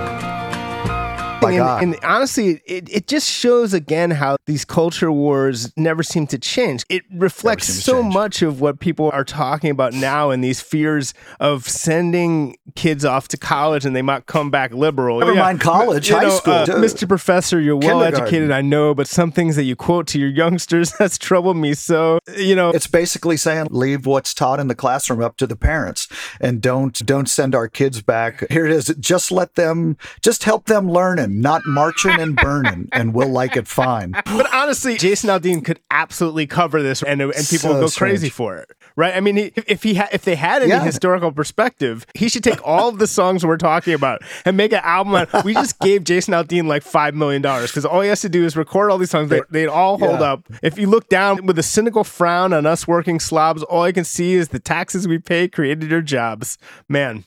And, 1.45 1.95
and 1.95 2.05
honestly, 2.05 2.61
it, 2.67 2.89
it 2.91 3.07
just 3.07 3.29
shows 3.31 3.75
again 3.75 4.11
how 4.13 4.37
these 4.47 4.65
culture 4.65 5.11
wars 5.11 5.73
never 5.77 6.03
seem 6.03 6.27
to 6.29 6.39
change. 6.39 6.85
It 6.89 7.03
reflects 7.13 7.69
so 7.69 8.03
change. 8.03 8.15
much 8.15 8.43
of 8.43 8.61
what 8.61 8.81
people 8.81 9.11
are 9.13 9.25
talking 9.25 9.71
about 9.71 9.93
now 9.93 10.31
and 10.31 10.43
these 10.43 10.61
fears 10.61 11.15
of 11.41 11.69
sending 11.69 12.57
kids 12.75 13.05
off 13.05 13.29
to 13.29 13.37
college 13.37 13.85
and 13.85 13.95
they 13.95 14.03
might 14.03 14.27
come 14.27 14.51
back 14.51 14.73
liberal. 14.73 15.21
Never 15.21 15.35
mind 15.35 15.61
college, 15.61 16.09
You 16.09 16.17
high 16.17 16.23
know, 16.23 16.31
school, 16.31 16.53
uh, 16.55 16.67
too. 16.67 16.73
Mr. 16.73 17.09
Professor, 17.09 17.61
you're 17.61 17.77
well 17.77 18.03
educated, 18.03 18.51
I 18.51 18.61
know, 18.63 18.95
but 18.95 19.07
some 19.07 19.33
things 19.33 19.57
that 19.57 19.65
you 19.65 19.77
quote 19.77 20.07
to 20.09 20.19
your 20.19 20.31
youngsters 20.31 20.93
that's 20.99 21.19
troubled 21.19 21.57
me. 21.57 21.75
So, 21.75 22.19
you 22.37 22.55
know, 22.55 22.71
It's 22.71 22.87
basically 22.87 23.37
saying 23.37 23.69
leave 23.71 24.07
what's 24.07 24.35
taught 24.35 24.61
in 24.61 24.69
the 24.69 24.75
classroom 24.75 25.23
up 25.23 25.37
to 25.39 25.47
the 25.47 25.57
parents 25.57 26.09
and 26.41 26.61
don't 26.61 27.05
don't 27.07 27.29
send 27.29 27.55
our 27.55 27.69
kids 27.69 28.03
back. 28.03 28.45
Here 28.51 28.67
it 28.67 28.73
is. 28.73 28.95
Just 28.99 29.33
let 29.33 29.55
them 29.55 29.97
just 30.21 30.45
help 30.45 30.67
them 30.67 30.89
learning, 31.33 31.43
not 31.43 31.63
marching 31.67 32.13
and 32.13 32.37
burning, 32.37 32.89
and 32.93 33.15
we'll 33.15 33.29
like 33.29 33.57
it 33.57 33.67
fine. 33.67 34.13
But 34.13 34.53
honestly, 34.53 34.97
Jason 34.97 35.31
Aldean 35.31 35.65
could 35.65 35.81
absolutely 35.91 36.47
cover 36.47 36.83
this, 36.83 37.03
and 37.03 37.21
and 37.21 37.33
people 37.35 37.59
So 37.59 37.75
would 37.75 37.81
go 37.81 37.89
crazy 37.91 38.29
for 38.29 38.57
it, 38.57 38.71
right? 38.97 39.15
I 39.17 39.21
mean, 39.21 39.51
if 39.67 39.83
he 39.83 39.95
ha- 39.95 40.09
if 40.13 40.25
they 40.25 40.35
had 40.35 40.63
any 40.63 40.71
Yeah. 40.71 40.83
historical 40.85 41.33
perspective, 41.33 42.07
he 42.15 42.29
should 42.29 42.45
take 42.45 42.61
all 42.67 42.89
of 42.89 42.99
the 42.99 43.07
songs 43.07 43.45
we're 43.45 43.57
talking 43.57 43.95
about 43.95 44.23
and 44.45 44.57
make 44.57 44.73
an 44.73 44.81
album. 44.83 45.15
Out. 45.15 45.45
We 45.45 45.55
just 45.55 45.79
gave 45.81 46.05
Jason 46.05 46.35
Aldean 46.35 46.67
like 46.67 46.83
five 46.83 47.15
million 47.15 47.43
dollars 47.43 47.71
because 47.71 47.85
all 47.85 48.01
he 48.01 48.09
has 48.09 48.21
to 48.23 48.29
do 48.29 48.45
is 48.45 48.57
record 48.57 48.91
all 48.91 48.99
these 48.99 49.11
songs. 49.11 49.29
They, 49.31 49.41
they'd 49.51 49.67
all 49.69 49.99
hold 49.99 50.21
Yeah. 50.21 50.33
up. 50.33 50.47
If 50.63 50.79
you 50.79 50.87
look 50.87 51.09
down 51.09 51.47
with 51.47 51.59
a 51.59 51.63
cynical 51.63 52.05
frown 52.05 52.53
on 52.53 52.67
us 52.67 52.87
working 52.87 53.21
slobs, 53.21 53.63
all 53.63 53.83
I 53.83 53.93
can 53.93 54.05
see 54.05 54.35
is 54.35 54.49
the 54.49 54.59
taxes 54.59 55.07
we 55.09 55.19
pay 55.19 55.49
created 55.49 55.91
your 55.91 56.01
jobs, 56.01 56.59
man. 56.89 57.25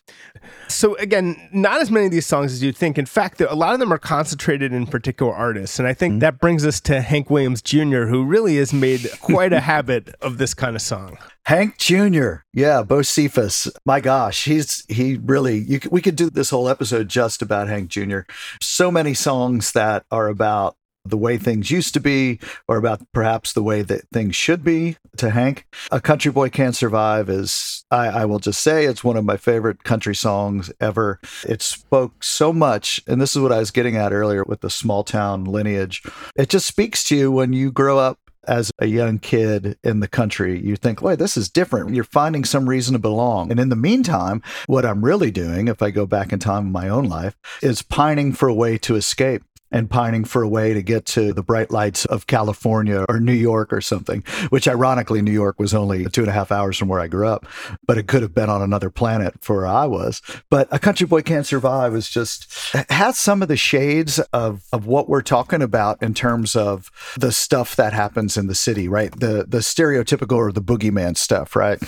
So 0.68 0.96
again, 0.98 1.50
not 1.52 1.82
as 1.82 1.92
many 1.92 2.08
of 2.08 2.12
these 2.12 2.26
songs 2.26 2.52
as 2.52 2.64
you'd 2.64 2.76
think. 2.76 2.98
In 2.98 3.06
fact, 3.06 3.40
a 3.42 3.54
lot 3.54 3.74
of 3.74 3.80
them 3.80 3.94
are 3.94 3.98
concentrated 3.98 4.74
in 4.74 4.88
particular 4.88 5.34
artists, 5.34 5.80
and 5.80 5.88
I 5.88 5.94
think 5.94 6.14
mm-hmm. 6.14 6.20
that 6.20 6.40
brings 6.40 6.66
us 6.66 6.82
to 6.82 7.02
Hank 7.02 7.30
Williams 7.30 7.62
Jr., 7.62 8.06
who 8.06 8.26
really 8.26 8.58
has 8.58 8.74
made 8.74 9.08
quite 9.22 9.54
a 9.54 9.60
habit 9.62 10.14
of 10.22 10.38
this 10.38 10.54
kind 10.54 10.76
of 10.76 10.82
song. 10.82 11.18
Hank 11.46 11.78
Jr. 11.78 12.38
Yeah, 12.54 12.84
Bocephus. 12.84 13.70
My 13.86 14.00
gosh, 14.00 14.46
he's 14.46 14.84
he 14.90 15.18
really. 15.18 15.60
You, 15.60 15.80
we 15.92 16.02
could 16.02 16.16
do 16.16 16.30
this 16.30 16.50
whole 16.50 16.68
episode 16.68 17.08
just 17.08 17.42
about 17.42 17.68
Hank 17.68 17.90
Jr. 17.90 18.22
So 18.62 18.92
many 18.92 19.14
songs 19.14 19.72
that 19.74 20.06
are 20.10 20.28
about 20.28 20.76
the 21.06 21.18
way 21.18 21.38
things 21.38 21.72
used 21.72 21.94
to 21.94 22.00
be, 22.00 22.40
or 22.68 22.78
about 22.78 23.02
perhaps 23.14 23.54
the 23.54 23.64
way 23.64 23.82
that 23.84 24.10
things 24.12 24.36
should 24.36 24.64
be 24.64 24.98
to 25.18 25.30
Hank. 25.30 25.66
A 25.92 26.02
Country 26.02 26.32
Boy 26.32 26.50
Can't 26.50 26.76
Survive 26.76 27.30
is, 27.30 27.86
I, 27.92 28.08
I 28.08 28.26
will 28.26 28.40
just 28.40 28.62
say, 28.62 28.86
it's 28.86 29.04
one 29.04 29.18
of 29.18 29.26
my 29.26 29.38
favorite 29.38 29.84
country 29.84 30.16
songs 30.16 30.72
ever. 30.80 31.20
It 31.48 31.62
spoke 31.62 32.24
so 32.24 32.52
much, 32.52 33.00
and 33.08 33.22
this 33.22 33.36
is 33.36 33.42
what 33.42 33.52
I 33.52 33.60
was 33.60 33.72
getting 33.72 33.96
at 33.96 34.14
earlier 34.14 34.44
with 34.44 34.62
the 34.62 34.70
small 34.70 35.04
town 35.04 35.46
lineage. 35.46 36.04
It 36.36 36.50
just 36.50 36.68
speaks 36.68 37.04
to 37.06 37.16
you 37.16 37.32
when 37.32 37.54
you 37.54 37.72
grow 37.72 37.98
up 37.98 38.20
as 38.48 38.72
a 38.80 38.86
young 38.86 39.20
kid 39.20 39.78
in 39.84 40.00
the 40.00 40.08
country, 40.08 40.60
you 40.60 40.76
think, 40.76 41.02
wait, 41.02 41.20
this 41.20 41.38
is 41.38 41.50
different. 41.50 41.94
You're 41.94 42.04
finding 42.04 42.44
some 42.44 42.70
reason 42.70 42.94
to 42.94 43.00
belong. 43.00 43.52
And 43.52 43.60
in 43.60 43.70
the 43.70 43.76
meantime, 43.76 44.42
what 44.68 44.86
I'm 44.86 45.04
really 45.04 45.32
doing, 45.32 45.68
if 45.68 45.82
I 45.82 45.92
go 45.92 46.06
back 46.06 46.32
in 46.32 46.40
time 46.40 46.68
in 46.68 46.72
my 46.72 46.90
own 46.90 47.06
life, 47.06 47.36
is 47.62 47.82
pining 47.82 48.34
for 48.34 48.48
a 48.48 48.54
way 48.54 48.78
to 48.80 48.96
escape 48.96 49.44
and 49.72 49.90
pining 49.90 50.24
for 50.24 50.42
a 50.42 50.48
way 50.48 50.74
to 50.74 50.82
get 50.82 51.06
to 51.06 51.34
the 51.34 51.44
bright 51.44 51.72
lights 51.72 52.06
of 52.06 52.28
California 52.28 53.06
or 53.10 53.20
New 53.20 53.34
York 53.34 53.74
or 53.74 53.82
something, 53.82 54.24
which 54.50 54.68
ironically, 54.68 55.22
New 55.22 55.32
York 55.32 55.60
was 55.60 55.74
only 55.74 56.06
two 56.06 56.22
and 56.22 56.30
a 56.30 56.34
half 56.34 56.52
hours 56.52 56.78
from 56.78 56.88
where 56.88 57.00
I 57.00 57.08
grew 57.08 57.28
up, 57.28 57.46
but 57.86 57.98
it 57.98 58.08
could 58.08 58.22
have 58.22 58.34
been 58.34 58.50
on 58.50 58.62
another 58.62 58.90
planet 58.90 59.36
for 59.42 59.58
where 59.58 59.68
I 59.68 59.86
was. 59.86 60.22
But 60.50 60.68
A 60.72 60.80
Country 60.80 61.08
Boy 61.08 61.22
Can't 61.22 61.46
Survive 61.46 61.96
is 61.96 62.10
just, 62.10 62.54
has 62.90 63.18
some 63.18 63.42
of 63.42 63.48
the 63.48 63.58
shades 63.58 64.20
of, 64.34 64.64
of 64.72 64.86
what 64.86 65.10
we're 65.10 65.22
talking 65.22 65.62
about 65.62 66.02
in 66.02 66.14
terms 66.14 66.56
of 66.56 66.92
the 67.18 67.32
stuff 67.32 67.76
that 67.76 67.94
happens 67.94 68.38
in 68.38 68.48
the 68.48 68.56
city, 68.56 68.88
right? 68.88 69.12
The, 69.20 69.46
the 69.48 69.60
stereotypical 69.60 70.38
or 70.38 70.52
the 70.52 70.62
boogeyman 70.62 71.18
stuff, 71.18 71.56
right? 71.56 71.80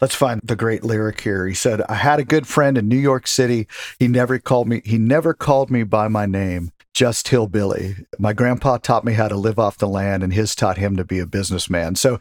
Let's 0.00 0.14
find 0.14 0.40
the 0.44 0.56
great 0.56 0.84
lyric 0.84 1.20
here. 1.20 1.46
He 1.46 1.54
said, 1.54 1.82
I 1.88 1.94
had 1.94 2.20
a 2.20 2.24
good 2.24 2.46
friend 2.46 2.76
in 2.76 2.88
New 2.88 2.98
York 2.98 3.26
City. 3.26 3.66
He 3.98 4.08
never 4.08 4.38
called 4.38 4.68
me, 4.68 4.82
he 4.84 4.98
never 4.98 5.34
called 5.34 5.70
me 5.70 5.84
by 5.84 6.08
my 6.08 6.26
name 6.26 6.72
just 6.96 7.28
hillbilly. 7.28 7.94
My 8.18 8.32
grandpa 8.32 8.78
taught 8.78 9.04
me 9.04 9.12
how 9.12 9.28
to 9.28 9.36
live 9.36 9.58
off 9.58 9.76
the 9.76 9.86
land, 9.86 10.22
and 10.22 10.32
his 10.32 10.54
taught 10.54 10.78
him 10.78 10.96
to 10.96 11.04
be 11.04 11.18
a 11.18 11.26
businessman. 11.26 11.94
So 11.94 12.18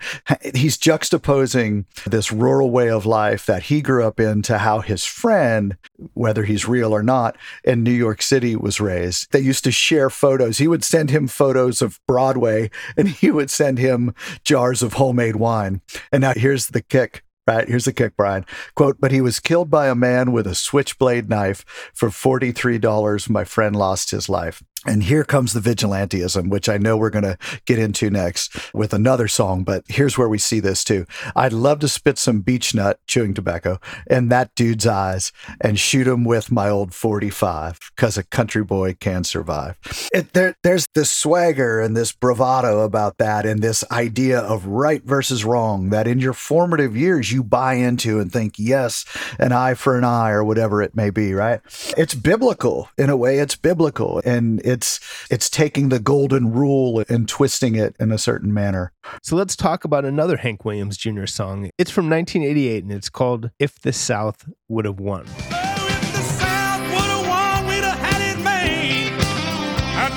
he's 0.53 0.77
juxtaposing 0.77 1.85
this 2.05 2.29
rural 2.29 2.71
way 2.71 2.89
of 2.89 3.05
life 3.05 3.45
that 3.45 3.63
he 3.63 3.81
grew 3.81 4.03
up 4.03 4.19
in 4.19 4.41
to 4.41 4.57
how 4.57 4.81
his 4.81 5.05
friend, 5.05 5.77
whether 6.13 6.43
he's 6.43 6.67
real 6.67 6.93
or 6.93 7.01
not, 7.01 7.37
in 7.63 7.83
New 7.83 7.91
York 7.91 8.21
City 8.21 8.57
was 8.57 8.81
raised. 8.81 9.31
They 9.31 9.39
used 9.39 9.63
to 9.63 9.71
share 9.71 10.09
photos. 10.09 10.57
He 10.57 10.67
would 10.67 10.83
send 10.83 11.09
him 11.09 11.29
photos 11.29 11.81
of 11.81 12.01
Broadway, 12.05 12.69
and 12.97 13.07
he 13.07 13.31
would 13.31 13.49
send 13.49 13.79
him 13.79 14.13
jars 14.43 14.83
of 14.83 14.93
homemade 14.93 15.37
wine. 15.37 15.79
And 16.11 16.19
now 16.19 16.33
here's 16.35 16.67
the 16.67 16.81
kick. 16.81 17.24
Right. 17.47 17.67
Here's 17.67 17.85
the 17.85 17.93
kick, 17.93 18.17
Brian. 18.17 18.45
Quote, 18.73 18.97
but 18.99 19.11
he 19.11 19.21
was 19.21 19.39
killed 19.39 19.69
by 19.69 19.87
a 19.87 19.93
man 19.95 20.31
with 20.31 20.47
a 20.47 20.55
switchblade 20.55 21.29
knife. 21.29 21.63
For 21.93 22.09
$43, 22.09 23.29
my 23.29 23.43
friend 23.43 23.75
lost 23.75 24.09
his 24.09 24.27
life. 24.27 24.63
And 24.85 25.03
here 25.03 25.23
comes 25.23 25.53
the 25.53 25.59
vigilantism, 25.59 26.49
which 26.49 26.69
I 26.69 26.77
know 26.77 26.95
we're 26.95 27.09
going 27.09 27.23
to 27.23 27.37
get 27.65 27.79
into 27.79 28.09
next 28.09 28.73
with 28.73 28.93
another 28.93 29.27
song, 29.27 29.63
but 29.63 29.83
here's 29.87 30.17
where 30.17 30.29
we 30.29 30.37
see 30.37 30.59
this 30.59 30.83
too. 30.83 31.05
I'd 31.35 31.53
love 31.53 31.79
to 31.79 31.87
spit 31.87 32.17
some 32.17 32.41
beech 32.41 32.75
nut, 32.75 32.99
chewing 33.07 33.33
tobacco, 33.33 33.79
in 34.09 34.29
that 34.29 34.53
dude's 34.55 34.85
eyes 34.85 35.31
and 35.59 35.79
shoot 35.79 36.07
him 36.07 36.23
with 36.23 36.51
my 36.51 36.69
old 36.69 36.93
45 36.93 37.79
because 37.95 38.17
a 38.17 38.23
country 38.23 38.63
boy 38.63 38.93
can 38.93 39.23
survive. 39.23 39.77
It, 40.13 40.33
there, 40.33 40.55
there's 40.63 40.87
this 40.93 41.09
swagger 41.09 41.81
and 41.81 41.97
this 41.97 42.11
bravado 42.11 42.81
about 42.81 43.17
that 43.17 43.45
and 43.45 43.61
this 43.61 43.83
idea 43.91 44.39
of 44.39 44.65
right 44.65 45.03
versus 45.03 45.43
wrong 45.43 45.89
that 45.89 46.07
in 46.07 46.19
your 46.19 46.33
formative 46.33 46.95
years 46.95 47.31
you 47.31 47.43
buy 47.43 47.73
into 47.73 48.19
and 48.19 48.31
think, 48.31 48.55
yes, 48.57 49.05
an 49.39 49.51
eye 49.51 49.73
for 49.73 49.97
an 49.97 50.03
eye 50.03 50.31
or 50.31 50.43
whatever 50.43 50.81
it 50.81 50.95
may 50.95 51.09
be, 51.09 51.33
right? 51.33 51.61
It's 51.97 52.13
biblical 52.13 52.89
in 52.97 53.09
a 53.09 53.17
way, 53.17 53.39
it's 53.39 53.55
biblical. 53.55 54.21
And 54.25 54.61
it 54.65 54.74
it's 54.75 54.99
it's 55.31 55.49
taking 55.49 55.87
the 55.87 55.99
golden 55.99 56.51
rule 56.51 57.03
and 57.07 57.29
twisting 57.29 57.75
it 57.75 57.95
in 57.97 58.11
a 58.11 58.17
certain 58.17 58.53
manner. 58.53 58.91
So 59.23 59.37
let's 59.37 59.55
talk 59.55 59.85
about 59.85 60.03
another 60.03 60.35
Hank 60.35 60.65
Williams 60.65 60.97
Jr. 60.97 61.25
song. 61.25 61.69
It's 61.77 61.89
from 61.89 62.09
1988 62.09 62.83
and 62.83 62.91
it's 62.91 63.09
called 63.09 63.51
"If 63.57 63.79
the 63.79 63.93
South 63.93 64.45
Would 64.67 64.85
Have 64.85 64.99
Won." 64.99 65.25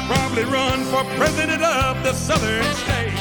probably 0.06 0.44
run 0.44 0.84
for 0.84 1.04
president 1.16 1.62
of 1.62 2.02
the 2.02 2.14
southern 2.14 2.64
state. 2.74 3.12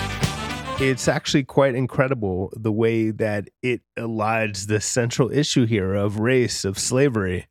It's 0.80 1.10
actually 1.10 1.44
quite 1.44 1.76
incredible 1.76 2.54
the 2.56 2.72
way 2.72 3.12
that 3.12 3.50
it 3.62 3.82
elides 3.98 4.68
the 4.68 4.80
central 4.80 5.30
issue 5.32 5.66
here 5.66 5.94
of 5.94 6.20
race, 6.20 6.64
of 6.64 6.80
slavery 6.80 7.48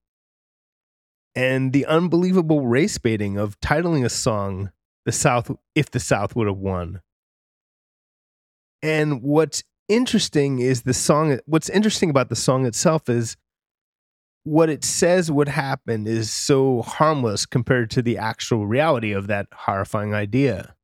and 1.37 1.74
the 1.74 1.84
unbelievable 1.84 2.66
race 2.66 2.97
baiting 2.97 3.37
of 3.37 3.61
titling 3.61 4.05
a 4.05 4.09
song 4.09 4.72
the 5.05 5.12
South 5.12 5.53
if 5.74 5.91
the 5.91 6.01
South 6.01 6.34
would 6.34 6.49
have 6.49 6.57
won. 6.57 7.03
And 8.82 9.22
what's 9.22 9.62
interesting 9.89 10.59
is 10.59 10.82
the 10.82 10.95
song 10.95 11.39
what's 11.47 11.68
interesting 11.68 12.11
about 12.11 12.28
the 12.30 12.37
song 12.37 12.66
itself 12.66 13.09
is 13.09 13.37
what 14.43 14.68
it 14.68 14.84
says 14.84 15.30
would 15.30 15.49
happen 15.49 16.07
is 16.07 16.30
so 16.30 16.82
harmless 16.82 17.47
compared 17.47 17.91
to 17.91 18.03
the 18.03 18.16
actual 18.16 18.66
reality 18.66 19.12
of 19.12 19.26
that 19.26 19.47
horrifying 19.53 20.14
idea. 20.14 20.74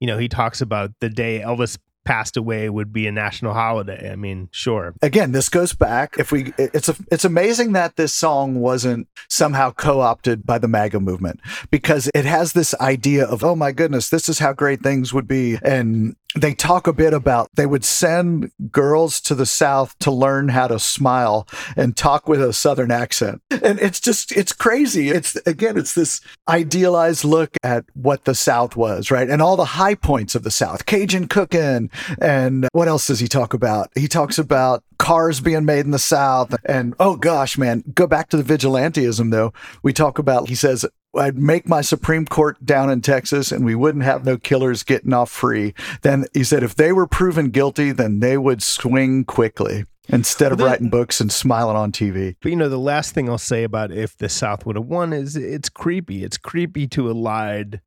You 0.00 0.06
know, 0.06 0.18
he 0.18 0.28
talks 0.28 0.60
about 0.60 0.92
the 1.00 1.08
day 1.08 1.40
Elvis 1.40 1.78
passed 2.06 2.36
away 2.36 2.70
would 2.70 2.92
be 2.92 3.06
a 3.06 3.12
national 3.12 3.52
holiday. 3.52 4.10
I 4.10 4.16
mean, 4.16 4.48
sure. 4.52 4.94
Again, 5.02 5.32
this 5.32 5.50
goes 5.50 5.74
back. 5.74 6.16
If 6.18 6.32
we, 6.32 6.54
it's 6.56 6.88
a, 6.88 6.96
it's 7.12 7.24
amazing 7.24 7.72
that 7.72 7.96
this 7.96 8.14
song 8.14 8.60
wasn't 8.60 9.08
somehow 9.28 9.72
co-opted 9.72 10.46
by 10.46 10.58
the 10.58 10.68
MAGA 10.68 11.00
movement 11.00 11.40
because 11.70 12.08
it 12.14 12.24
has 12.24 12.54
this 12.54 12.74
idea 12.80 13.26
of, 13.26 13.44
oh 13.44 13.56
my 13.56 13.72
goodness, 13.72 14.08
this 14.08 14.28
is 14.28 14.38
how 14.38 14.52
great 14.52 14.82
things 14.82 15.12
would 15.12 15.28
be, 15.28 15.58
and 15.62 16.16
they 16.36 16.54
talk 16.54 16.86
a 16.86 16.92
bit 16.92 17.14
about 17.14 17.48
they 17.54 17.66
would 17.66 17.84
send 17.84 18.52
girls 18.70 19.20
to 19.22 19.34
the 19.34 19.46
South 19.46 19.98
to 20.00 20.10
learn 20.10 20.48
how 20.48 20.68
to 20.68 20.78
smile 20.78 21.48
and 21.76 21.96
talk 21.96 22.28
with 22.28 22.42
a 22.42 22.52
Southern 22.52 22.90
accent. 22.90 23.40
And 23.50 23.80
it's 23.80 24.00
just, 24.00 24.32
it's 24.32 24.52
crazy. 24.52 25.08
It's, 25.08 25.36
again, 25.46 25.78
it's 25.78 25.94
this 25.94 26.20
idealized 26.48 27.24
look 27.24 27.50
at 27.62 27.84
what 27.94 28.24
the 28.24 28.34
South 28.34 28.76
was, 28.76 29.10
right? 29.10 29.28
And 29.28 29.40
all 29.40 29.56
the 29.56 29.64
high 29.64 29.94
points 29.94 30.34
of 30.34 30.42
the 30.42 30.50
South 30.50 30.86
Cajun 30.86 31.28
cooking. 31.28 31.90
And 32.20 32.68
what 32.72 32.88
else 32.88 33.06
does 33.06 33.20
he 33.20 33.28
talk 33.28 33.54
about? 33.54 33.90
He 33.96 34.08
talks 34.08 34.38
about 34.38 34.84
cars 34.98 35.40
being 35.40 35.64
made 35.64 35.84
in 35.84 35.90
the 35.90 35.98
South. 35.98 36.54
And 36.64 36.94
oh 37.00 37.16
gosh, 37.16 37.56
man, 37.56 37.82
go 37.94 38.06
back 38.06 38.28
to 38.30 38.42
the 38.42 38.56
vigilantism 38.56 39.30
though. 39.30 39.52
We 39.82 39.92
talk 39.92 40.18
about, 40.18 40.48
he 40.48 40.54
says, 40.54 40.84
I'd 41.18 41.38
make 41.38 41.68
my 41.68 41.80
Supreme 41.80 42.26
Court 42.26 42.64
down 42.64 42.90
in 42.90 43.00
Texas 43.00 43.52
and 43.52 43.64
we 43.64 43.74
wouldn't 43.74 44.04
have 44.04 44.24
no 44.24 44.36
killers 44.36 44.82
getting 44.82 45.12
off 45.12 45.30
free. 45.30 45.74
Then 46.02 46.26
he 46.32 46.44
said 46.44 46.62
if 46.62 46.74
they 46.74 46.92
were 46.92 47.06
proven 47.06 47.50
guilty, 47.50 47.92
then 47.92 48.20
they 48.20 48.36
would 48.38 48.62
swing 48.62 49.24
quickly 49.24 49.84
instead 50.08 50.52
of 50.52 50.60
writing 50.60 50.90
books 50.90 51.20
and 51.20 51.32
smiling 51.32 51.76
on 51.76 51.92
TV. 51.92 52.36
But 52.40 52.50
you 52.50 52.56
know, 52.56 52.68
the 52.68 52.78
last 52.78 53.12
thing 53.12 53.28
I'll 53.28 53.38
say 53.38 53.64
about 53.64 53.90
if 53.90 54.16
the 54.16 54.28
South 54.28 54.66
would 54.66 54.76
have 54.76 54.86
won 54.86 55.12
is 55.12 55.36
it's 55.36 55.68
creepy. 55.68 56.24
It's 56.24 56.38
creepy 56.38 56.86
to 56.88 57.04
elide 57.04 57.80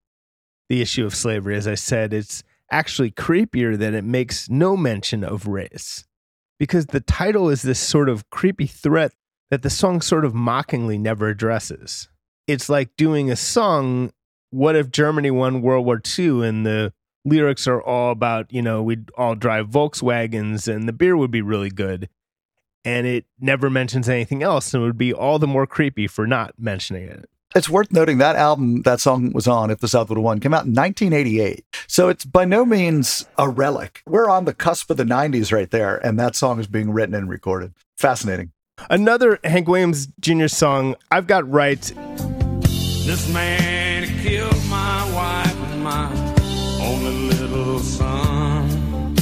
the 0.68 0.82
issue 0.82 1.06
of 1.06 1.16
slavery. 1.16 1.56
As 1.56 1.68
I 1.68 1.76
said, 1.76 2.14
it's 2.14 2.44
actually 2.72 3.12
creepier 3.12 3.78
that 3.78 3.94
it 3.94 4.04
makes 4.04 4.50
no 4.50 4.78
mention 4.78 5.24
of 5.24 5.48
race 5.48 6.06
because 6.60 6.88
the 6.88 7.00
title 7.00 7.50
is 7.50 7.62
this 7.62 7.80
sort 7.80 8.10
of 8.10 8.30
creepy 8.30 8.68
threat 8.68 9.14
that 9.50 9.64
the 9.64 9.70
song 9.70 10.02
sort 10.02 10.26
of 10.26 10.36
mockingly 10.36 10.98
never 10.98 11.30
addresses 11.30 12.10
it's 12.50 12.68
like 12.68 12.98
doing 12.98 13.30
a 13.30 13.36
song. 13.36 14.12
What 14.50 14.76
if 14.76 14.90
Germany 14.90 15.30
won 15.30 15.62
World 15.62 15.86
War 15.86 16.02
II 16.18 16.48
and 16.48 16.66
the 16.66 16.92
lyrics 17.24 17.68
are 17.68 17.80
all 17.80 18.12
about, 18.12 18.52
you 18.52 18.64
know, 18.64 18.82
we'd 18.82 19.12
all 19.16 19.36
drive 19.36 19.68
Volkswagens 19.68 20.68
and 20.68 20.88
the 20.88 20.94
beer 20.94 21.16
would 21.16 21.30
be 21.30 21.44
really 21.44 21.70
good. 21.70 22.10
And 22.84 23.06
it 23.06 23.26
never 23.40 23.70
mentions 23.70 24.10
anything 24.10 24.42
else 24.42 24.74
and 24.74 24.82
it 24.82 24.86
would 24.88 24.98
be 24.98 25.14
all 25.14 25.38
the 25.38 25.46
more 25.46 25.68
creepy 25.68 26.08
for 26.08 26.26
not 26.26 26.56
mentioning 26.58 27.04
it. 27.04 27.30
It's 27.56 27.70
worth 27.70 27.92
noting 27.92 28.18
that 28.18 28.36
album 28.36 28.82
that 28.82 29.00
song 29.00 29.32
was 29.32 29.48
on, 29.48 29.70
If 29.70 29.80
the 29.80 29.88
South 29.88 30.10
Would 30.10 30.18
Have 30.18 30.24
Won, 30.24 30.40
came 30.40 30.54
out 30.54 30.66
in 30.66 30.74
1988. 30.74 31.66
So 31.88 32.10
it's 32.10 32.26
by 32.26 32.46
no 32.46 32.66
means 32.66 33.28
a 33.38 33.48
relic. 33.48 34.02
We're 34.08 34.30
on 34.30 34.46
the 34.46 34.54
cusp 34.54 34.90
of 34.90 34.98
the 34.98 35.04
90s 35.04 35.52
right 35.52 35.70
there, 35.70 35.98
and 36.06 36.20
that 36.20 36.36
song 36.36 36.60
is 36.60 36.68
being 36.68 36.92
written 36.92 37.16
and 37.16 37.28
recorded. 37.28 37.74
Fascinating. 37.98 38.52
Another 38.90 39.40
Hank 39.44 39.68
Williams 39.68 40.10
Jr. 40.20 40.48
song, 40.48 40.96
I've 41.12 41.26
Got 41.26 41.50
Rights. 41.50 41.92
This 43.10 43.28
man 43.34 44.06
killed 44.22 44.64
my 44.68 45.12
wife 45.16 45.56
and 45.72 45.84
my 45.84 46.14
only 46.80 47.10
little 47.30 47.80
son. 47.80 49.16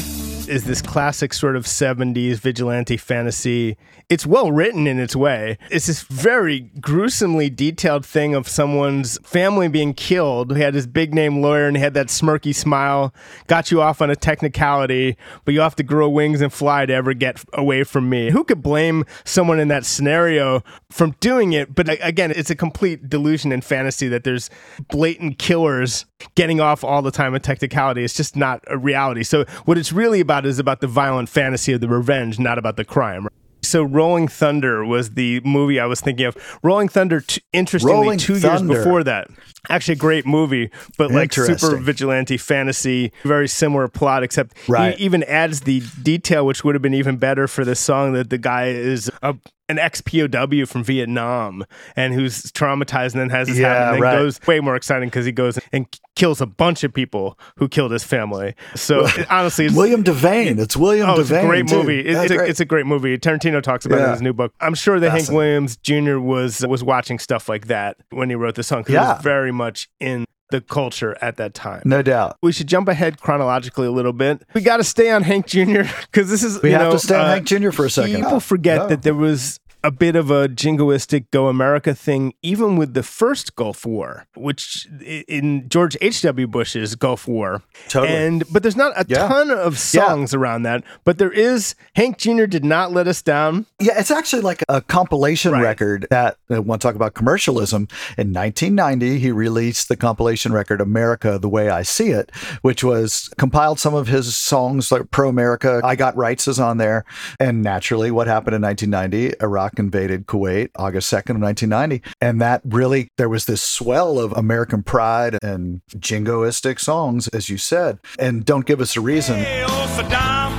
Is 0.49 0.65
this 0.65 0.81
classic 0.81 1.33
sort 1.33 1.55
of 1.55 1.63
70s 1.63 2.35
vigilante 2.35 2.97
fantasy 2.97 3.77
it's 4.09 4.25
well 4.25 4.53
written 4.53 4.87
in 4.87 4.99
its 4.99 5.17
way. 5.17 5.57
It's 5.69 5.87
this 5.87 6.01
very 6.03 6.61
gruesomely 6.79 7.49
detailed 7.49 8.05
thing 8.05 8.35
of 8.35 8.47
someone's 8.47 9.17
family 9.23 9.67
being 9.67 9.93
killed. 9.93 10.55
He 10.55 10.61
had 10.61 10.73
his 10.73 10.87
big 10.87 11.13
name 11.13 11.41
lawyer 11.41 11.67
and 11.67 11.75
he 11.75 11.83
had 11.83 11.93
that 11.95 12.07
smirky 12.07 12.55
smile, 12.55 13.13
got 13.47 13.69
you 13.69 13.81
off 13.81 14.01
on 14.01 14.09
a 14.09 14.15
technicality, 14.15 15.17
but 15.43 15.53
you 15.53 15.59
have 15.59 15.75
to 15.75 15.83
grow 15.83 16.07
wings 16.07 16.39
and 16.39 16.53
fly 16.53 16.85
to 16.85 16.93
ever 16.93 17.13
get 17.13 17.43
away 17.51 17.83
from 17.83 18.09
me. 18.09 18.29
Who 18.29 18.45
could 18.45 18.63
blame 18.63 19.03
someone 19.25 19.59
in 19.59 19.67
that 19.67 19.85
scenario 19.85 20.63
from 20.89 21.11
doing 21.19 21.51
it? 21.51 21.75
But 21.75 21.89
again, 22.01 22.31
it's 22.31 22.49
a 22.49 22.55
complete 22.55 23.09
delusion 23.09 23.51
and 23.51 23.63
fantasy 23.63 24.07
that 24.07 24.23
there's 24.23 24.49
blatant 24.89 25.37
killers 25.37 26.05
getting 26.35 26.61
off 26.61 26.81
all 26.81 27.01
the 27.01 27.11
time 27.11 27.35
in 27.35 27.41
technicality. 27.41 28.05
It's 28.05 28.13
just 28.13 28.37
not 28.37 28.63
a 28.67 28.77
reality. 28.77 29.23
So 29.23 29.43
what 29.65 29.77
it's 29.77 29.91
really 29.91 30.21
about 30.21 30.45
is 30.45 30.59
about 30.59 30.79
the 30.79 30.87
violent 30.87 31.27
fantasy 31.27 31.73
of 31.73 31.81
the 31.81 31.89
revenge, 31.89 32.39
not 32.39 32.57
about 32.57 32.77
the 32.77 32.85
crime. 32.85 33.27
So 33.67 33.83
Rolling 33.83 34.27
Thunder 34.27 34.85
was 34.85 35.11
the 35.11 35.41
movie 35.41 35.79
I 35.79 35.85
was 35.85 36.01
thinking 36.01 36.25
of. 36.25 36.37
Rolling 36.63 36.87
Thunder, 36.87 37.21
t- 37.21 37.41
interestingly, 37.53 37.93
Rolling 37.93 38.17
two 38.17 38.37
Thunder. 38.37 38.73
years 38.73 38.83
before 38.85 39.03
that. 39.03 39.27
Actually, 39.69 39.93
a 39.93 39.97
great 39.97 40.25
movie, 40.25 40.69
but 40.97 41.11
like 41.11 41.33
super 41.33 41.77
vigilante 41.77 42.37
fantasy, 42.37 43.11
very 43.23 43.47
similar 43.47 43.87
plot, 43.87 44.23
except 44.23 44.57
Right. 44.67 44.95
he 44.97 45.05
even 45.05 45.23
adds 45.23 45.61
the 45.61 45.81
detail, 46.01 46.45
which 46.45 46.63
would 46.63 46.75
have 46.75 46.81
been 46.81 46.93
even 46.93 47.17
better 47.17 47.47
for 47.47 47.63
this 47.65 47.79
song, 47.79 48.13
that 48.13 48.29
the 48.29 48.37
guy 48.37 48.67
is 48.67 49.11
a 49.21 49.35
an 49.69 49.77
ex 49.77 49.99
POW 49.99 50.65
from 50.65 50.81
Vietnam 50.81 51.65
and 51.97 52.13
who's 52.13 52.43
traumatized 52.53 53.11
and 53.11 53.19
then 53.19 53.29
has 53.31 53.49
this 53.49 53.57
Yeah, 53.57 53.67
happen 53.73 53.93
and 53.95 54.01
right. 54.01 54.13
goes 54.17 54.39
way 54.47 54.61
more 54.61 54.77
exciting 54.77 55.09
because 55.09 55.25
he 55.25 55.33
goes 55.33 55.59
and 55.73 55.85
kills 56.15 56.39
a 56.39 56.45
bunch 56.45 56.85
of 56.85 56.93
people 56.93 57.37
who 57.57 57.67
killed 57.67 57.91
his 57.91 58.01
family. 58.05 58.55
So 58.75 59.05
honestly, 59.29 59.65
it's, 59.65 59.75
William 59.75 60.05
Devane. 60.05 60.57
It's 60.57 60.77
William 60.77 61.09
Oh, 61.09 61.15
Devane. 61.15 61.19
it's 61.19 61.31
a 61.31 61.41
great 61.45 61.67
too. 61.67 61.75
movie. 61.75 61.99
It- 61.99 62.05
Yeah, 62.13 62.21
it's, 62.21 62.31
a, 62.31 62.37
great. 62.37 62.49
it's 62.49 62.59
a 62.61 62.65
great 62.65 62.85
movie. 62.85 63.17
Tarantino 63.17 63.61
talks 63.61 63.85
about 63.85 63.99
it 63.99 64.03
in 64.05 64.09
his 64.11 64.21
new 64.21 64.31
book. 64.31 64.53
I'm 64.61 64.73
sure 64.73 65.01
that 65.01 65.11
Hank 65.11 65.29
Williams 65.29 65.75
Jr. 65.75 66.17
was 66.19 66.65
was 66.65 66.81
watching 66.81 67.19
stuff 67.19 67.49
like 67.49 67.67
that 67.67 67.97
when 68.11 68.29
he 68.29 68.35
wrote 68.37 68.55
the 68.55 68.63
song. 68.63 68.85
'cause 68.85 68.91
It 68.91 68.93
Yeah. 68.93 69.15
was 69.15 69.21
very 69.21 69.51
much 69.57 69.89
in 69.99 70.25
the 70.49 70.61
culture 70.61 71.17
at 71.21 71.35
that 71.37 71.53
time. 71.53 71.81
No 71.83 72.01
doubt. 72.01 72.37
We 72.41 72.53
should 72.53 72.67
jump 72.67 72.87
ahead 72.87 73.19
chronologically 73.19 73.85
a 73.87 73.91
little 73.91 74.13
bit. 74.13 74.43
We 74.53 74.61
got 74.61 74.77
to 74.77 74.83
stay 74.83 75.11
on 75.11 75.23
Hank 75.23 75.45
Jr. 75.47 75.81
because 76.09 76.29
this 76.29 76.41
is 76.43 76.61
We 76.61 76.69
you 76.69 76.75
have 76.75 76.87
know, 76.87 76.91
to 76.93 76.99
stay 76.99 77.15
on 77.15 77.25
uh, 77.25 77.33
Hank 77.33 77.47
Jr. 77.47 77.71
for 77.71 77.85
a 77.85 77.89
second. 77.89 78.15
People 78.15 78.35
Oh, 78.35 78.39
forget 78.39 78.77
no. 78.77 78.87
that 78.87 79.01
there 79.01 79.13
was 79.15 79.59
a 79.83 79.91
bit 79.91 80.15
of 80.15 80.31
a 80.31 80.47
jingoistic 80.49 81.29
Go 81.31 81.47
America 81.47 81.93
thing, 81.93 82.33
even 82.41 82.77
with 82.77 82.93
the 82.93 83.03
first 83.03 83.55
Gulf 83.55 83.85
War, 83.85 84.25
which 84.35 84.87
in 85.27 85.69
George 85.69 85.95
H.W. 86.01 86.47
Bush's 86.47 86.95
Gulf 86.95 87.27
War. 87.27 87.61
Totally. 87.87 88.13
And 88.17 88.43
but 88.51 88.63
there's 88.63 88.75
not 88.75 88.93
a 88.99 89.05
Yeah. 89.07 89.27
ton 89.27 89.51
of 89.51 89.77
songs 89.77 90.33
around 90.33 90.63
that, 90.63 90.83
but 91.05 91.17
there 91.19 91.31
is 91.31 91.75
Hank 91.95 92.17
Jr. 92.17 92.45
did 92.45 92.65
not 92.65 92.91
let 92.91 93.07
us 93.07 93.21
down. 93.21 93.65
Yeah, 93.79 93.99
it's 93.99 94.11
actually 94.11 94.41
like 94.41 94.63
a 94.67 94.81
compilation 94.81 95.53
record 95.53 96.07
that 96.09 96.37
uh, 96.49 96.55
I 96.55 96.59
want 96.59 96.81
to 96.81 96.87
talk 96.87 96.95
about 96.95 97.13
commercialism. 97.13 97.87
In 98.17 98.33
1990, 98.33 99.19
he 99.19 99.31
released 99.31 99.87
the 99.89 99.95
compilation 99.95 100.51
record 100.53 100.81
America 100.81 101.37
the 101.39 101.49
Way 101.49 101.69
I 101.69 101.83
See 101.83 102.09
It, 102.09 102.31
which 102.61 102.83
was 102.83 103.29
compiled 103.37 103.79
some 103.79 103.93
of 103.93 104.07
his 104.07 104.35
songs 104.35 104.91
like 104.91 105.11
Pro 105.11 105.29
America. 105.29 105.81
I 105.83 105.95
Got 105.95 106.15
Rights 106.17 106.47
is 106.47 106.59
on 106.59 106.77
there. 106.77 107.05
And 107.39 107.61
naturally, 107.61 108.11
what 108.11 108.27
happened 108.27 108.55
in 108.55 108.61
1990? 108.63 109.35
Iraq 109.41 109.76
invaded 109.79 110.27
Kuwait 110.27 110.69
August 110.75 111.11
2nd 111.11 111.35
of 111.35 111.41
1990. 111.41 112.01
And 112.21 112.41
that 112.41 112.61
really, 112.65 113.09
there 113.17 113.29
was 113.29 113.45
this 113.45 113.61
swell 113.61 114.19
of 114.19 114.31
American 114.33 114.83
pride 114.83 115.37
and 115.41 115.81
jingoistic 115.95 116.79
songs, 116.79 117.27
as 117.29 117.49
you 117.49 117.57
said. 117.57 117.99
And 118.19 118.45
Don't 118.45 118.65
Give 118.65 118.81
Us 118.81 118.95
a 118.95 119.01
Reason. 119.01 119.37
Hey, 119.37 119.65
Saddam, 119.67 120.51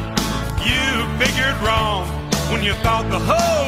you 0.64 1.24
figured 1.24 1.56
wrong 1.62 2.06
when 2.52 2.62
you 2.62 2.72
thought 2.74 3.08
the 3.10 3.18
whole 3.18 3.67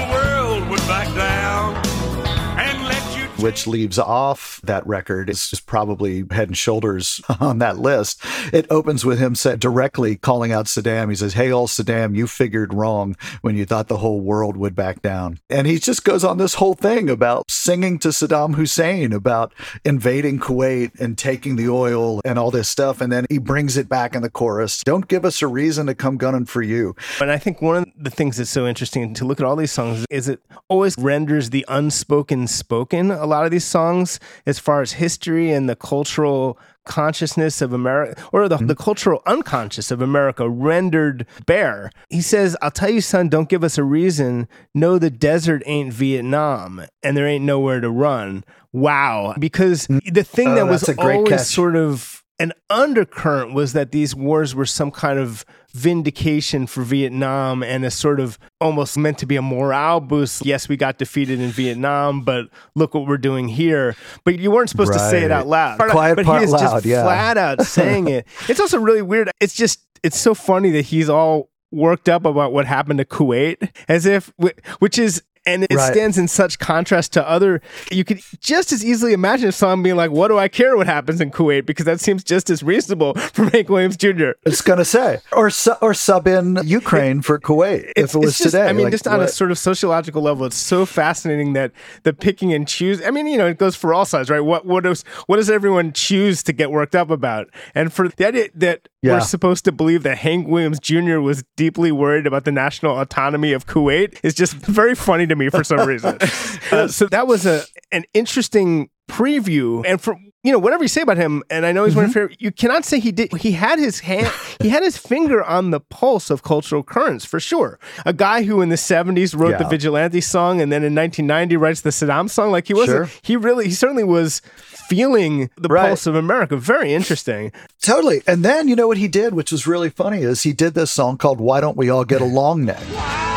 which 3.41 3.66
leaves 3.66 3.99
off 3.99 4.61
that 4.64 4.86
record 4.86 5.30
is 5.30 5.61
probably 5.66 6.24
head 6.30 6.49
and 6.49 6.57
shoulders 6.57 7.20
on 7.41 7.59
that 7.59 7.78
list. 7.78 8.22
It 8.53 8.66
opens 8.70 9.05
with 9.05 9.18
him 9.18 9.34
sa- 9.34 9.57
directly 9.57 10.16
calling 10.16 10.53
out 10.53 10.66
Saddam. 10.66 11.11
He 11.11 11.16
says, 11.16 11.34
Hey, 11.34 11.51
old 11.51 11.68
Saddam, 11.70 12.16
you 12.16 12.26
figured 12.26 12.74
wrong 12.74 13.16
when 13.41 13.57
you 13.57 13.64
thought 13.64 13.88
the 13.88 13.99
whole 13.99 14.20
world 14.20 14.57
would 14.57 14.74
back 14.74 15.03
down. 15.03 15.38
And 15.49 15.66
he 15.66 15.78
just 15.78 16.05
goes 16.05 16.24
on 16.24 16.38
this 16.38 16.55
whole 16.55 16.74
thing 16.74 17.09
about 17.09 17.51
singing 17.51 17.99
to 18.01 18.09
Saddam 18.09 18.55
Hussein 18.55 19.12
about 19.12 19.53
invading 19.84 20.41
Kuwait 20.41 20.99
and 21.01 21.16
taking 21.16 21.57
the 21.57 21.68
oil 21.68 22.20
and 22.24 22.38
all 22.38 22.51
this 22.51 22.68
stuff. 22.68 23.01
And 23.01 23.12
then 23.12 23.26
he 23.30 23.38
brings 23.38 23.76
it 23.76 23.88
back 23.88 24.14
in 24.14 24.22
the 24.22 24.30
chorus. 24.30 24.82
Don't 24.84 25.09
give 25.09 25.24
us 25.24 25.43
a 25.43 25.47
reason 25.47 25.86
to 25.86 25.95
come 25.95 26.16
gunning 26.16 26.47
for 26.47 26.62
you. 26.62 26.95
And 27.20 27.30
I 27.30 27.38
think 27.38 27.62
one 27.62 27.76
of 27.76 27.86
the 27.97 28.11
things 28.11 28.36
that's 28.36 28.51
so 28.51 28.66
interesting 28.66 29.14
to 29.14 29.24
look 29.24 29.41
at 29.41 29.47
all 29.47 29.57
these 29.57 29.72
songs 29.72 30.05
is 30.11 30.28
it 30.28 30.41
always 30.68 30.97
renders 30.99 31.51
the 31.51 31.64
unspoken 31.68 32.47
spoken. 32.47 33.11
A 33.11 33.26
lot 33.30 33.44
of 33.44 33.50
these 33.50 33.64
songs, 33.64 34.20
as 34.46 34.58
far 34.58 34.82
as 34.82 34.92
history 34.92 35.50
and 35.50 35.68
the 35.68 35.76
cultural 35.76 36.58
consciousness 36.84 37.62
of 37.62 37.72
America, 37.72 38.20
or 38.32 38.48
the, 38.48 38.56
the 38.56 38.64
mm-hmm. 38.64 38.82
cultural 38.82 39.22
unconscious 39.26 39.90
of 39.90 40.02
America, 40.02 40.48
rendered 40.48 41.26
bare. 41.46 41.90
He 42.08 42.20
says, 42.20 42.56
I'll 42.62 42.70
tell 42.70 42.90
you, 42.90 43.00
son, 43.00 43.28
don't 43.28 43.48
give 43.48 43.62
us 43.62 43.78
a 43.78 43.84
reason. 43.84 44.48
No, 44.74 44.98
the 44.98 45.10
desert 45.10 45.62
ain't 45.66 45.92
Vietnam, 45.92 46.84
and 47.02 47.16
there 47.16 47.26
ain't 47.26 47.44
nowhere 47.44 47.80
to 47.80 47.90
run. 47.90 48.44
Wow. 48.72 49.34
Because 49.38 49.86
mm. 49.86 50.00
the 50.12 50.24
thing 50.24 50.48
Oh, 50.48 50.54
that 50.56 50.66
was 50.66 50.82
that's 50.82 50.98
a 50.98 51.02
great 51.02 51.16
always 51.16 51.30
catch. 51.30 51.46
sort 51.46 51.76
of 51.76 52.19
an 52.41 52.55
undercurrent 52.70 53.53
was 53.53 53.74
that 53.74 53.93
these 53.93 54.14
wars 54.14 54.55
were 54.55 54.64
some 54.64 54.91
kind 54.91 55.18
of 55.18 55.45
vindication 55.72 56.66
for 56.66 56.82
Vietnam 56.82 57.62
and 57.62 57.84
a 57.84 57.91
sort 57.91 58.18
of 58.18 58.38
almost 58.62 58.97
meant 58.97 59.18
to 59.18 59.26
be 59.26 59.36
a 59.36 59.43
morale 59.43 60.01
boost. 60.01 60.47
Yes, 60.47 60.66
we 60.66 60.78
got 60.78 60.97
defeated 60.97 61.38
in 61.38 61.51
Vietnam, 61.51 62.22
but 62.22 62.47
look 62.74 62.95
what 62.95 63.07
we're 63.07 63.18
doing 63.18 63.47
here. 63.47 63.95
But 64.24 64.38
you 64.38 64.51
weren't 64.51 64.70
supposed 64.70 64.95
to 64.95 64.99
say 64.99 65.22
it 65.22 65.30
out 65.30 65.49
loud. 65.49 65.78
Quiet 65.78 66.16
but 66.16 66.24
part 66.24 66.38
he 66.41 66.45
is 66.47 66.51
loud, 66.51 66.61
just 66.61 66.86
yeah. 66.86 67.03
flat 67.03 67.36
out 67.36 67.62
saying 67.66 68.09
it. 68.09 68.26
It's 68.49 68.59
also 68.59 68.80
really 68.80 69.03
weird. 69.03 69.30
It's 69.38 69.55
just 69.55 69.80
it's 70.03 70.18
so 70.18 70.34
funny 70.34 70.70
that 70.70 70.86
he's 70.86 71.11
all 71.11 71.51
worked 71.70 72.09
up 72.09 72.24
about 72.24 72.55
what 72.55 72.64
happened 72.64 72.99
to 73.01 73.05
Kuwait 73.05 73.70
as 73.86 74.07
if 74.07 74.32
which 74.78 74.99
is 74.99 75.22
and 75.51 75.64
it 75.64 75.74
Right. 75.74 75.92
stands 75.92 76.16
in 76.18 76.28
such 76.28 76.59
contrast 76.59 77.12
to 77.14 77.28
other 77.28 77.61
you 77.90 78.05
could 78.05 78.20
just 78.40 78.72
as 78.72 78.84
easily 78.84 79.12
imagine 79.12 79.48
if 79.48 79.55
someone 79.55 79.82
being 79.82 79.96
like 79.96 80.11
what 80.11 80.28
do 80.28 80.38
i 80.38 80.48
care 80.48 80.76
what 80.76 80.86
happens 80.86 81.20
in 81.20 81.30
kuwait 81.30 81.66
because 81.66 81.86
that 81.86 82.01
seems 82.01 82.22
just 82.24 82.51
as 82.51 82.62
reasonable 82.62 83.14
for 83.34 83.44
hank 83.51 83.68
williams 83.68 83.96
jr 83.96 84.30
It's 84.44 84.62
gonna 84.62 84.84
say, 84.84 85.18
or 85.32 85.51
su- 85.51 85.76
or 85.80 85.92
sub 85.94 86.26
in 86.26 86.59
Ukraine 86.64 87.22
for 87.22 87.38
Kuwait 87.38 87.92
if 87.96 88.14
it 88.14 88.18
was 88.18 88.36
just, 88.38 88.42
today. 88.55 88.66
I 88.68 88.72
mean, 88.72 88.84
Like, 88.84 88.92
just 88.92 89.07
on 89.09 89.20
a 89.20 89.28
sort 89.28 89.51
of 89.51 89.59
sociological 89.59 90.22
level, 90.22 90.44
it's 90.46 90.57
so 90.57 90.84
fascinating 90.86 91.53
that 91.55 91.72
the 92.03 92.12
picking 92.12 92.53
and 92.53 92.66
choose. 92.66 93.03
I 93.05 93.11
mean, 93.11 93.26
you 93.26 93.38
know, 93.38 93.46
it 93.46 93.59
goes 93.59 93.76
for 93.76 93.92
all 93.94 94.05
sides, 94.05 94.28
right? 94.30 94.40
What 94.40 94.66
what 94.66 94.84
does 94.84 95.03
what 95.26 95.36
does 95.36 95.51
everyone 95.51 95.92
choose 95.92 96.42
to 96.44 96.53
get 96.53 96.70
worked 96.70 96.94
up 96.94 97.11
about? 97.11 97.48
And 97.74 97.92
for 97.92 98.09
the 98.09 98.26
idea 98.26 98.48
that 98.55 98.88
Yeah. 99.03 99.14
we're 99.14 99.20
supposed 99.20 99.64
to 99.64 99.72
believe 99.72 100.03
that 100.03 100.18
Hank 100.18 100.46
Williams 100.46 100.78
Jr. 100.78 101.18
was 101.20 101.42
deeply 101.57 101.90
worried 101.90 102.26
about 102.26 102.44
the 102.44 102.53
national 102.53 103.01
autonomy 103.01 103.53
of 103.55 103.66
Kuwait 103.66 104.18
is 104.22 104.34
just 104.34 104.53
very 104.80 104.94
funny 104.94 105.26
to 105.26 105.34
me 105.41 105.49
for 105.51 105.64
some 105.64 105.86
reason. 105.88 106.18
Uh, 106.70 106.86
so 106.86 107.07
that 107.07 107.26
was 107.26 107.47
a 107.47 107.64
an 107.91 108.05
interesting 108.14 108.88
preview, 109.11 109.82
and 109.84 110.01
for 110.01 110.16
you 110.45 110.53
know 110.53 110.59
whatever 110.59 110.84
you 110.84 110.88
say 110.88 111.01
about 111.01 111.16
him, 111.16 111.43
and 111.51 111.66
I 111.66 111.72
know 111.72 111.84
he's 111.84 111.97
one 111.97 112.05
of 112.05 112.14
your 112.14 112.28
favorite. 112.28 112.41
You 112.41 112.53
cannot 112.53 112.84
say 112.84 113.01
he 113.01 113.11
did. 113.11 113.32
He 113.38 113.53
had 113.53 113.80
his 113.80 113.99
hand. 114.01 114.30
he 114.62 114.68
had 114.68 114.84
his 114.84 114.97
finger 114.97 115.43
on 115.43 115.72
the 115.72 115.80
pulse 115.80 116.30
of 116.30 116.45
cultural 116.45 116.84
currents 116.84 117.24
for 117.24 117.41
sure. 117.41 117.80
A 118.07 118.12
guy 118.12 118.45
who 118.45 118.61
in 118.61 118.68
the 118.68 118.76
'70s 118.76 119.36
wrote 119.36 119.59
the 119.59 119.64
Vigilante 119.64 120.20
song, 120.20 120.61
and 120.61 120.70
then 120.70 120.84
in 120.84 120.95
1990 120.95 121.57
writes 121.57 121.80
the 121.80 121.91
Saddam 121.91 122.30
song. 122.30 122.53
Like 122.53 122.68
he 122.68 122.74
wasn't. 122.74 123.09
Sure. 123.09 123.18
He 123.22 123.34
really. 123.36 123.64
He 123.64 123.72
certainly 123.72 124.05
was 124.05 124.41
feeling 124.88 125.51
the 125.57 125.68
Right. 125.68 125.88
pulse 125.88 126.07
of 126.07 126.14
America. 126.14 126.57
Very 126.57 126.95
interesting. 126.95 127.51
Totally. 127.82 128.22
And 128.28 128.45
then 128.45 128.68
you 128.68 128.76
know 128.76 128.86
what 128.86 128.99
he 128.99 129.09
did, 129.09 129.34
which 129.34 129.51
was 129.51 129.66
really 129.66 129.91
funny, 129.91 130.18
is 130.22 130.45
he 130.45 130.53
did 130.53 130.74
this 130.74 130.93
song 130.93 131.16
called 131.18 131.41
"Why 131.41 131.61
Don't 131.61 131.76
We 131.76 131.91
All 131.91 132.05
Get 132.05 132.20
Along 132.20 132.64
Now." 132.64 133.29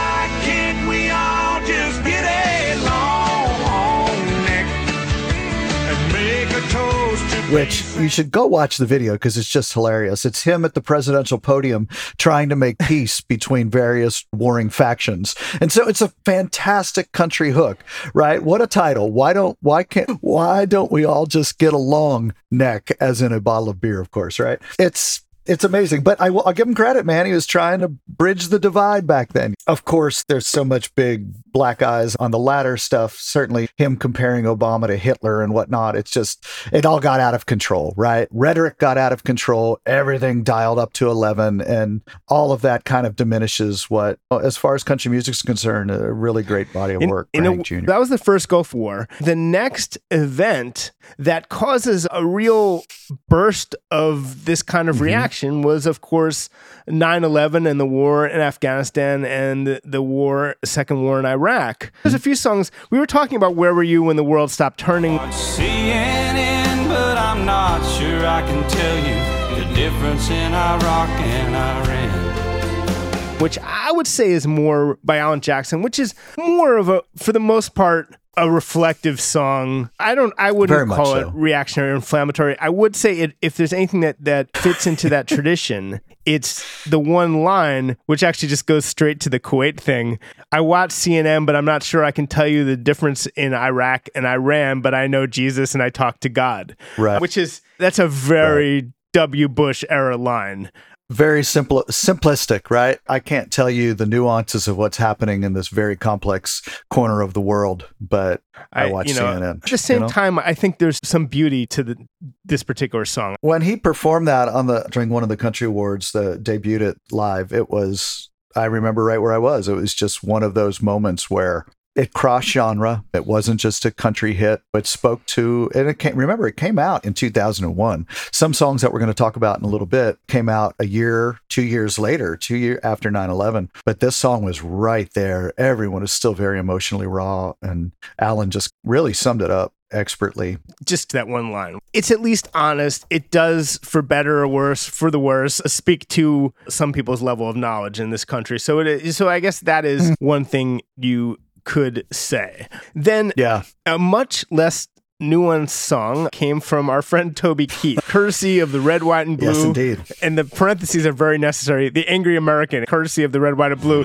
Which 7.53 7.83
you 7.97 8.09
should 8.09 8.31
go 8.31 8.47
watch 8.47 8.77
the 8.77 8.87
video 8.87 9.13
because 9.13 9.37
it's 9.37 9.47
just 9.47 9.73
hilarious. 9.73 10.25
It's 10.25 10.41
him 10.41 10.65
at 10.65 10.73
the 10.73 10.81
presidential 10.81 11.37
podium 11.37 11.87
trying 12.17 12.49
to 12.49 12.55
make 12.55 12.79
peace 12.79 13.21
between 13.21 13.69
various 13.69 14.25
warring 14.33 14.71
factions. 14.71 15.35
And 15.61 15.71
so 15.71 15.87
it's 15.87 16.01
a 16.01 16.11
fantastic 16.25 17.11
country 17.11 17.51
hook, 17.51 17.83
right? 18.15 18.41
What 18.41 18.63
a 18.63 18.67
title. 18.67 19.11
Why 19.11 19.33
don't 19.33 19.55
why 19.61 19.83
can't 19.83 20.17
why 20.21 20.65
don't 20.65 20.91
we 20.91 21.05
all 21.05 21.27
just 21.27 21.59
get 21.59 21.73
along 21.73 22.33
neck 22.49 22.89
as 22.99 23.21
in 23.21 23.31
a 23.31 23.39
bottle 23.39 23.69
of 23.69 23.79
beer, 23.79 24.01
of 24.01 24.09
course, 24.09 24.39
right? 24.39 24.59
It's 24.79 25.21
it's 25.45 25.63
amazing, 25.63 26.01
but 26.03 26.19
I 26.21 26.29
will, 26.29 26.43
I'll 26.45 26.53
give 26.53 26.67
him 26.67 26.73
credit, 26.75 27.05
man. 27.05 27.25
He 27.25 27.33
was 27.33 27.45
trying 27.45 27.79
to 27.79 27.89
bridge 28.07 28.47
the 28.47 28.59
divide 28.59 29.05
back 29.05 29.33
then. 29.33 29.55
Of 29.67 29.83
course, 29.85 30.23
there's 30.27 30.47
so 30.47 30.63
much 30.63 30.93
big 30.95 31.33
black 31.51 31.81
eyes 31.81 32.15
on 32.17 32.31
the 32.31 32.39
latter 32.39 32.77
stuff. 32.77 33.15
Certainly, 33.17 33.69
him 33.77 33.97
comparing 33.97 34.45
Obama 34.45 34.87
to 34.87 34.95
Hitler 34.97 35.41
and 35.43 35.53
whatnot. 35.53 35.95
It's 35.95 36.11
just, 36.11 36.45
it 36.71 36.85
all 36.85 36.99
got 36.99 37.19
out 37.19 37.33
of 37.33 37.45
control, 37.45 37.93
right? 37.97 38.27
Rhetoric 38.31 38.77
got 38.77 38.97
out 38.97 39.11
of 39.11 39.23
control. 39.23 39.79
Everything 39.85 40.43
dialed 40.43 40.79
up 40.79 40.93
to 40.93 41.09
11, 41.09 41.61
and 41.61 42.01
all 42.27 42.51
of 42.51 42.61
that 42.61 42.85
kind 42.85 43.05
of 43.05 43.15
diminishes 43.15 43.89
what, 43.89 44.19
as 44.31 44.55
far 44.57 44.75
as 44.75 44.83
country 44.83 45.11
music's 45.11 45.41
concerned, 45.41 45.91
a 45.91 46.11
really 46.13 46.43
great 46.43 46.71
body 46.71 46.93
of 46.93 47.01
work. 47.03 47.27
in 47.33 47.43
for 47.43 47.59
a- 47.59 47.63
Jr. 47.63 47.85
that 47.87 47.99
was 47.99 48.09
the 48.09 48.17
first 48.17 48.47
Gulf 48.47 48.73
War. 48.73 49.07
The 49.19 49.35
next 49.35 49.97
event 50.09 50.91
that 51.17 51.49
causes 51.49 52.07
a 52.11 52.25
real 52.25 52.83
burst 53.29 53.75
of 53.91 54.45
this 54.45 54.61
kind 54.61 54.87
Mm-hmm. 54.89 54.97
of 54.97 55.01
reaction 55.01 55.61
was, 55.61 55.85
of 55.85 56.01
course, 56.01 56.49
9 56.87 57.23
11 57.23 57.65
and 57.67 57.79
the 57.79 57.85
war 57.85 58.27
in 58.27 58.41
Afghanistan 58.41 59.23
and 59.23 59.65
the, 59.67 59.81
the 59.85 60.01
war, 60.01 60.55
second 60.65 61.01
war 61.03 61.19
in 61.19 61.25
Iraq. 61.25 61.91
There's 62.03 62.13
a 62.13 62.19
few 62.19 62.35
songs. 62.35 62.71
We 62.89 62.99
were 62.99 63.05
talking 63.05 63.35
about 63.37 63.55
Where 63.55 63.73
Were 63.73 63.83
You 63.83 64.03
When 64.03 64.15
the 64.17 64.23
World 64.23 64.51
Stopped 64.51 64.79
Turning. 64.79 65.19
CNN, 65.19 66.87
but 66.89 67.17
I'm 67.17 67.45
not 67.45 67.81
sure 67.97 68.25
I 68.25 68.41
can 68.41 68.69
tell 68.69 68.97
you 68.97 69.65
the 69.65 69.73
difference 69.75 70.29
in 70.29 70.53
Iraq 70.53 71.09
and 71.09 71.55
Iran. 71.55 73.39
which 73.39 73.57
I 73.59 73.91
would 73.91 74.07
say 74.07 74.31
is 74.31 74.45
more 74.47 74.97
by 75.03 75.17
Alan 75.17 75.41
Jackson, 75.41 75.81
which 75.81 75.99
is 75.99 76.13
more 76.37 76.77
of 76.77 76.89
a, 76.89 77.01
for 77.17 77.31
the 77.31 77.39
most 77.39 77.75
part, 77.75 78.15
a 78.35 78.49
reflective 78.49 79.19
song. 79.19 79.89
I 79.99 80.15
don't, 80.15 80.33
I 80.37 80.51
wouldn't 80.51 80.89
call 80.89 81.05
so. 81.05 81.27
it 81.27 81.33
reactionary 81.33 81.91
or 81.91 81.95
inflammatory. 81.95 82.57
I 82.59 82.69
would 82.69 82.95
say 82.95 83.19
it, 83.19 83.33
if 83.41 83.57
there's 83.57 83.73
anything 83.73 83.99
that, 84.01 84.17
that 84.23 84.55
fits 84.57 84.87
into 84.87 85.09
that 85.09 85.27
tradition, 85.27 86.01
it's 86.25 86.83
the 86.85 86.99
one 86.99 87.43
line, 87.43 87.97
which 88.07 88.23
actually 88.23 88.49
just 88.49 88.65
goes 88.65 88.85
straight 88.85 89.19
to 89.21 89.29
the 89.29 89.39
Kuwait 89.39 89.79
thing. 89.79 90.19
I 90.51 90.61
watch 90.61 90.91
CNN, 90.91 91.45
but 91.45 91.55
I'm 91.55 91.65
not 91.65 91.83
sure 91.83 92.03
I 92.03 92.11
can 92.11 92.27
tell 92.27 92.47
you 92.47 92.63
the 92.63 92.77
difference 92.77 93.27
in 93.35 93.53
Iraq 93.53 94.09
and 94.15 94.25
Iran, 94.25 94.81
but 94.81 94.93
I 94.93 95.07
know 95.07 95.27
Jesus 95.27 95.73
and 95.73 95.83
I 95.83 95.89
talk 95.89 96.19
to 96.21 96.29
God. 96.29 96.75
Right. 96.97 97.21
Which 97.21 97.37
is, 97.37 97.61
that's 97.77 97.99
a 97.99 98.07
very 98.07 98.91
W. 99.13 99.47
Bush 99.47 99.83
era 99.89 100.17
line. 100.17 100.71
Very 101.13 101.43
simple, 101.43 101.83
simplistic, 101.89 102.69
right? 102.69 102.99
I 103.07 103.19
can't 103.19 103.51
tell 103.51 103.69
you 103.69 103.93
the 103.93 104.05
nuances 104.05 104.67
of 104.67 104.77
what's 104.77 104.97
happening 104.97 105.43
in 105.43 105.53
this 105.53 105.67
very 105.67 105.95
complex 105.95 106.61
corner 106.89 107.21
of 107.21 107.33
the 107.33 107.41
world, 107.41 107.87
but 108.01 108.41
I, 108.71 108.91
watch 108.91 109.07
you 109.07 109.15
know, 109.15 109.25
CNN. 109.25 109.63
At 109.63 109.69
the 109.69 109.77
same 109.77 109.95
you 109.95 110.01
know? 110.01 110.07
time, 110.07 110.39
I 110.39 110.53
think 110.53 110.79
there's 110.79 110.99
some 111.03 111.27
beauty 111.27 111.65
to 111.67 111.83
the, 111.83 111.95
this 112.43 112.63
particular 112.63 113.05
song. 113.05 113.35
when 113.41 113.61
he 113.61 113.75
performed 113.75 114.27
that 114.27 114.49
on 114.49 114.67
the 114.67 114.85
during 114.91 115.09
one 115.09 115.23
of 115.23 115.29
the 115.29 115.37
country 115.37 115.67
awards, 115.67 116.11
the 116.11 116.37
debuted 116.37 116.81
it 116.81 116.97
live, 117.11 117.53
it 117.53 117.69
was 117.69 118.29
I 118.55 118.65
remember 118.65 119.03
right 119.03 119.19
where 119.19 119.33
I 119.33 119.37
was. 119.37 119.67
It 119.67 119.73
was 119.73 119.93
just 119.93 120.23
one 120.23 120.43
of 120.43 120.53
those 120.53 120.81
moments 120.81 121.29
where 121.29 121.65
it 121.95 122.13
crossed 122.13 122.49
genre. 122.49 123.03
It 123.13 123.25
wasn't 123.25 123.59
just 123.59 123.85
a 123.85 123.91
country 123.91 124.33
hit. 124.33 124.61
It 124.73 124.87
spoke 124.87 125.25
to, 125.27 125.69
and 125.75 125.87
it 125.87 125.99
came, 125.99 126.15
remember, 126.15 126.47
it 126.47 126.57
came 126.57 126.79
out 126.79 127.05
in 127.05 127.13
2001. 127.13 128.07
Some 128.31 128.53
songs 128.53 128.81
that 128.81 128.91
we're 128.91 128.99
going 128.99 129.07
to 129.07 129.13
talk 129.13 129.35
about 129.35 129.59
in 129.59 129.65
a 129.65 129.69
little 129.69 129.87
bit 129.87 130.17
came 130.27 130.49
out 130.49 130.75
a 130.79 130.85
year, 130.85 131.39
two 131.49 131.63
years 131.63 131.99
later, 131.99 132.35
two 132.35 132.57
year 132.57 132.79
after 132.83 133.11
9 133.11 133.29
11. 133.29 133.71
But 133.85 133.99
this 133.99 134.15
song 134.15 134.43
was 134.43 134.61
right 134.61 135.11
there. 135.13 135.53
Everyone 135.57 136.03
is 136.03 136.11
still 136.11 136.33
very 136.33 136.59
emotionally 136.59 137.07
raw. 137.07 137.53
And 137.61 137.91
Alan 138.19 138.49
just 138.49 138.73
really 138.83 139.13
summed 139.13 139.41
it 139.41 139.51
up 139.51 139.73
expertly. 139.91 140.57
Just 140.83 141.11
that 141.11 141.27
one 141.27 141.51
line. 141.51 141.79
It's 141.93 142.11
at 142.11 142.21
least 142.21 142.47
honest. 142.53 143.05
It 143.09 143.29
does, 143.29 143.79
for 143.83 144.01
better 144.01 144.39
or 144.39 144.47
worse, 144.47 144.87
for 144.87 145.11
the 145.11 145.19
worse, 145.19 145.61
speak 145.67 146.07
to 146.09 146.53
some 146.67 146.91
people's 146.91 147.21
level 147.21 147.47
of 147.47 147.55
knowledge 147.55 147.99
in 147.99 148.09
this 148.09 148.25
country. 148.25 148.59
So 148.59 148.79
it 148.79 148.87
is, 148.87 149.15
so 149.15 149.29
I 149.29 149.39
guess 149.39 149.59
that 149.61 149.85
is 149.85 150.09
hmm. 150.09 150.13
one 150.19 150.45
thing 150.45 150.81
you 150.97 151.37
could 151.63 152.05
say. 152.11 152.67
Then 152.95 153.31
Yeah. 153.35 153.63
a 153.85 153.97
much 153.99 154.45
less 154.51 154.87
nuanced 155.21 155.69
song 155.69 156.27
came 156.31 156.59
from 156.59 156.89
our 156.89 157.01
friend 157.01 157.35
Toby 157.37 157.67
Keith, 157.67 157.99
courtesy 158.07 158.59
of 158.59 158.71
the 158.71 158.81
Red, 158.81 159.03
White, 159.03 159.27
and 159.27 159.37
Blue. 159.37 159.47
Yes, 159.53 159.63
indeed. 159.63 160.01
And 160.21 160.37
the 160.37 160.43
parentheses 160.43 161.05
are 161.05 161.13
very 161.13 161.37
necessary. 161.37 161.89
The 161.89 162.07
Angry 162.07 162.35
American, 162.35 162.85
courtesy 162.85 163.23
of 163.23 163.31
the 163.31 163.39
Red, 163.39 163.57
White, 163.57 163.71
and 163.71 163.81
Blue. 163.81 164.03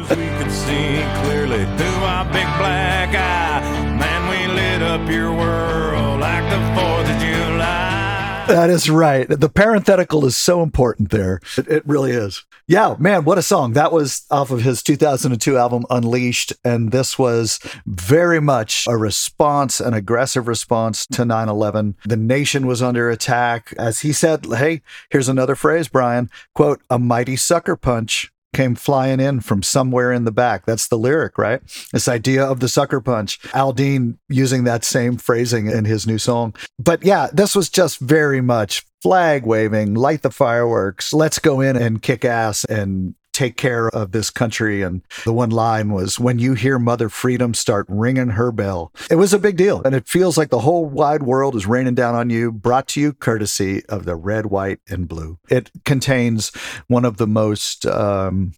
That 8.48 8.70
is 8.70 8.88
right. 8.88 9.28
The 9.28 9.48
parenthetical 9.48 10.24
is 10.24 10.36
so 10.36 10.62
important 10.62 11.10
there. 11.10 11.40
It, 11.56 11.68
it 11.68 11.86
really 11.86 12.12
is. 12.12 12.44
Yeah, 12.66 12.96
man, 12.98 13.24
what 13.24 13.38
a 13.38 13.42
song. 13.42 13.74
That 13.74 13.92
was 13.92 14.24
off 14.30 14.50
of 14.50 14.62
his 14.62 14.82
2002 14.82 15.56
album 15.56 15.84
Unleashed. 15.90 16.52
And 16.64 16.90
this 16.90 17.18
was 17.18 17.60
very 17.86 18.40
much 18.40 18.86
a 18.88 18.96
response, 18.96 19.80
an 19.80 19.94
aggressive 19.94 20.48
response 20.48 21.06
to 21.08 21.24
9 21.24 21.48
11. 21.48 21.96
The 22.04 22.16
nation 22.16 22.66
was 22.66 22.82
under 22.82 23.10
attack. 23.10 23.74
As 23.78 24.00
he 24.00 24.12
said, 24.12 24.46
hey, 24.46 24.82
here's 25.10 25.28
another 25.28 25.54
phrase, 25.54 25.88
Brian 25.88 26.30
quote, 26.54 26.82
a 26.90 26.98
mighty 26.98 27.36
sucker 27.36 27.76
punch 27.76 28.32
came 28.54 28.74
flying 28.74 29.20
in 29.20 29.40
from 29.40 29.62
somewhere 29.62 30.12
in 30.12 30.24
the 30.24 30.32
back. 30.32 30.66
That's 30.66 30.88
the 30.88 30.98
lyric, 30.98 31.38
right? 31.38 31.60
This 31.92 32.08
idea 32.08 32.44
of 32.44 32.60
the 32.60 32.68
sucker 32.68 33.00
punch. 33.00 33.40
Aldean 33.52 34.18
using 34.28 34.64
that 34.64 34.84
same 34.84 35.16
phrasing 35.16 35.66
in 35.66 35.84
his 35.84 36.06
new 36.06 36.18
song. 36.18 36.54
But 36.78 37.04
yeah, 37.04 37.28
this 37.32 37.54
was 37.54 37.68
just 37.68 37.98
very 38.00 38.40
much 38.40 38.84
flag 39.02 39.46
waving, 39.46 39.94
light 39.94 40.22
the 40.22 40.30
fireworks, 40.30 41.12
let's 41.12 41.38
go 41.38 41.60
in 41.60 41.76
and 41.76 42.02
kick 42.02 42.24
ass 42.24 42.64
and 42.64 43.14
take 43.38 43.56
care 43.56 43.88
of 43.90 44.10
this 44.10 44.30
country. 44.30 44.82
And 44.82 45.00
the 45.24 45.32
one 45.32 45.50
line 45.50 45.92
was, 45.92 46.18
when 46.18 46.40
you 46.40 46.54
hear 46.54 46.76
Mother 46.76 47.08
Freedom 47.08 47.54
start 47.54 47.86
ringing 47.88 48.30
her 48.30 48.50
bell. 48.50 48.92
It 49.12 49.14
was 49.14 49.32
a 49.32 49.38
big 49.38 49.56
deal. 49.56 49.80
And 49.84 49.94
it 49.94 50.08
feels 50.08 50.36
like 50.36 50.50
the 50.50 50.58
whole 50.58 50.86
wide 50.86 51.22
world 51.22 51.54
is 51.54 51.64
raining 51.64 51.94
down 51.94 52.16
on 52.16 52.30
you, 52.30 52.50
brought 52.50 52.88
to 52.88 53.00
you 53.00 53.12
courtesy 53.12 53.86
of 53.86 54.06
the 54.06 54.16
red, 54.16 54.46
white, 54.46 54.80
and 54.88 55.06
blue. 55.06 55.38
It 55.48 55.70
contains 55.84 56.48
one 56.88 57.04
of 57.04 57.18
the 57.18 57.28
most 57.28 57.86
um, 57.86 58.54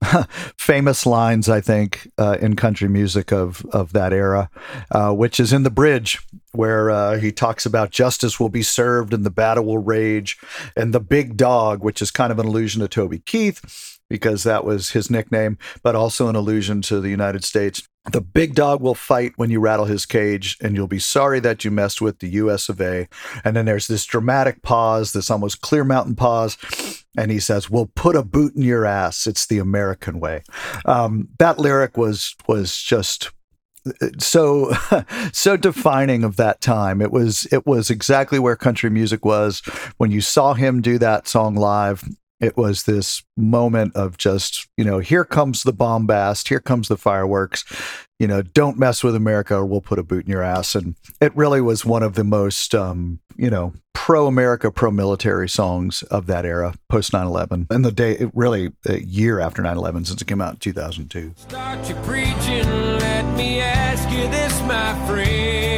famous 0.56 1.06
lines, 1.06 1.48
I 1.48 1.60
think, 1.60 2.08
uh, 2.16 2.38
in 2.40 2.54
country 2.54 2.88
music 2.88 3.32
of, 3.32 3.66
of 3.72 3.92
that 3.94 4.12
era, 4.12 4.48
uh, 4.92 5.12
which 5.12 5.40
is 5.40 5.52
in 5.52 5.64
the 5.64 5.70
bridge 5.70 6.20
where 6.52 6.90
uh, 6.90 7.18
he 7.18 7.32
talks 7.32 7.66
about 7.66 7.90
justice 7.90 8.38
will 8.38 8.48
be 8.48 8.62
served 8.62 9.12
and 9.12 9.24
the 9.24 9.30
battle 9.30 9.64
will 9.64 9.78
rage. 9.78 10.38
And 10.76 10.94
the 10.94 11.00
big 11.00 11.36
dog, 11.36 11.82
which 11.82 12.00
is 12.00 12.12
kind 12.12 12.30
of 12.30 12.38
an 12.38 12.46
allusion 12.46 12.80
to 12.80 12.88
Toby 12.88 13.18
Keith, 13.18 13.98
because 14.10 14.42
that 14.42 14.64
was 14.64 14.90
his 14.90 15.08
nickname, 15.08 15.56
but 15.82 15.94
also 15.94 16.28
an 16.28 16.36
allusion 16.36 16.82
to 16.82 17.00
the 17.00 17.08
United 17.08 17.44
States. 17.44 17.82
The 18.12 18.20
big 18.20 18.54
dog 18.54 18.82
will 18.82 18.94
fight 18.94 19.32
when 19.36 19.50
you 19.50 19.60
rattle 19.60 19.84
his 19.86 20.04
cage, 20.04 20.58
and 20.60 20.74
you'll 20.74 20.86
be 20.86 20.98
sorry 20.98 21.38
that 21.40 21.64
you 21.64 21.70
messed 21.70 22.02
with 22.02 22.18
the 22.18 22.30
US 22.30 22.68
of 22.68 22.80
A. 22.80 23.08
And 23.44 23.56
then 23.56 23.66
there's 23.66 23.86
this 23.86 24.04
dramatic 24.04 24.62
pause, 24.62 25.12
this 25.12 25.30
almost 25.30 25.60
clear 25.60 25.84
mountain 25.84 26.16
pause. 26.16 26.58
And 27.16 27.30
he 27.30 27.38
says, 27.38 27.70
We'll 27.70 27.90
put 27.94 28.16
a 28.16 28.24
boot 28.24 28.54
in 28.56 28.62
your 28.62 28.84
ass. 28.84 29.26
It's 29.26 29.46
the 29.46 29.58
American 29.58 30.18
way. 30.18 30.42
Um, 30.84 31.28
that 31.38 31.58
lyric 31.58 31.96
was 31.96 32.34
was 32.48 32.76
just 32.82 33.30
so 34.18 34.72
so 35.32 35.56
defining 35.56 36.22
of 36.22 36.36
that 36.36 36.60
time 36.60 37.00
it 37.00 37.10
was 37.10 37.46
it 37.50 37.66
was 37.66 37.88
exactly 37.88 38.38
where 38.38 38.54
country 38.54 38.90
music 38.90 39.24
was 39.24 39.60
when 39.96 40.10
you 40.10 40.20
saw 40.20 40.52
him 40.52 40.82
do 40.82 40.98
that 40.98 41.26
song 41.26 41.54
live 41.54 42.04
it 42.40 42.56
was 42.56 42.84
this 42.84 43.22
moment 43.36 43.94
of 43.94 44.16
just 44.16 44.68
you 44.76 44.84
know 44.84 44.98
here 44.98 45.24
comes 45.24 45.62
the 45.62 45.72
bombast 45.72 46.48
here 46.48 46.60
comes 46.60 46.88
the 46.88 46.96
fireworks 46.96 47.64
you 48.18 48.26
know 48.26 48.42
don't 48.42 48.78
mess 48.78 49.04
with 49.04 49.14
america 49.14 49.54
or 49.54 49.66
we'll 49.66 49.80
put 49.80 49.98
a 49.98 50.02
boot 50.02 50.24
in 50.24 50.30
your 50.30 50.42
ass. 50.42 50.74
And 50.74 50.96
it 51.20 51.34
really 51.36 51.60
was 51.60 51.84
one 51.84 52.02
of 52.02 52.14
the 52.14 52.24
most 52.24 52.74
um 52.74 53.20
you 53.36 53.50
know 53.50 53.72
pro 53.94 54.26
america 54.26 54.70
pro 54.70 54.90
military 54.90 55.48
songs 55.48 56.02
of 56.04 56.26
that 56.26 56.44
era 56.44 56.74
post 56.88 57.12
9-11 57.12 57.66
and 57.70 57.84
the 57.84 57.92
day 57.92 58.12
it 58.12 58.30
really 58.34 58.70
a 58.86 59.00
year 59.00 59.40
after 59.40 59.62
9-11 59.62 60.06
since 60.06 60.22
it 60.22 60.26
came 60.26 60.40
out 60.40 60.54
in 60.54 60.58
2002 60.58 61.34
Start 61.36 61.88
your 61.88 62.02
preaching, 62.02 62.64
let 62.98 63.24
me 63.36 63.60
ask 63.60 64.08
you 64.10 64.28
this, 64.28 64.60
my 64.62 64.94
friend. 65.06 65.69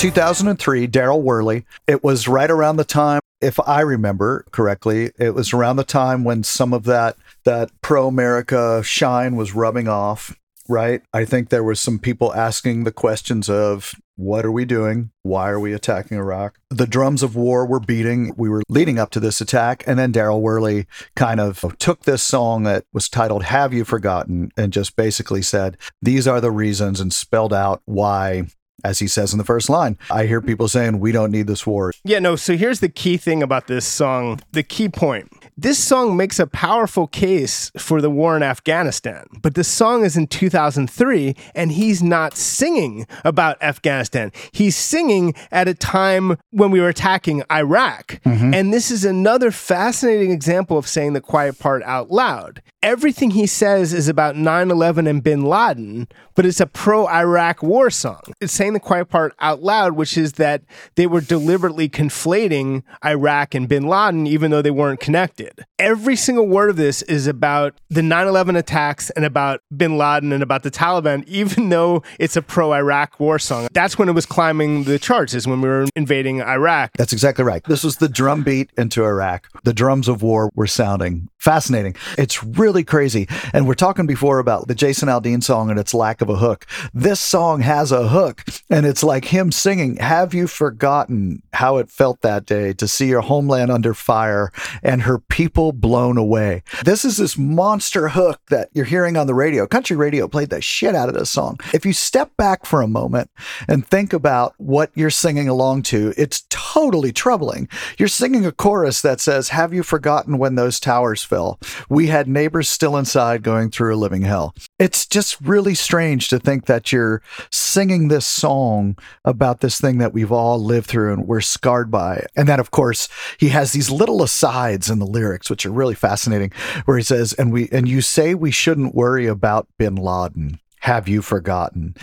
2003, 0.00 0.88
Daryl 0.88 1.20
Worley. 1.20 1.66
It 1.86 2.02
was 2.02 2.26
right 2.26 2.50
around 2.50 2.76
the 2.76 2.84
time, 2.84 3.20
if 3.42 3.60
I 3.60 3.82
remember 3.82 4.46
correctly, 4.50 5.10
it 5.18 5.34
was 5.34 5.52
around 5.52 5.76
the 5.76 5.84
time 5.84 6.24
when 6.24 6.42
some 6.42 6.72
of 6.72 6.84
that 6.84 7.18
that 7.44 7.70
pro 7.82 8.08
America 8.08 8.82
shine 8.82 9.36
was 9.36 9.54
rubbing 9.54 9.88
off. 9.88 10.34
Right. 10.70 11.02
I 11.12 11.26
think 11.26 11.50
there 11.50 11.62
was 11.62 11.82
some 11.82 11.98
people 11.98 12.32
asking 12.32 12.84
the 12.84 12.92
questions 12.92 13.50
of 13.50 13.94
what 14.16 14.46
are 14.46 14.52
we 14.52 14.64
doing? 14.64 15.10
Why 15.22 15.50
are 15.50 15.60
we 15.60 15.74
attacking 15.74 16.16
Iraq? 16.16 16.58
The 16.70 16.86
drums 16.86 17.22
of 17.22 17.36
war 17.36 17.66
were 17.66 17.80
beating. 17.80 18.32
We 18.38 18.48
were 18.48 18.62
leading 18.70 18.98
up 18.98 19.10
to 19.10 19.20
this 19.20 19.42
attack. 19.42 19.84
And 19.86 19.98
then 19.98 20.12
Daryl 20.12 20.40
Worley 20.40 20.86
kind 21.14 21.40
of 21.40 21.76
took 21.78 22.04
this 22.04 22.22
song 22.22 22.62
that 22.62 22.84
was 22.92 23.08
titled 23.08 23.44
Have 23.44 23.74
You 23.74 23.84
Forgotten 23.84 24.50
and 24.56 24.72
just 24.72 24.96
basically 24.96 25.42
said, 25.42 25.76
These 26.00 26.26
are 26.26 26.40
the 26.40 26.50
reasons 26.50 27.00
and 27.00 27.12
spelled 27.12 27.52
out 27.52 27.82
why 27.84 28.46
as 28.84 28.98
he 28.98 29.06
says 29.06 29.32
in 29.32 29.38
the 29.38 29.44
first 29.44 29.68
line, 29.68 29.98
I 30.10 30.26
hear 30.26 30.40
people 30.40 30.68
saying, 30.68 31.00
We 31.00 31.12
don't 31.12 31.30
need 31.30 31.46
this 31.46 31.66
war. 31.66 31.92
Yeah, 32.04 32.18
no, 32.18 32.36
so 32.36 32.56
here's 32.56 32.80
the 32.80 32.88
key 32.88 33.16
thing 33.16 33.42
about 33.42 33.66
this 33.66 33.86
song, 33.86 34.40
the 34.52 34.62
key 34.62 34.88
point. 34.88 35.30
This 35.56 35.78
song 35.78 36.16
makes 36.16 36.38
a 36.38 36.46
powerful 36.46 37.06
case 37.06 37.70
for 37.76 38.00
the 38.00 38.08
war 38.08 38.34
in 38.34 38.42
Afghanistan, 38.42 39.26
but 39.42 39.54
the 39.54 39.64
song 39.64 40.04
is 40.04 40.16
in 40.16 40.26
2003 40.26 41.36
and 41.54 41.72
he's 41.72 42.02
not 42.02 42.34
singing 42.34 43.06
about 43.24 43.62
Afghanistan. 43.62 44.32
He's 44.52 44.74
singing 44.74 45.34
at 45.52 45.68
a 45.68 45.74
time 45.74 46.38
when 46.50 46.70
we 46.70 46.80
were 46.80 46.88
attacking 46.88 47.42
Iraq. 47.52 48.20
Mm-hmm. 48.24 48.54
And 48.54 48.72
this 48.72 48.90
is 48.90 49.04
another 49.04 49.50
fascinating 49.50 50.30
example 50.30 50.78
of 50.78 50.88
saying 50.88 51.12
the 51.12 51.20
quiet 51.20 51.58
part 51.58 51.82
out 51.82 52.10
loud. 52.10 52.62
Everything 52.82 53.32
he 53.32 53.46
says 53.46 53.92
is 53.92 54.08
about 54.08 54.36
9 54.36 54.70
11 54.70 55.06
and 55.06 55.22
bin 55.22 55.42
Laden, 55.42 56.08
but 56.34 56.46
it's 56.46 56.60
a 56.60 56.66
pro 56.66 57.06
Iraq 57.08 57.62
war 57.62 57.90
song. 57.90 58.22
It's 58.40 58.54
saying 58.54 58.72
the 58.72 58.80
quiet 58.80 59.10
part 59.10 59.34
out 59.38 59.62
loud, 59.62 59.96
which 59.96 60.16
is 60.16 60.34
that 60.34 60.62
they 60.94 61.06
were 61.06 61.20
deliberately 61.20 61.90
conflating 61.90 62.82
Iraq 63.04 63.54
and 63.54 63.68
bin 63.68 63.86
Laden, 63.86 64.26
even 64.26 64.50
though 64.50 64.62
they 64.62 64.70
weren't 64.70 64.98
connected. 64.98 65.66
Every 65.78 66.16
single 66.16 66.48
word 66.48 66.70
of 66.70 66.76
this 66.76 67.02
is 67.02 67.26
about 67.26 67.74
the 67.90 68.02
9 68.02 68.26
11 68.26 68.56
attacks 68.56 69.10
and 69.10 69.26
about 69.26 69.60
bin 69.76 69.98
Laden 69.98 70.32
and 70.32 70.42
about 70.42 70.62
the 70.62 70.70
Taliban, 70.70 71.22
even 71.28 71.68
though 71.68 72.02
it's 72.18 72.36
a 72.36 72.40
pro 72.40 72.72
Iraq 72.72 73.20
war 73.20 73.38
song. 73.38 73.68
That's 73.72 73.98
when 73.98 74.08
it 74.08 74.12
was 74.12 74.24
climbing 74.24 74.84
the 74.84 74.98
charts, 74.98 75.34
is 75.34 75.46
when 75.46 75.60
we 75.60 75.68
were 75.68 75.86
invading 75.94 76.40
Iraq. 76.40 76.92
That's 76.96 77.12
exactly 77.12 77.44
right. 77.44 77.62
This 77.64 77.84
was 77.84 77.98
the 77.98 78.08
drumbeat 78.08 78.70
into 78.78 79.04
Iraq. 79.04 79.48
The 79.64 79.74
drums 79.74 80.08
of 80.08 80.22
war 80.22 80.48
were 80.54 80.66
sounding 80.66 81.28
fascinating. 81.36 81.96
It's 82.16 82.44
really 82.44 82.69
really 82.70 82.84
crazy. 82.84 83.26
And 83.52 83.66
we're 83.66 83.74
talking 83.74 84.06
before 84.06 84.38
about 84.38 84.68
the 84.68 84.76
Jason 84.76 85.08
Aldean 85.08 85.42
song 85.42 85.70
and 85.70 85.80
its 85.80 85.92
lack 85.92 86.20
of 86.20 86.28
a 86.28 86.36
hook. 86.36 86.66
This 86.94 87.18
song 87.18 87.62
has 87.62 87.90
a 87.90 88.06
hook, 88.06 88.44
and 88.70 88.86
it's 88.86 89.02
like 89.02 89.24
him 89.24 89.50
singing, 89.50 89.96
Have 89.96 90.34
you 90.34 90.46
forgotten 90.46 91.42
how 91.54 91.78
it 91.78 91.90
felt 91.90 92.20
that 92.20 92.46
day 92.46 92.72
to 92.74 92.86
see 92.86 93.08
your 93.08 93.22
homeland 93.22 93.72
under 93.72 93.92
fire 93.92 94.52
and 94.84 95.02
her 95.02 95.18
people 95.18 95.72
blown 95.72 96.16
away? 96.16 96.62
This 96.84 97.04
is 97.04 97.16
this 97.16 97.36
monster 97.36 98.10
hook 98.10 98.40
that 98.50 98.68
you're 98.72 98.84
hearing 98.84 99.16
on 99.16 99.26
the 99.26 99.34
radio. 99.34 99.66
Country 99.66 99.96
radio 99.96 100.28
played 100.28 100.50
the 100.50 100.60
shit 100.60 100.94
out 100.94 101.08
of 101.08 101.16
this 101.16 101.28
song. 101.28 101.58
If 101.74 101.84
you 101.84 101.92
step 101.92 102.36
back 102.36 102.66
for 102.66 102.82
a 102.82 102.86
moment 102.86 103.32
and 103.66 103.84
think 103.84 104.12
about 104.12 104.54
what 104.58 104.92
you're 104.94 105.10
singing 105.10 105.48
along 105.48 105.82
to, 105.90 106.14
it's 106.16 106.44
totally 106.50 107.10
troubling. 107.10 107.68
You're 107.98 108.06
singing 108.06 108.46
a 108.46 108.52
chorus 108.52 109.02
that 109.02 109.18
says, 109.18 109.48
Have 109.48 109.74
you 109.74 109.82
forgotten 109.82 110.38
when 110.38 110.54
those 110.54 110.78
towers 110.78 111.24
fell? 111.24 111.58
We 111.88 112.06
had 112.06 112.28
neighbors 112.28 112.59
still 112.62 112.96
inside 112.96 113.42
going 113.42 113.70
through 113.70 113.94
a 113.94 113.96
living 113.96 114.22
hell. 114.22 114.54
It's 114.78 115.06
just 115.06 115.40
really 115.40 115.74
strange 115.74 116.28
to 116.28 116.38
think 116.38 116.66
that 116.66 116.92
you're 116.92 117.22
singing 117.50 118.08
this 118.08 118.26
song 118.26 118.96
about 119.24 119.60
this 119.60 119.80
thing 119.80 119.98
that 119.98 120.12
we've 120.12 120.32
all 120.32 120.58
lived 120.58 120.86
through 120.86 121.12
and 121.12 121.26
we're 121.26 121.40
scarred 121.40 121.90
by. 121.90 122.26
And 122.36 122.48
then, 122.48 122.60
of 122.60 122.70
course, 122.70 123.08
he 123.38 123.48
has 123.50 123.72
these 123.72 123.90
little 123.90 124.22
asides 124.22 124.90
in 124.90 124.98
the 124.98 125.06
lyrics, 125.06 125.50
which 125.50 125.64
are 125.66 125.70
really 125.72 125.94
fascinating, 125.94 126.52
where 126.84 126.96
he 126.96 127.02
says, 127.02 127.32
And 127.34 127.52
we 127.52 127.68
and 127.72 127.88
you 127.88 128.00
say 128.00 128.34
we 128.34 128.50
shouldn't 128.50 128.94
worry 128.94 129.26
about 129.26 129.68
bin 129.78 129.96
Laden. 129.96 130.58
Have 130.80 131.08
you 131.08 131.22
forgotten? 131.22 131.94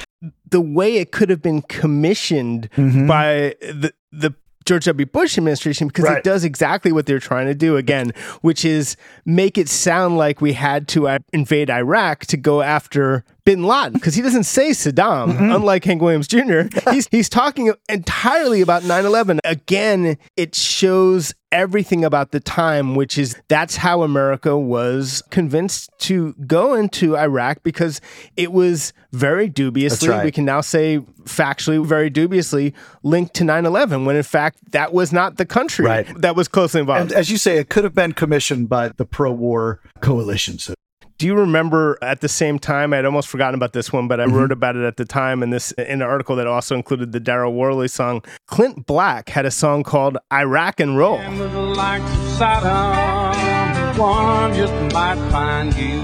the 0.50 0.62
way 0.62 0.96
it 0.96 1.12
could 1.12 1.30
have 1.30 1.42
been 1.42 1.62
commissioned 1.62 2.70
Mhm. 2.76 3.08
by 3.08 3.54
the 3.62 3.92
the 4.12 4.34
George 4.68 4.86
W. 4.86 5.06
Bush 5.06 5.38
administration 5.38 5.88
because 5.88 6.04
Right. 6.06 6.18
it 6.18 6.24
does 6.24 6.44
exactly 6.44 6.92
what 6.92 7.06
they're 7.06 7.20
trying 7.20 7.48
to 7.48 7.56
do 7.56 7.78
again, 7.78 8.12
which 8.42 8.66
is 8.66 8.96
make 9.26 9.58
it 9.58 9.70
sound 9.70 10.18
like 10.18 10.42
we 10.42 10.54
had 10.54 10.88
to 10.90 11.08
uh, 11.08 11.20
invade 11.34 11.70
Iraq 11.70 12.26
to 12.28 12.38
go 12.38 12.62
after 12.62 13.24
Bin 13.48 13.64
Laden 13.64 13.94
because 13.94 14.14
he 14.14 14.22
doesn't 14.22 14.44
say 14.44 14.72
Saddam, 14.72 15.32
Mm-hmm. 15.32 15.52
unlike 15.52 15.86
Hank 15.86 16.02
Williams 16.02 16.28
Jr. 16.28 16.64
He's 16.92 17.08
he's 17.12 17.30
talking 17.30 17.74
entirely 17.88 18.60
about 18.62 18.84
9/11. 18.84 19.40
Again, 19.46 20.18
it 20.36 20.54
shows 20.54 21.34
everything 21.50 22.04
about 22.04 22.32
the 22.32 22.42
time, 22.42 22.94
which 22.94 23.18
is 23.18 23.38
that's 23.48 23.78
how 23.78 24.04
America 24.04 24.58
was 24.58 25.24
convinced 25.30 25.90
to 26.00 26.34
go 26.46 26.74
into 26.74 27.16
Iraq 27.18 27.64
because 27.64 28.02
it 28.36 28.52
was 28.52 28.92
very 29.14 29.48
dubiously, 29.48 30.10
right. 30.10 30.26
we 30.26 30.32
can 30.32 30.44
now 30.44 30.60
say 30.60 31.00
factually, 31.24 31.84
very 31.86 32.10
dubiously 32.10 32.74
linked 33.04 33.34
to 33.36 33.46
9 33.46 33.66
11, 33.66 34.04
when 34.04 34.18
in 34.18 34.24
fact 34.24 34.60
that 34.74 34.92
was 34.92 35.14
not 35.14 35.38
the 35.38 35.46
country 35.46 35.86
Right. 35.86 36.22
that 36.22 36.36
was 36.36 36.50
closely 36.50 36.82
involved. 36.82 37.12
And 37.12 37.14
as 37.14 37.32
you 37.32 37.38
say, 37.38 37.58
it 37.60 37.70
could 37.70 37.86
have 37.86 37.96
been 37.96 38.12
commissioned 38.12 38.68
by 38.68 38.90
the 38.90 39.06
pro 39.06 39.32
war 39.32 39.80
coalition. 40.02 40.58
So 41.20 41.24
Do 41.24 41.26
you 41.28 41.36
remember 41.36 41.98
at 42.02 42.22
the 42.22 42.30
same 42.30 42.60
time? 42.60 42.94
I'd 42.94 43.06
almost 43.06 43.28
forgotten 43.28 43.56
about 43.56 43.74
this 43.74 43.92
one, 43.92 44.08
but 44.08 44.20
I 44.20 44.26
Mm-hmm. 44.26 44.36
wrote 44.36 44.52
about 44.52 44.76
it 44.76 44.84
at 44.86 44.98
the 44.98 45.06
time 45.06 45.42
in 45.44 45.50
this 45.52 45.72
in 45.74 46.02
an 46.02 46.08
article 46.08 46.36
that 46.36 46.46
also 46.48 46.76
included 46.76 47.12
the 47.12 47.20
Daryl 47.20 47.54
Worley 47.54 47.88
song. 47.88 48.24
Clint 48.48 48.86
Black 48.86 49.30
had 49.30 49.46
a 49.46 49.52
song 49.52 49.84
called 49.84 50.18
Iraq 50.32 50.80
and 50.80 50.98
Roll. 50.98 51.18
And 51.18 51.40
with 51.40 51.52
the 51.54 51.62
likes 51.62 52.04
of 52.04 52.20
Saddam, 52.40 53.98
one 53.98 54.54
just 54.54 54.74
might 54.94 55.16
find 55.32 55.74
you. 55.76 56.02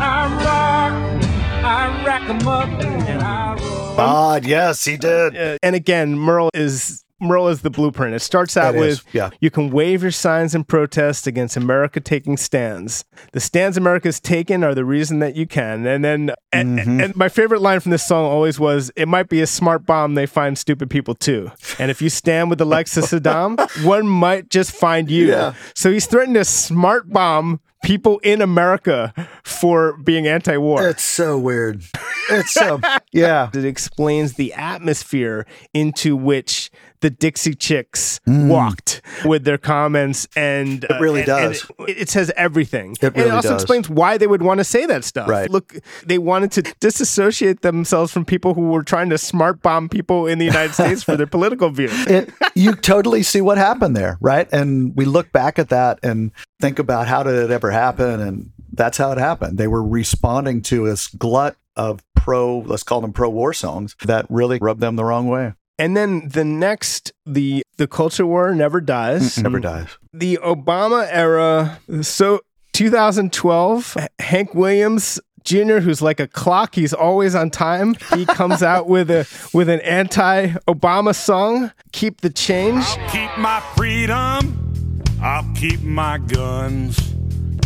I 0.00 0.26
rock, 0.44 1.24
I 1.64 2.04
rack 2.04 2.28
'em 2.28 2.46
up, 2.48 2.68
and 2.68 3.22
I 3.22 3.54
roll. 3.54 3.96
God, 3.96 4.44
yes, 4.46 4.84
he 4.84 4.96
did. 4.96 5.36
Uh, 5.36 5.56
and 5.62 5.74
again, 5.74 6.18
Merle 6.18 6.50
is 6.54 7.02
Merle 7.20 7.48
is 7.48 7.62
the 7.62 7.70
blueprint. 7.70 8.14
It 8.14 8.20
starts 8.20 8.56
out 8.56 8.74
It 8.74 8.78
with 8.78 9.04
yeah. 9.12 9.30
you 9.40 9.50
can 9.50 9.70
wave 9.70 10.02
your 10.02 10.10
signs 10.12 10.54
in 10.54 10.64
protest 10.64 11.26
against 11.26 11.56
America 11.56 12.00
taking 12.00 12.36
stands. 12.36 13.04
The 13.32 13.40
stands 13.40 13.76
America's 13.76 14.20
taken 14.20 14.62
are 14.62 14.74
the 14.74 14.84
reason 14.84 15.18
that 15.18 15.34
you 15.36 15.46
can. 15.46 15.86
And 15.86 16.04
then 16.04 16.30
and, 16.52 16.78
Mm-hmm. 16.78 17.00
and 17.00 17.16
my 17.16 17.28
favorite 17.28 17.60
line 17.60 17.80
from 17.80 17.90
this 17.90 18.06
song 18.06 18.24
always 18.24 18.60
was 18.60 18.90
it 18.96 19.08
might 19.08 19.28
be 19.28 19.40
a 19.40 19.46
smart 19.46 19.84
bomb 19.86 20.14
they 20.14 20.26
find 20.26 20.56
stupid 20.56 20.90
people 20.90 21.14
too. 21.14 21.50
And 21.78 21.90
if 21.90 22.00
you 22.00 22.08
stand 22.08 22.50
with 22.50 22.58
the 22.58 22.66
likes 22.66 22.96
of 22.96 23.04
Saddam, 23.04 23.58
one 23.84 24.06
might 24.06 24.48
just 24.50 24.70
find 24.72 25.10
you. 25.10 25.26
Yeah. 25.28 25.54
So 25.74 25.90
he's 25.90 26.06
threatened 26.06 26.36
to 26.36 26.44
smart 26.44 27.10
bomb 27.10 27.60
people 27.84 28.18
in 28.20 28.42
America 28.42 29.12
for 29.44 29.96
being 29.98 30.26
anti-war. 30.26 30.86
It's 30.88 31.02
so 31.02 31.38
weird. 31.38 31.82
It's 32.30 32.52
so 32.52 32.80
yeah. 33.12 33.50
It 33.54 33.64
explains 33.64 34.34
the 34.34 34.52
atmosphere 34.54 35.46
into 35.72 36.16
which 36.16 36.70
the 37.00 37.10
Dixie 37.10 37.54
Chicks 37.54 38.20
walked 38.26 39.02
with 39.24 39.44
their 39.44 39.58
comments, 39.58 40.26
and 40.36 40.84
uh, 40.84 40.88
Mm. 40.88 40.96
It 40.96 41.00
really 41.00 41.20
and- 41.22 41.28
and 41.30 41.52
does. 41.54 41.70
it, 41.88 41.98
it 41.98 42.08
says 42.08 42.32
everything. 42.36 42.92
It 43.00 43.14
and 43.14 43.16
it 43.16 43.30
also 43.30 43.50
does. 43.50 43.62
explains 43.62 43.88
why 43.88 44.18
they 44.18 44.26
would 44.26 44.42
want 44.42 44.58
to 44.58 44.64
say 44.64 44.86
that 44.86 45.04
stuff. 45.04 45.28
Right. 45.28 45.50
Look, 45.50 45.74
they 46.04 46.18
wanted 46.18 46.50
to 46.52 46.62
disassociate 46.80 47.62
themselves 47.62 48.12
from 48.12 48.24
people 48.24 48.54
who 48.54 48.68
were 48.68 48.82
trying 48.82 49.10
to 49.10 49.18
smart 49.18 49.62
bomb 49.62 49.88
people 49.88 50.26
in 50.26 50.38
the 50.38 50.44
United 50.44 50.74
States 50.74 51.02
for 51.02 51.16
their 51.16 51.26
political 51.26 51.70
views. 51.70 52.06
it 52.06 52.30
you 52.54 52.74
totally 52.74 53.22
see 53.22 53.40
what 53.40 53.58
happened 53.58 53.96
there, 53.96 54.18
right? 54.20 54.48
And 54.52 54.94
we 54.96 55.04
look 55.04 55.30
back 55.32 55.58
at 55.58 55.68
that 55.68 55.98
and 56.02 56.32
think 56.60 56.78
about 56.78 57.06
how 57.06 57.22
did 57.22 57.34
it 57.34 57.50
ever 57.50 57.70
happen, 57.70 58.20
and 58.20 58.50
that's 58.72 58.98
how 58.98 59.12
it 59.12 59.18
happened. 59.18 59.58
They 59.58 59.68
were 59.68 59.82
responding 59.86 60.62
to 60.62 60.86
this 60.86 61.06
glut 61.08 61.56
of 61.76 62.02
pro, 62.16 62.58
let's 62.58 62.82
call 62.82 63.00
them 63.00 63.12
pro-war 63.12 63.52
songs 63.52 63.94
that 64.04 64.26
really 64.28 64.58
rubbed 64.60 64.80
them 64.80 64.96
the 64.96 65.04
wrong 65.04 65.28
way. 65.28 65.54
And 65.78 65.96
then 65.96 66.28
the 66.28 66.44
next, 66.44 67.12
the 67.24 67.62
the 67.76 67.86
culture 67.86 68.26
war 68.26 68.54
never 68.54 68.80
dies. 68.80 69.36
Mm, 69.36 69.42
never 69.44 69.60
dies. 69.60 69.98
the 70.12 70.38
Obama 70.42 71.06
era. 71.10 71.78
So 72.02 72.40
2012, 72.72 73.96
Hank 74.18 74.54
Williams 74.54 75.20
Jr., 75.44 75.78
who's 75.78 76.02
like 76.02 76.20
a 76.20 76.26
clock, 76.26 76.74
he's 76.74 76.92
always 76.92 77.34
on 77.34 77.50
time. 77.50 77.94
He 78.14 78.26
comes 78.26 78.62
out 78.62 78.86
with 78.94 79.10
a 79.10 79.26
with 79.54 79.68
an 79.68 79.80
anti-Obama 79.80 81.14
song, 81.14 81.72
"Keep 81.92 82.20
the 82.20 82.30
Change." 82.30 82.84
Keep 83.10 83.38
my 83.38 83.60
freedom, 83.76 85.02
I'll 85.22 85.48
keep 85.54 85.80
my 85.82 86.18
guns. 86.18 87.14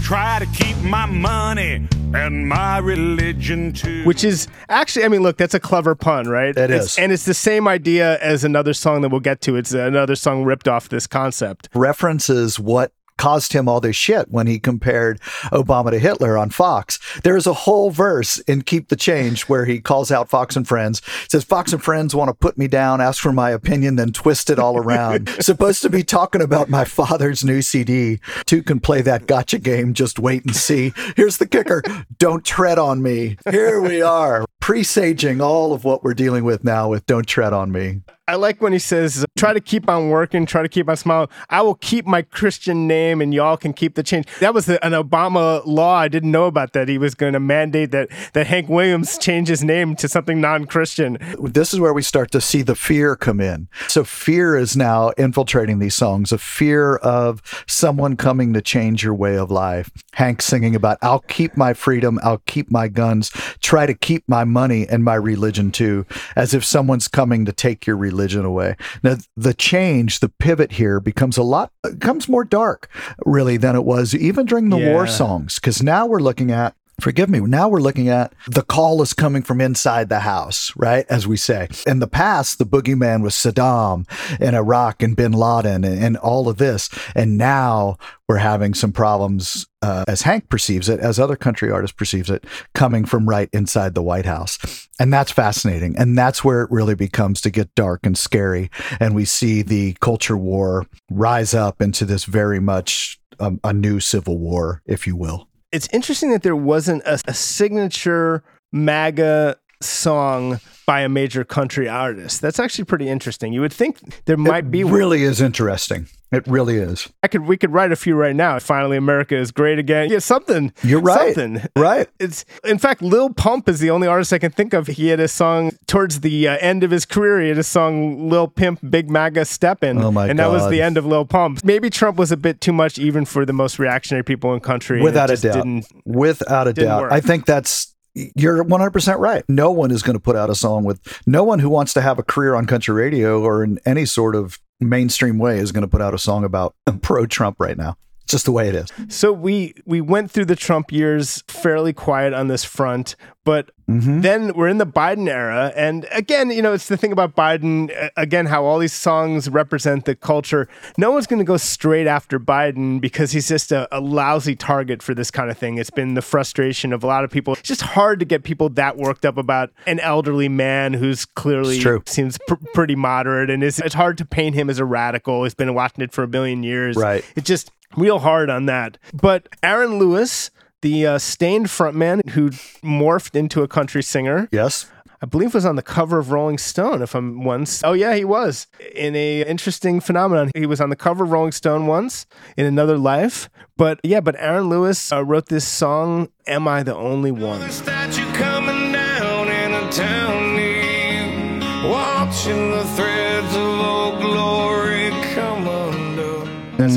Try 0.02 0.40
to 0.40 0.46
keep 0.46 0.76
my 0.78 1.06
money 1.06 1.88
and 2.14 2.46
my 2.48 2.78
religion 2.78 3.72
too. 3.72 4.04
Which 4.04 4.24
is 4.24 4.48
actually, 4.68 5.04
I 5.04 5.08
mean, 5.08 5.22
look, 5.22 5.36
that's 5.38 5.54
a 5.54 5.60
clever 5.60 5.94
pun, 5.94 6.28
right? 6.28 6.50
It 6.50 6.58
It's- 6.70 6.92
is. 6.92 6.98
and 6.98 7.12
it's 7.12 7.24
the 7.24 7.32
same 7.34 7.66
idea 7.68 8.18
as 8.18 8.44
another 8.44 8.74
song 8.74 9.00
that 9.02 9.08
we'll 9.10 9.20
get 9.20 9.40
to. 9.42 9.56
It's 9.56 9.72
another 9.72 10.16
song 10.16 10.44
ripped 10.44 10.68
off 10.68 10.88
this 10.88 11.06
concept. 11.06 11.68
references 11.74 12.58
what 12.58 12.92
caused 13.22 13.52
him 13.52 13.68
all 13.68 13.80
this 13.80 13.94
shit 13.94 14.28
when 14.32 14.48
he 14.48 14.58
compared 14.58 15.20
Obama 15.52 15.92
to 15.92 15.98
Hitler 16.00 16.36
on 16.36 16.50
Fox. 16.50 16.98
There 17.22 17.36
is 17.36 17.46
a 17.46 17.52
whole 17.52 17.90
verse 17.90 18.40
in 18.40 18.62
Keep 18.62 18.88
the 18.88 18.96
Change 18.96 19.42
where 19.42 19.64
he 19.64 19.80
calls 19.80 20.10
out 20.10 20.28
Fox 20.28 20.56
and 20.56 20.66
Friends. 20.66 21.00
says 21.28 21.44
Fox 21.44 21.72
and 21.72 21.80
Friends 21.80 22.16
want 22.16 22.30
to 22.30 22.34
put 22.34 22.58
me 22.58 22.66
down, 22.66 23.00
ask 23.00 23.22
for 23.22 23.30
my 23.30 23.50
opinion, 23.50 23.94
then 23.94 24.10
twist 24.10 24.50
it 24.50 24.58
all 24.58 24.76
around. 24.76 25.28
Supposed 25.40 25.82
to 25.82 25.88
be 25.88 26.02
talking 26.02 26.42
about 26.42 26.68
my 26.68 26.84
father's 26.84 27.44
new 27.44 27.62
CD. 27.62 28.18
Two 28.44 28.60
can 28.60 28.80
play 28.80 29.02
that 29.02 29.28
gotcha 29.28 29.60
game. 29.60 29.94
Just 29.94 30.18
wait 30.18 30.44
and 30.44 30.56
see. 30.56 30.92
Here's 31.14 31.36
the 31.36 31.46
kicker. 31.46 31.84
Don't 32.18 32.44
tread 32.44 32.80
on 32.80 33.04
me. 33.04 33.36
Here 33.48 33.80
we 33.80 34.02
are, 34.02 34.46
presaging 34.60 35.40
all 35.40 35.72
of 35.72 35.84
what 35.84 36.02
we're 36.02 36.14
dealing 36.14 36.42
with 36.42 36.64
now 36.64 36.88
with 36.88 37.06
Don't 37.06 37.28
Tread 37.28 37.52
on 37.52 37.70
Me. 37.70 38.00
I 38.28 38.36
like 38.36 38.62
when 38.62 38.72
he 38.72 38.78
says, 38.78 39.26
try 39.36 39.52
to 39.52 39.60
keep 39.60 39.88
on 39.88 40.08
working, 40.08 40.46
try 40.46 40.62
to 40.62 40.68
keep 40.68 40.88
on 40.88 40.96
smiling. 40.96 41.28
I 41.50 41.60
will 41.62 41.74
keep 41.74 42.06
my 42.06 42.22
Christian 42.22 42.86
name 42.86 43.20
and 43.20 43.34
y'all 43.34 43.56
can 43.56 43.72
keep 43.72 43.96
the 43.96 44.04
change. 44.04 44.26
That 44.38 44.54
was 44.54 44.68
an 44.68 44.78
Obama 44.78 45.60
law. 45.66 45.96
I 45.96 46.06
didn't 46.06 46.30
know 46.30 46.44
about 46.44 46.72
that. 46.74 46.88
He 46.88 46.98
was 46.98 47.16
going 47.16 47.32
to 47.32 47.40
mandate 47.40 47.90
that, 47.90 48.10
that 48.34 48.46
Hank 48.46 48.68
Williams 48.68 49.18
change 49.18 49.48
his 49.48 49.64
name 49.64 49.96
to 49.96 50.08
something 50.08 50.40
non 50.40 50.66
Christian. 50.66 51.18
this 51.40 51.74
is 51.74 51.80
where 51.80 51.92
we 51.92 52.02
start 52.02 52.30
to 52.30 52.40
see 52.40 52.62
the 52.62 52.76
fear 52.76 53.16
come 53.16 53.40
in. 53.40 53.66
So 53.88 54.04
fear 54.04 54.56
is 54.56 54.76
now 54.76 55.10
infiltrating 55.18 55.80
these 55.80 55.96
songs, 55.96 56.30
a 56.30 56.38
fear 56.38 56.96
of 56.98 57.42
someone 57.66 58.16
coming 58.16 58.52
to 58.52 58.62
change 58.62 59.02
your 59.02 59.14
way 59.14 59.36
of 59.36 59.50
life. 59.50 59.90
Hank 60.12 60.42
singing 60.42 60.76
about, 60.76 60.98
I'll 61.02 61.24
keep 61.26 61.56
my 61.56 61.74
freedom, 61.74 62.20
I'll 62.22 62.42
keep 62.46 62.70
my 62.70 62.86
guns, 62.86 63.30
try 63.60 63.84
to 63.84 63.94
keep 63.94 64.28
my 64.28 64.44
money 64.44 64.86
and 64.88 65.02
my 65.02 65.14
religion 65.16 65.72
too, 65.72 66.06
as 66.36 66.54
if 66.54 66.64
someone's 66.64 67.08
coming 67.08 67.44
to 67.46 67.52
take 67.52 67.84
your 67.84 67.96
religion 67.96 68.11
away. 68.44 68.76
Now, 69.02 69.16
the 69.36 69.54
change, 69.54 70.20
the 70.20 70.28
pivot 70.28 70.72
here 70.72 71.00
becomes 71.00 71.36
a 71.36 71.42
lot, 71.42 71.72
becomes 71.82 72.28
more 72.28 72.44
dark, 72.44 72.88
really, 73.24 73.56
than 73.56 73.74
it 73.76 73.84
was 73.84 74.14
even 74.14 74.46
during 74.46 74.68
the 74.68 74.76
war 74.76 75.06
songs, 75.06 75.56
because 75.56 75.82
now 75.82 76.06
we're 76.06 76.20
looking 76.20 76.50
at 76.50 76.74
Forgive 77.02 77.28
me. 77.28 77.40
Now 77.40 77.68
we're 77.68 77.80
looking 77.80 78.08
at 78.08 78.32
the 78.46 78.62
call 78.62 79.02
is 79.02 79.12
coming 79.12 79.42
from 79.42 79.60
inside 79.60 80.08
the 80.08 80.20
house, 80.20 80.72
right? 80.76 81.04
As 81.08 81.26
we 81.26 81.36
say. 81.36 81.66
In 81.84 81.98
the 81.98 82.06
past, 82.06 82.58
the 82.58 82.64
boogeyman 82.64 83.22
was 83.22 83.34
Saddam 83.34 84.06
and 84.40 84.54
Iraq 84.54 85.02
and 85.02 85.16
bin 85.16 85.32
Laden 85.32 85.82
and, 85.82 86.00
and 86.00 86.16
all 86.16 86.48
of 86.48 86.58
this. 86.58 86.88
And 87.16 87.36
now 87.36 87.96
we're 88.28 88.36
having 88.36 88.72
some 88.72 88.92
problems, 88.92 89.66
uh, 89.82 90.04
as 90.06 90.22
Hank 90.22 90.48
perceives 90.48 90.88
it, 90.88 91.00
as 91.00 91.18
other 91.18 91.34
country 91.34 91.72
artists 91.72 91.96
perceives 91.96 92.30
it, 92.30 92.44
coming 92.72 93.04
from 93.04 93.28
right 93.28 93.48
inside 93.52 93.96
the 93.96 94.02
White 94.02 94.26
House. 94.26 94.88
And 95.00 95.12
that's 95.12 95.32
fascinating. 95.32 95.96
And 95.98 96.16
that's 96.16 96.44
where 96.44 96.62
it 96.62 96.70
really 96.70 96.94
becomes 96.94 97.40
to 97.40 97.50
get 97.50 97.74
dark 97.74 98.06
and 98.06 98.16
scary. 98.16 98.70
And 99.00 99.12
we 99.12 99.24
see 99.24 99.62
the 99.62 99.94
culture 99.94 100.36
war 100.36 100.86
rise 101.10 101.52
up 101.52 101.82
into 101.82 102.04
this 102.04 102.26
very 102.26 102.60
much 102.60 103.18
um, 103.40 103.58
a 103.64 103.72
new 103.72 103.98
civil 103.98 104.38
war, 104.38 104.82
if 104.86 105.04
you 105.04 105.16
will. 105.16 105.48
It's 105.72 105.88
interesting 105.90 106.30
that 106.32 106.42
there 106.42 106.54
wasn't 106.54 107.02
a, 107.04 107.18
a 107.26 107.34
signature 107.34 108.44
MAGA 108.72 109.56
song 109.80 110.60
by 110.92 111.00
a 111.00 111.08
major 111.08 111.42
country 111.42 111.88
artist. 111.88 112.42
That's 112.42 112.60
actually 112.60 112.84
pretty 112.84 113.08
interesting. 113.08 113.54
You 113.54 113.62
would 113.62 113.72
think 113.72 114.24
there 114.26 114.36
might 114.36 114.70
be 114.70 114.84
really 114.84 115.22
is 115.22 115.40
interesting. 115.40 116.06
It 116.30 116.46
really 116.46 116.76
is. 116.76 117.08
I 117.22 117.28
could 117.28 117.46
we 117.46 117.56
could 117.56 117.72
write 117.72 117.92
a 117.92 117.96
few 117.96 118.14
right 118.14 118.36
now. 118.36 118.58
Finally, 118.58 118.98
America 118.98 119.34
is 119.34 119.52
great 119.52 119.78
again. 119.78 120.10
Yeah, 120.10 120.18
something. 120.18 120.70
You're 120.82 121.00
right. 121.00 121.34
Something. 121.34 121.66
Right. 121.76 122.08
It's 122.18 122.44
in 122.62 122.76
fact, 122.78 123.00
Lil 123.00 123.30
Pump 123.30 123.70
is 123.70 123.80
the 123.80 123.88
only 123.88 124.06
artist 124.06 124.34
I 124.34 124.38
can 124.38 124.52
think 124.52 124.74
of. 124.74 124.86
He 124.86 125.08
had 125.08 125.18
a 125.20 125.28
song 125.28 125.72
towards 125.86 126.20
the 126.20 126.48
uh, 126.48 126.58
end 126.58 126.84
of 126.84 126.90
his 126.90 127.06
career. 127.06 127.40
He 127.40 127.48
had 127.48 127.58
a 127.58 127.62
song 127.62 128.28
Lil 128.28 128.48
Pimp, 128.48 128.80
Big 128.90 129.10
MAGA 129.10 129.46
Steppin'. 129.46 130.02
Oh 130.02 130.10
my 130.10 130.28
and 130.28 130.38
that 130.38 130.50
was 130.50 130.68
the 130.68 130.82
end 130.82 130.98
of 130.98 131.06
Lil 131.06 131.24
Pump. 131.24 131.64
Maybe 131.64 131.88
Trump 131.88 132.18
was 132.18 132.30
a 132.30 132.36
bit 132.36 132.60
too 132.60 132.72
much 132.72 132.98
even 132.98 133.24
for 133.24 133.46
the 133.46 133.54
most 133.54 133.78
reactionary 133.78 134.24
people 134.24 134.52
in 134.52 134.60
country. 134.60 135.00
Without 135.00 135.30
a 135.30 135.36
doubt. 135.38 135.54
Didn't, 135.54 135.86
Without 136.04 136.68
a 136.68 136.74
doubt. 136.74 137.02
work. 137.02 137.12
I 137.12 137.20
think 137.20 137.46
that's 137.46 137.91
you're 138.14 138.64
100% 138.64 139.18
right. 139.18 139.44
No 139.48 139.70
one 139.70 139.90
is 139.90 140.02
going 140.02 140.14
to 140.14 140.20
put 140.20 140.36
out 140.36 140.50
a 140.50 140.54
song 140.54 140.84
with 140.84 141.00
no 141.26 141.44
one 141.44 141.58
who 141.58 141.68
wants 141.68 141.94
to 141.94 142.00
have 142.00 142.18
a 142.18 142.22
career 142.22 142.54
on 142.54 142.66
country 142.66 142.94
radio 142.94 143.42
or 143.42 143.64
in 143.64 143.78
any 143.86 144.04
sort 144.04 144.34
of 144.34 144.58
mainstream 144.80 145.38
way 145.38 145.58
is 145.58 145.72
going 145.72 145.82
to 145.82 145.88
put 145.88 146.02
out 146.02 146.14
a 146.14 146.18
song 146.18 146.44
about 146.44 146.74
pro 147.02 147.26
Trump 147.26 147.56
right 147.58 147.76
now. 147.76 147.96
Just 148.32 148.44
the 148.46 148.52
way 148.52 148.68
it 148.68 148.74
is. 148.74 148.90
So 149.08 149.32
we 149.32 149.74
we 149.86 150.00
went 150.00 150.30
through 150.30 150.46
the 150.46 150.56
Trump 150.56 150.90
years 150.90 151.44
fairly 151.46 151.92
quiet 151.92 152.32
on 152.34 152.48
this 152.48 152.64
front, 152.64 153.14
but 153.44 153.70
Mm-hmm. 153.90 154.20
then 154.22 154.54
we're 154.54 154.68
in 154.68 154.78
the 154.78 154.86
Biden 154.86 155.28
era, 155.28 155.70
and 155.76 156.06
again, 156.12 156.50
you 156.50 156.62
know, 156.62 156.72
it's 156.72 156.88
the 156.88 156.96
thing 156.96 157.12
about 157.12 157.36
Biden. 157.36 157.92
Again, 158.16 158.46
how 158.46 158.64
all 158.64 158.78
these 158.78 158.92
songs 158.94 159.50
represent 159.50 160.06
the 160.06 160.14
culture. 160.14 160.66
No 160.96 161.10
one's 161.10 161.26
going 161.26 161.40
to 161.40 161.44
go 161.44 161.58
straight 161.58 162.06
after 162.06 162.40
Biden 162.40 163.02
because 163.02 163.32
he's 163.32 163.48
just 163.48 163.70
a, 163.70 163.86
a 163.94 164.00
lousy 164.00 164.56
target 164.56 165.02
for 165.02 165.14
this 165.14 165.30
kind 165.30 165.50
of 165.50 165.58
thing. 165.58 165.76
It's 165.76 165.90
been 165.90 166.14
the 166.14 166.22
frustration 166.22 166.94
of 166.94 167.04
a 167.04 167.06
lot 167.06 167.22
of 167.22 167.30
people. 167.30 167.52
It's 167.54 167.68
just 167.68 167.82
hard 167.82 168.18
to 168.20 168.24
get 168.24 168.44
people 168.44 168.70
that 168.70 168.96
worked 168.96 169.26
up 169.26 169.36
about 169.36 169.70
an 169.86 170.00
elderly 170.00 170.48
man 170.48 170.94
who's 170.94 171.26
clearly 171.26 171.78
true. 171.78 172.02
seems 172.06 172.38
pr- 172.46 172.54
pretty 172.72 172.94
moderate, 172.96 173.50
and 173.50 173.62
it's, 173.62 173.78
it's 173.78 173.96
hard 173.96 174.16
to 174.18 174.24
paint 174.24 174.54
him 174.54 174.70
as 174.70 174.78
a 174.78 174.86
radical. 174.86 175.42
He's 175.42 175.54
been 175.54 175.68
in 175.68 175.74
Washington 175.74 176.08
for 176.08 176.22
a 176.22 176.28
million 176.28 176.62
years. 176.62 176.96
Right. 176.96 177.22
It 177.36 177.44
just 177.44 177.70
real 177.96 178.18
hard 178.20 178.50
on 178.50 178.66
that. 178.66 178.98
But 179.14 179.48
Aaron 179.62 179.98
Lewis, 179.98 180.50
the 180.82 181.06
uh, 181.06 181.18
Staind 181.18 181.66
frontman 181.66 182.28
who 182.30 182.50
morphed 182.82 183.34
into 183.36 183.62
a 183.62 183.68
country 183.68 184.02
singer, 184.02 184.48
Yes. 184.52 184.86
I 185.20 185.26
believe 185.26 185.54
was 185.54 185.64
on 185.64 185.76
the 185.76 185.82
cover 185.82 186.18
of 186.18 186.32
Rolling 186.32 186.58
Stone. 186.58 187.00
If 187.00 187.14
I'm 187.14 187.44
once, 187.44 187.84
oh 187.84 187.92
yeah, 187.92 188.16
he 188.16 188.24
was 188.24 188.66
in 188.92 189.14
a 189.14 189.42
interesting 189.42 190.00
phenomenon. 190.00 190.50
He 190.52 190.66
was 190.66 190.80
on 190.80 190.90
the 190.90 190.96
cover 190.96 191.22
of 191.22 191.30
Rolling 191.30 191.52
Stone 191.52 191.86
once 191.86 192.26
in 192.56 192.66
another 192.66 192.98
life. 192.98 193.48
But 193.76 194.00
yeah, 194.02 194.18
but 194.20 194.34
Aaron 194.40 194.68
Lewis 194.68 195.12
uh, 195.12 195.24
wrote 195.24 195.46
this 195.46 195.64
song, 195.64 196.28
"Am 196.48 196.66
I 196.66 196.82
the 196.82 196.96
Only 196.96 197.30
One?" 197.30 197.70
statue 197.70 198.24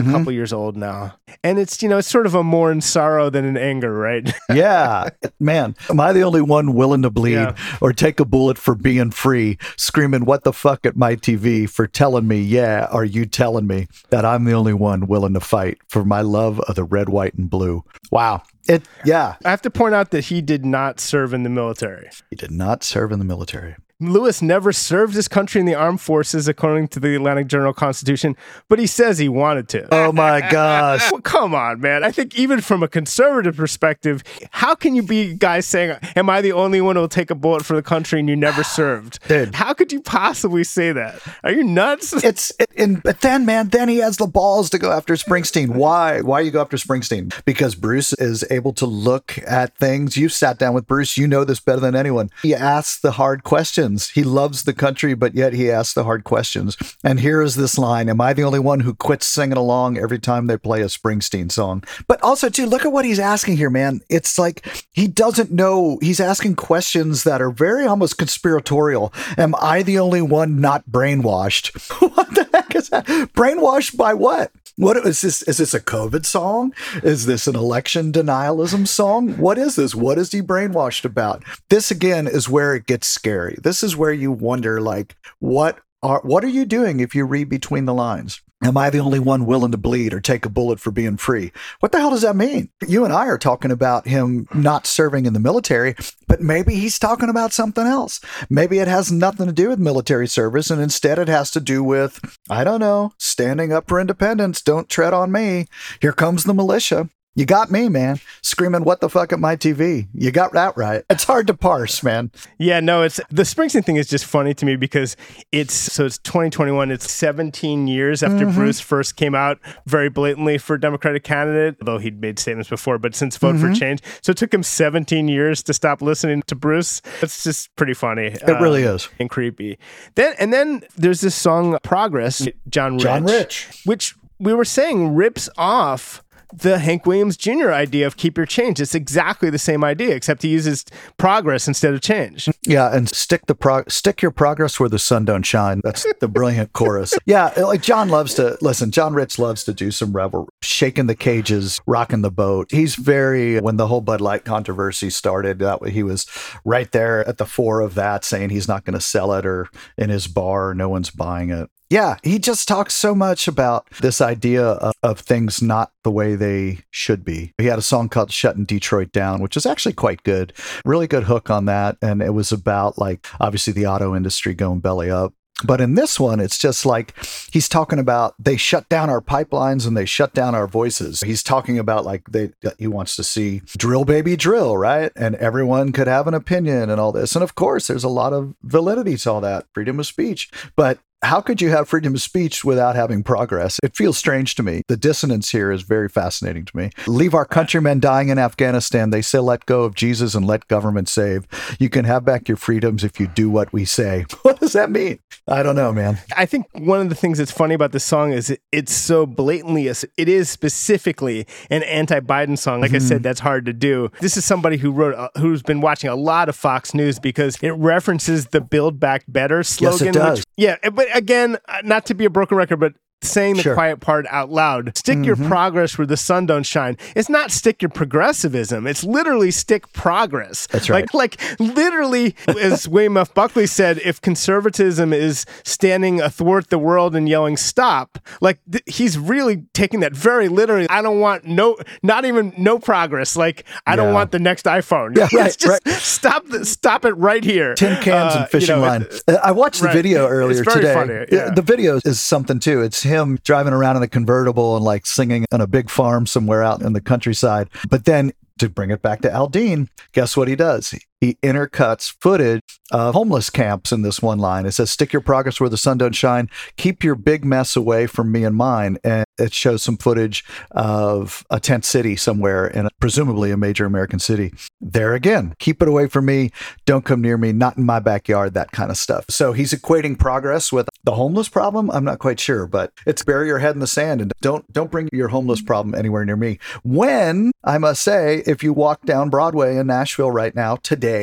Mm-hmm. 0.06 0.16
a 0.16 0.18
couple 0.20 0.32
years 0.34 0.54
old 0.54 0.78
now, 0.78 1.16
and 1.44 1.58
it's 1.60 1.82
you 1.82 1.90
know 1.90 1.98
it's 1.98 2.08
sort 2.08 2.26
of 2.26 2.36
a 2.36 2.44
more 2.44 2.72
in 2.72 2.82
sorrow 2.82 3.30
than 3.30 3.46
in 3.46 3.58
anger, 3.58 3.94
right? 3.94 4.32
Yeah. 4.54 5.10
Man, 5.40 5.76
am 5.90 6.00
I 6.00 6.14
the 6.14 6.22
only 6.22 6.42
one 6.42 6.74
willing 6.74 7.02
to 7.02 7.10
bleed 7.10 7.34
Yeah. 7.34 7.56
or 7.82 7.92
take 7.94 8.20
a 8.20 8.26
bullet 8.26 8.58
for 8.58 8.76
being 8.76 9.12
free, 9.12 9.58
screaming, 9.78 10.26
What 10.26 10.44
the 10.44 10.54
fuck 10.54 10.86
at 10.86 10.96
my 10.96 11.16
TV 11.16 11.70
for 11.70 11.88
telling 11.88 12.28
me, 12.28 12.40
yeah, 12.42 12.88
are 12.92 13.04
you 13.06 13.26
telling 13.26 13.68
me 13.68 13.88
that 14.10 14.24
I'm 14.26 14.46
the 14.46 14.54
only 14.54 14.74
one 14.74 15.08
willing 15.08 15.34
to 15.34 15.40
fight 15.40 15.78
for 15.90 16.06
my 16.06 16.22
love 16.22 16.60
of 16.62 16.76
the 16.76 16.84
red, 16.84 17.10
white, 17.10 17.34
and 17.34 17.50
blue? 17.50 17.84
Wow. 18.12 18.44
It, 18.68 18.84
yeah. 19.04 19.36
I 19.44 19.50
have 19.50 19.62
to 19.64 19.70
point 19.70 19.94
out 19.96 20.12
that 20.12 20.26
he 20.26 20.42
did 20.42 20.66
not 20.66 21.00
serve 21.00 21.34
in 21.34 21.44
the 21.44 21.50
military. 21.50 22.10
He 22.30 22.36
did 22.36 22.52
not 22.52 22.84
serve 22.84 23.12
in 23.12 23.20
the 23.20 23.26
military. 23.26 23.76
Lewis 24.02 24.42
never 24.42 24.74
served 24.74 25.16
his 25.16 25.30
country 25.30 25.60
in 25.60 25.66
the 25.66 25.74
armed 25.74 26.02
forces, 26.02 26.50
according 26.50 26.90
to 26.90 27.00
the 27.00 27.16
Atlantic 27.16 27.48
Journal 27.48 27.72
Constitution, 27.74 28.36
but 28.68 28.78
he 28.78 28.86
says 28.88 29.20
he 29.20 29.30
wanted 29.30 29.70
to. 29.70 29.88
Oh 29.94 30.12
my 30.12 30.42
gosh. 30.52 31.10
Well, 31.12 31.22
come 31.22 31.56
on, 31.56 31.80
man. 31.80 32.04
I 32.04 32.12
think 32.12 32.38
even 32.38 32.60
from 32.60 32.84
a 32.84 32.90
conservative 32.90 33.56
perspective, 33.56 34.22
how 34.52 34.76
can 34.76 34.96
you 34.96 35.04
be 35.04 35.34
guys 35.34 35.66
saying, 35.66 35.98
Am 36.18 36.30
I 36.30 36.42
the 36.42 36.52
only 36.52 36.82
one 36.82 36.98
who 36.98 37.04
will 37.04 37.08
take 37.08 37.32
a 37.32 37.36
bullet 37.36 37.64
for 37.64 37.76
the 37.76 37.82
country 37.82 38.20
and 38.20 38.28
you 38.28 38.36
never 38.36 38.64
served? 38.66 39.26
Dude. 39.30 39.56
How 39.56 39.74
could 39.74 39.94
you 39.94 40.02
possibly 40.02 40.66
say 40.66 40.92
that? 40.92 41.22
Are 41.46 41.52
you 41.52 41.64
nuts? 41.64 42.14
It's 42.26 42.52
it, 42.60 42.70
and 42.76 43.02
but 43.04 43.22
then 43.22 43.46
man, 43.46 43.70
then 43.70 43.88
he 43.88 43.98
has 43.98 44.18
the 44.18 44.26
balls 44.26 44.70
to 44.72 44.80
go 44.80 44.92
after 44.92 45.14
Springsteen. 45.14 45.70
Why? 45.70 46.22
Why 46.22 46.40
you 46.42 46.50
go 46.50 46.60
after 46.60 46.76
Springsteen? 46.76 47.34
Because 47.46 47.76
Bruce 47.76 48.14
is 48.14 48.44
able 48.50 48.74
to 48.74 48.86
look 48.88 49.38
at 49.46 49.78
things. 49.78 50.18
You've 50.18 50.34
sat 50.34 50.58
down 50.58 50.74
with 50.74 50.88
Bruce. 50.88 51.18
You 51.18 51.28
know 51.28 51.44
this 51.44 51.60
better 51.60 51.80
than 51.80 51.96
anyone. 51.96 52.30
He 52.42 52.56
asks 52.56 53.00
the 53.00 53.12
hard 53.12 53.44
questions. 53.44 53.85
He 54.14 54.24
loves 54.24 54.64
the 54.64 54.74
country, 54.74 55.14
but 55.14 55.36
yet 55.36 55.54
he 55.54 55.72
asks 55.72 55.94
the 55.94 56.04
hard 56.04 56.24
questions. 56.24 56.78
And 57.04 57.20
here 57.20 57.42
is 57.42 57.56
this 57.56 57.78
line: 57.78 58.10
Am 58.10 58.20
I 58.22 58.34
the 58.34 58.44
only 58.44 58.60
one 58.60 58.82
who 58.82 58.94
quits 58.94 59.28
singing 59.28 59.58
along 59.58 59.98
every 59.98 60.20
time 60.20 60.48
they 60.48 60.58
play 60.58 60.82
a 60.82 60.86
Springsteen 60.86 61.52
song? 61.52 61.84
But 62.08 62.22
also, 62.22 62.50
too, 62.50 62.66
look 62.66 62.86
at 62.86 62.92
what 62.92 63.06
he's 63.06 63.20
asking 63.20 63.58
here, 63.58 63.70
man. 63.70 64.02
It's 64.10 64.40
like 64.40 64.66
he 64.92 65.08
doesn't 65.08 65.52
know. 65.52 66.00
He's 66.02 66.20
asking 66.20 66.56
questions 66.56 67.24
that 67.24 67.42
are 67.42 67.52
very 67.52 67.86
almost 67.86 68.18
conspiratorial. 68.18 69.14
Am 69.38 69.56
I 69.62 69.84
the 69.84 70.00
only 70.00 70.22
one 70.22 70.60
not 70.60 70.86
brainwashed? 70.90 71.76
what 72.16 72.30
the 72.36 72.48
heck 72.52 72.76
is 72.76 72.90
that? 72.90 73.06
Brainwashed 73.06 73.98
by 73.98 74.14
what? 74.14 74.52
What 74.78 74.98
is 74.98 75.22
this? 75.22 75.42
Is 75.44 75.58
this 75.58 75.74
a 75.74 75.80
COVID 75.80 76.26
song? 76.26 76.74
Is 77.02 77.26
this 77.26 77.48
an 77.48 77.56
election 77.56 78.12
denialism 78.12 78.88
song? 78.88 79.38
What 79.38 79.58
is 79.58 79.78
this? 79.78 79.96
What 79.96 80.18
is 80.18 80.32
he 80.34 80.42
brainwashed 80.42 81.06
about? 81.06 81.44
This 81.70 81.92
again 81.92 82.28
is 82.28 82.50
where 82.50 82.76
it 82.76 82.86
gets 82.86 83.08
scary. 83.08 83.58
This 83.62 83.84
is 83.84 83.96
where 83.96 84.12
you 84.12 84.32
wonder, 84.34 84.82
like, 84.82 85.16
what 85.40 85.80
are 86.04 86.20
what 86.24 86.44
are 86.44 86.50
you 86.50 86.66
doing 86.66 87.00
if 87.00 87.16
you 87.16 87.26
read 87.26 87.48
between 87.48 87.86
the 87.86 87.94
lines? 87.94 88.42
Am 88.66 88.78
I 88.78 88.90
the 88.90 88.98
only 88.98 89.20
one 89.20 89.46
willing 89.46 89.72
to 89.74 89.78
bleed 89.78 90.12
or 90.12 90.20
take 90.20 90.44
a 90.44 90.50
bullet 90.50 90.80
for 90.80 90.90
being 90.90 91.18
free? 91.18 91.52
What 91.82 91.92
the 91.92 92.00
hell 92.00 92.10
does 92.10 92.24
that 92.24 92.36
mean? 92.36 92.72
You 92.88 93.06
and 93.06 93.14
I 93.14 93.28
are 93.28 93.38
talking 93.38 93.70
about 93.70 94.08
him 94.08 94.48
not 94.56 94.88
serving 94.88 95.28
in 95.28 95.34
the 95.34 95.40
military, 95.40 95.96
but 96.28 96.42
maybe 96.42 96.74
he's 96.74 96.98
talking 96.98 97.30
about 97.30 97.54
something 97.54 97.86
else. 97.86 98.20
Maybe 98.50 98.80
it 98.80 98.88
has 98.88 99.12
nothing 99.12 99.46
to 99.46 99.54
do 99.54 99.70
with 99.70 99.78
military 99.78 100.28
service, 100.28 100.72
and 100.72 100.82
instead 100.82 101.20
it 101.20 101.28
has 101.28 101.52
to 101.52 101.60
do 101.60 101.84
with, 101.84 102.40
I 102.50 102.64
don't 102.64 102.80
know, 102.80 103.14
standing 103.20 103.72
up 103.72 103.88
for 103.88 104.00
independence. 104.00 104.64
Don't 104.64 104.90
tread 104.90 105.14
on 105.14 105.32
me. 105.32 105.68
Here 106.02 106.12
comes 106.12 106.46
the 106.46 106.54
militia. 106.56 107.12
You 107.38 107.46
got 107.46 107.70
me, 107.70 107.90
man, 107.90 108.22
screaming, 108.42 108.86
What 108.86 109.02
the 109.02 109.10
fuck 109.10 109.34
at 109.34 109.40
my 109.42 109.58
TV? 109.58 110.08
You 110.14 110.32
got 110.32 110.54
that 110.54 110.78
right. 110.78 111.04
It's 111.10 111.26
hard 111.26 111.48
to 111.48 111.54
parse, 111.54 112.02
man. 112.02 112.32
Yeah, 112.58 112.80
no, 112.80 113.02
it's 113.04 113.20
the 113.30 113.44
Springsteen 113.44 113.84
thing 113.84 113.98
is 113.98 114.08
just 114.08 114.24
funny 114.24 114.54
to 114.54 114.66
me 114.66 114.78
because 114.78 115.18
it's 115.52 115.74
so 115.74 116.06
it's 116.06 116.18
2021. 116.20 116.92
It's 116.92 117.12
17 117.12 117.88
years 117.88 118.24
after 118.24 118.46
Mhm. 118.46 118.56
Bruce 118.56 118.80
first 118.80 119.18
came 119.18 119.36
out 119.36 119.60
very 119.86 120.08
blatantly 120.10 120.58
for 120.58 120.78
Democratic 120.78 121.24
candidate, 121.26 121.76
although 121.82 121.98
he'd 121.98 122.22
made 122.22 122.40
statements 122.40 122.70
before. 122.70 122.98
But 122.98 123.16
since 123.16 123.36
Vote 123.36 123.58
for 123.58 123.68
Mhm. 123.68 123.76
Change, 123.80 124.02
so 124.22 124.32
it 124.32 124.38
took 124.38 124.54
him 124.54 124.64
17 124.64 125.28
years 125.28 125.62
to 125.64 125.74
stop 125.74 126.02
listening 126.02 126.42
to 126.48 126.56
Bruce. 126.56 127.02
It's 127.22 127.44
just 127.44 127.76
pretty 127.76 127.94
funny. 127.94 128.28
It 128.28 128.48
really 128.62 128.84
is. 128.84 129.10
and 129.20 129.30
creepy. 129.30 129.78
Then 130.16 130.34
and 130.40 130.54
then 130.54 130.84
there's 130.98 131.20
this 131.22 131.36
song 131.36 131.78
Progress, 131.84 132.48
John 132.70 132.94
Rich, 132.94 133.04
John 133.04 133.26
Rich. 133.26 133.68
which 133.84 134.16
we 134.40 134.54
were 134.54 134.66
saying 134.66 135.16
rips 135.16 135.50
off 135.58 136.22
the 136.60 136.80
Hank 136.80 137.06
Williams 137.06 137.38
Jr. 137.38 137.72
idea 137.72 138.08
of 138.08 138.18
keep 138.18 138.38
your 138.38 138.46
change. 138.46 138.80
It's 138.80 138.96
exactly 138.96 139.50
the 139.50 139.60
same 139.60 139.84
idea, 139.84 140.16
except 140.16 140.42
he 140.42 140.50
uses 140.50 140.86
progress 141.18 141.68
instead 141.68 141.94
of 141.94 142.02
change. 142.02 142.50
Yeah, 142.64 142.96
and 142.96 143.10
stick 143.10 143.46
the 143.48 143.56
prog- 143.56 143.92
stick 143.92 144.22
your 144.22 144.32
progress 144.32 144.80
where 144.80 144.90
the 144.90 145.00
sun 145.00 145.26
don't 145.26 145.44
shine. 145.44 145.82
That's 145.84 146.06
the 146.20 146.28
brilliant 146.28 146.74
chorus. 146.74 147.14
Yeah, 147.26 147.54
like 147.58 147.82
John 147.82 148.10
loves 148.10 148.34
to 148.36 148.58
listen. 148.62 148.92
John 148.92 149.14
Rich 149.14 149.40
loves 149.40 149.64
to 149.66 149.74
do 149.74 149.92
some 149.92 150.14
revel, 150.14 150.50
shaking 150.62 151.08
the 151.08 151.16
cages, 151.16 151.82
rocking 151.86 152.22
the 152.22 152.32
boat. 152.32 152.68
He's 152.72 152.96
very 152.96 153.60
when 153.60 153.78
the 153.78 153.88
whole 153.88 154.02
Bud 154.02 154.22
Light 154.22 154.46
controversy 154.46 155.10
started. 155.10 155.60
That 155.60 155.82
way 155.82 155.92
he 155.92 156.04
was 156.04 156.26
right 156.64 156.92
there 156.92 157.28
at 157.28 157.38
the 157.38 157.46
fore 157.46 157.82
of 157.82 157.96
that, 157.96 158.24
saying 158.24 158.50
he's 158.50 158.68
not 158.68 158.86
going 158.86 158.94
to 158.94 159.02
sell 159.02 159.34
it 159.34 159.46
or 159.46 159.70
in 159.98 160.10
his 160.10 160.28
bar, 160.28 160.74
no 160.74 160.90
one's 160.90 161.10
buying 161.10 161.50
it. 161.50 161.70
Yeah, 161.90 162.18
he 162.24 162.40
just 162.40 162.68
talks 162.68 162.96
so 162.96 163.14
much 163.14 163.48
about 163.48 163.88
this 164.02 164.20
idea 164.20 164.64
of, 164.64 164.94
of 165.04 165.20
things 165.20 165.62
not 165.62 165.92
the 166.04 166.12
way 166.12 166.36
they 166.36 166.80
should 166.90 167.24
be. 167.24 167.54
He 167.58 167.66
had 167.66 167.78
a 167.78 167.84
song 167.84 168.10
called 168.10 168.32
Shutting 168.32 168.66
Detroit 168.66 169.12
Down, 169.12 169.42
which 169.42 169.56
is 169.56 169.66
actually 169.66 169.94
quite 169.94 170.24
good. 170.24 170.54
Really 170.84 171.08
good 171.08 171.24
hook 171.24 171.50
on 171.50 171.66
that. 171.66 171.98
And 172.02 172.22
it 172.22 172.34
was 172.34 172.52
about, 172.52 172.98
like, 172.98 173.28
obviously 173.40 173.74
the 173.74 173.86
auto 173.86 174.16
industry 174.16 174.56
going 174.56 174.80
belly 174.80 175.12
up. 175.12 175.34
But 175.64 175.80
in 175.80 175.96
this 175.96 176.20
one, 176.20 176.42
it's 176.42 176.58
just 176.58 176.86
like 176.86 177.14
he's 177.50 177.70
talking 177.70 177.98
about 177.98 178.36
they 178.38 178.58
shut 178.58 178.90
down 178.90 179.10
our 179.10 179.22
pipelines 179.22 179.88
and 179.88 179.96
they 179.96 180.06
shut 180.06 180.34
down 180.34 180.54
our 180.54 180.68
voices. 180.68 181.22
He's 181.22 181.42
talking 181.42 181.80
about 181.80 182.04
like 182.04 182.30
they 182.30 182.52
he 182.78 182.88
wants 182.88 183.16
to 183.16 183.24
see 183.24 183.62
drill 183.78 184.04
baby 184.04 184.36
drill, 184.36 184.76
right? 184.76 185.14
And 185.16 185.36
everyone 185.36 185.94
could 185.94 186.08
have 186.08 186.28
an 186.28 186.34
opinion 186.34 186.90
and 186.90 187.00
all 187.00 187.14
this. 187.14 187.36
And 187.36 187.44
of 187.44 187.56
course, 187.56 187.88
there's 187.88 188.04
a 188.04 188.10
lot 188.10 188.34
of 188.34 188.54
validity 188.64 189.16
to 189.16 189.32
all 189.32 189.42
that, 189.42 189.66
freedom 189.74 189.98
of 189.98 190.06
speech. 190.06 190.52
But 190.76 191.00
how 191.22 191.42
could 191.42 191.62
you 191.62 191.70
have 191.70 191.90
freedom 191.90 192.14
of 192.14 192.22
speech 192.22 192.64
without 192.64 192.96
having 192.96 193.24
progress? 193.24 193.80
It 193.84 193.96
feels 193.96 194.18
strange 194.18 194.56
to 194.56 194.64
me. 194.64 194.84
The 194.88 194.98
dissonance 194.98 195.50
here 195.50 195.72
is 195.72 195.82
very 195.82 196.10
fascinating 196.10 196.66
to 196.66 196.78
me. 196.78 196.92
Leave 197.08 197.34
our 197.34 197.46
countrymen 197.46 198.00
dying 198.00 198.30
in 198.30 198.38
Afghanistan. 198.38 199.10
They 199.10 199.22
say 199.22 199.40
let 199.40 199.66
go 199.66 199.84
of 199.84 199.96
Jesus 199.96 200.36
and 200.36 200.46
let 200.46 200.68
government 200.68 201.10
save. 201.10 201.48
You 201.80 201.90
can 201.90 202.06
have 202.06 202.26
back 202.26 202.48
your 202.48 202.58
freedoms 202.58 203.04
if 203.04 203.20
you 203.20 203.28
do 203.28 203.50
what 203.50 203.74
we 203.74 203.86
say. 203.86 204.26
What 204.46 204.60
does 204.60 204.74
that 204.74 204.92
mean? 204.92 205.20
I 205.48 205.64
don't 205.64 205.76
know, 205.76 205.92
man. 205.92 206.20
I 206.38 206.46
think 206.46 206.68
one 206.74 207.02
of 207.02 207.10
the 207.10 207.16
things 207.16 207.40
that's 207.40 207.52
funny 207.52 207.74
about 207.74 207.92
this 207.92 208.04
song 208.04 208.32
is 208.32 208.56
it's 208.72 208.94
so 208.94 209.26
blatantly, 209.26 209.88
it 209.88 210.30
is 210.30 210.50
specifically 210.50 211.48
an 211.72 211.82
anti-Biden 211.84 212.58
song. 212.58 212.82
Like 212.82 212.94
I 212.94 213.00
said, 213.00 213.24
that's 213.24 213.40
hard 213.40 213.66
to 213.66 213.74
do. 213.74 214.12
This 214.22 214.38
is 214.38 214.46
somebody 214.46 214.78
who 214.78 214.92
wrote, 214.92 215.16
uh, 215.16 215.30
who's 215.38 215.64
been 215.64 215.82
watching 215.82 216.10
a 216.10 216.16
lot 216.16 216.48
of 216.48 216.56
Fox 216.56 216.94
News 216.94 217.20
because 217.20 217.58
it 217.62 217.72
references 217.72 218.48
the 218.48 218.62
"Build 218.62 219.00
Back 219.00 219.24
Better" 219.28 219.64
slogan. 219.64 220.06
Yes, 220.08 220.16
it 220.16 220.20
does. 220.20 220.40
Which, 220.40 220.46
yeah, 220.58 220.90
but 220.90 221.05
again, 221.14 221.58
uh, 221.68 221.82
not 221.84 222.06
to 222.08 222.14
be 222.14 222.26
a 222.26 222.30
broken 222.30 222.58
record, 222.58 222.80
but 222.80 222.94
saying 223.22 223.56
the 223.56 223.64
Sure. 223.64 223.74
quiet 223.74 224.00
part 224.02 224.26
out 224.30 224.52
loud. 224.52 224.96
Stick 224.98 225.26
your 225.26 225.36
progress 225.36 225.98
where 225.98 226.06
the 226.06 226.18
sun 226.18 226.46
don't 226.46 226.64
shine. 226.66 226.98
It's 227.16 227.30
not 227.30 227.52
stick 227.52 227.82
your 227.82 227.90
progressivism. 227.90 228.86
It's 228.88 229.04
literally 229.04 229.52
stick 229.52 229.92
progress. 229.94 230.68
That's 230.68 230.90
right. 230.90 231.12
Like, 231.14 231.40
like 231.40 231.60
literally, 231.60 232.36
as 232.48 232.88
William 232.88 233.18
F. 233.18 233.34
Buckley 233.34 233.66
said, 233.68 234.00
if 234.06 234.22
conservatism 234.22 235.12
is 235.14 235.46
standing 235.64 236.22
athwart 236.22 236.70
the 236.70 236.78
world 236.78 237.16
and 237.16 237.28
yelling 237.28 237.58
"stop," 237.58 238.20
like 238.42 238.60
th- 238.72 238.84
he's 238.86 239.18
really 239.18 239.64
taking 239.74 240.00
that 240.02 240.14
very 240.14 240.48
literally. 240.48 240.88
I 240.90 241.02
don't 241.02 241.20
want 241.20 241.46
no, 241.46 241.78
not 242.04 242.26
even 242.26 242.54
no 242.58 242.78
progress. 242.80 243.36
Like 243.36 243.66
I 243.88 243.96
don't 243.96 244.14
want 244.14 244.32
the 244.32 244.40
next 244.40 244.66
iPhone. 244.66 245.18
Yeah, 245.18 245.28
right, 245.40 245.58
just 245.58 245.88
stop, 246.06 246.46
the, 246.48 246.66
stop 246.66 247.06
it 247.06 247.14
right 247.14 247.44
here. 247.44 247.74
tin 247.76 248.02
cans 248.02 248.36
Uh, 248.36 248.40
and 248.42 248.50
fishing 248.50 248.76
you 248.76 248.82
know, 248.82 248.88
line. 248.88 249.02
it- 249.04 249.22
Uh, 249.28 249.38
I 249.44 249.52
watched 249.52 249.82
the 249.82 249.88
right. 249.88 249.94
video 249.96 250.28
earlier 250.28 250.64
today. 250.64 250.94
funny, 250.94 251.26
yeah. 251.32 251.50
The 251.50 251.62
video 251.62 252.00
is 252.06 252.20
something 252.22 252.60
too. 252.60 252.82
It's 252.82 253.05
him 253.06 253.40
driving 253.44 253.74
around 253.74 253.98
in 253.98 254.04
a 254.04 254.08
convertible 254.08 254.76
and 254.76 254.86
like 254.86 255.06
singing 255.06 255.46
on 255.52 255.62
a 255.62 255.68
big 255.68 255.90
farm 255.90 256.26
somewhere 256.26 256.64
out 256.64 256.82
in 256.82 256.94
the 256.94 257.02
countryside. 257.02 257.70
But 257.90 258.06
then 258.06 258.34
to 258.60 258.70
bring 258.70 258.92
it 258.92 259.02
back 259.02 259.22
to 259.22 259.30
Aldean, 259.30 259.90
guess 260.14 260.38
what 260.38 260.48
he 260.48 260.56
does? 260.56 260.94
He 261.26 261.40
intercuts 261.42 262.16
footage 262.22 262.62
of 262.92 263.16
homeless 263.16 263.50
camps 263.50 263.92
in 263.92 264.04
this 264.04 264.22
one 264.22 264.38
line. 264.38 264.68
It 264.68 264.74
says, 264.74 264.92
Stick 264.92 265.12
your 265.12 265.24
progress 265.24 265.60
where 265.60 265.70
the 265.70 265.78
sun 265.78 265.98
don't 265.98 266.14
shine. 266.14 266.52
Keep 266.78 267.04
your 267.04 267.16
big 267.16 267.44
mess 267.44 267.76
away 267.76 268.06
from 268.06 268.32
me 268.32 268.44
and 268.44 268.56
mine. 268.56 269.00
And 269.04 269.26
it 269.40 269.52
shows 269.52 269.82
some 269.82 269.98
footage 269.98 270.46
of 270.70 271.44
a 271.50 271.60
tent 271.60 271.84
city 271.84 272.16
somewhere 272.16 272.68
in 272.68 272.88
presumably 273.00 273.50
a 273.50 273.58
major 273.58 273.86
American 273.86 274.20
city. 274.20 274.54
There 274.80 275.16
again, 275.16 275.56
keep 275.58 275.82
it 275.82 275.88
away 275.88 276.08
from 276.08 276.26
me. 276.26 276.52
Don't 276.86 277.06
come 277.06 277.22
near 277.22 277.38
me. 277.38 277.52
Not 277.52 277.78
in 277.78 277.86
my 277.86 278.00
backyard, 278.00 278.54
that 278.54 278.72
kind 278.72 278.92
of 278.92 278.98
stuff. 278.98 279.26
So 279.30 279.52
he's 279.52 279.74
equating 279.74 280.20
progress 280.20 280.72
with 280.72 280.88
the 281.04 281.16
homeless 281.16 281.50
problem. 281.50 281.90
I'm 281.90 282.04
not 282.04 282.20
quite 282.20 282.40
sure, 282.40 282.68
but 282.68 282.92
it's 283.08 283.24
bury 283.24 283.48
your 283.48 283.60
head 283.60 283.74
in 283.74 283.80
the 283.80 283.88
sand 283.88 284.22
and 284.22 284.32
don't 284.42 284.72
don't 284.72 284.92
bring 284.92 285.10
your 285.12 285.30
homeless 285.30 285.62
problem 285.62 285.96
anywhere 285.96 286.24
near 286.24 286.36
me. 286.36 286.60
When 286.84 287.52
I 287.64 287.80
must 287.80 288.04
say, 288.04 288.44
if 288.46 288.64
you 288.64 288.74
walk 288.74 289.06
down 289.06 289.32
Broadway 289.32 289.78
in 289.78 289.88
Nashville 289.88 290.32
right 290.32 290.56
now, 290.56 290.76
today, 290.76 291.15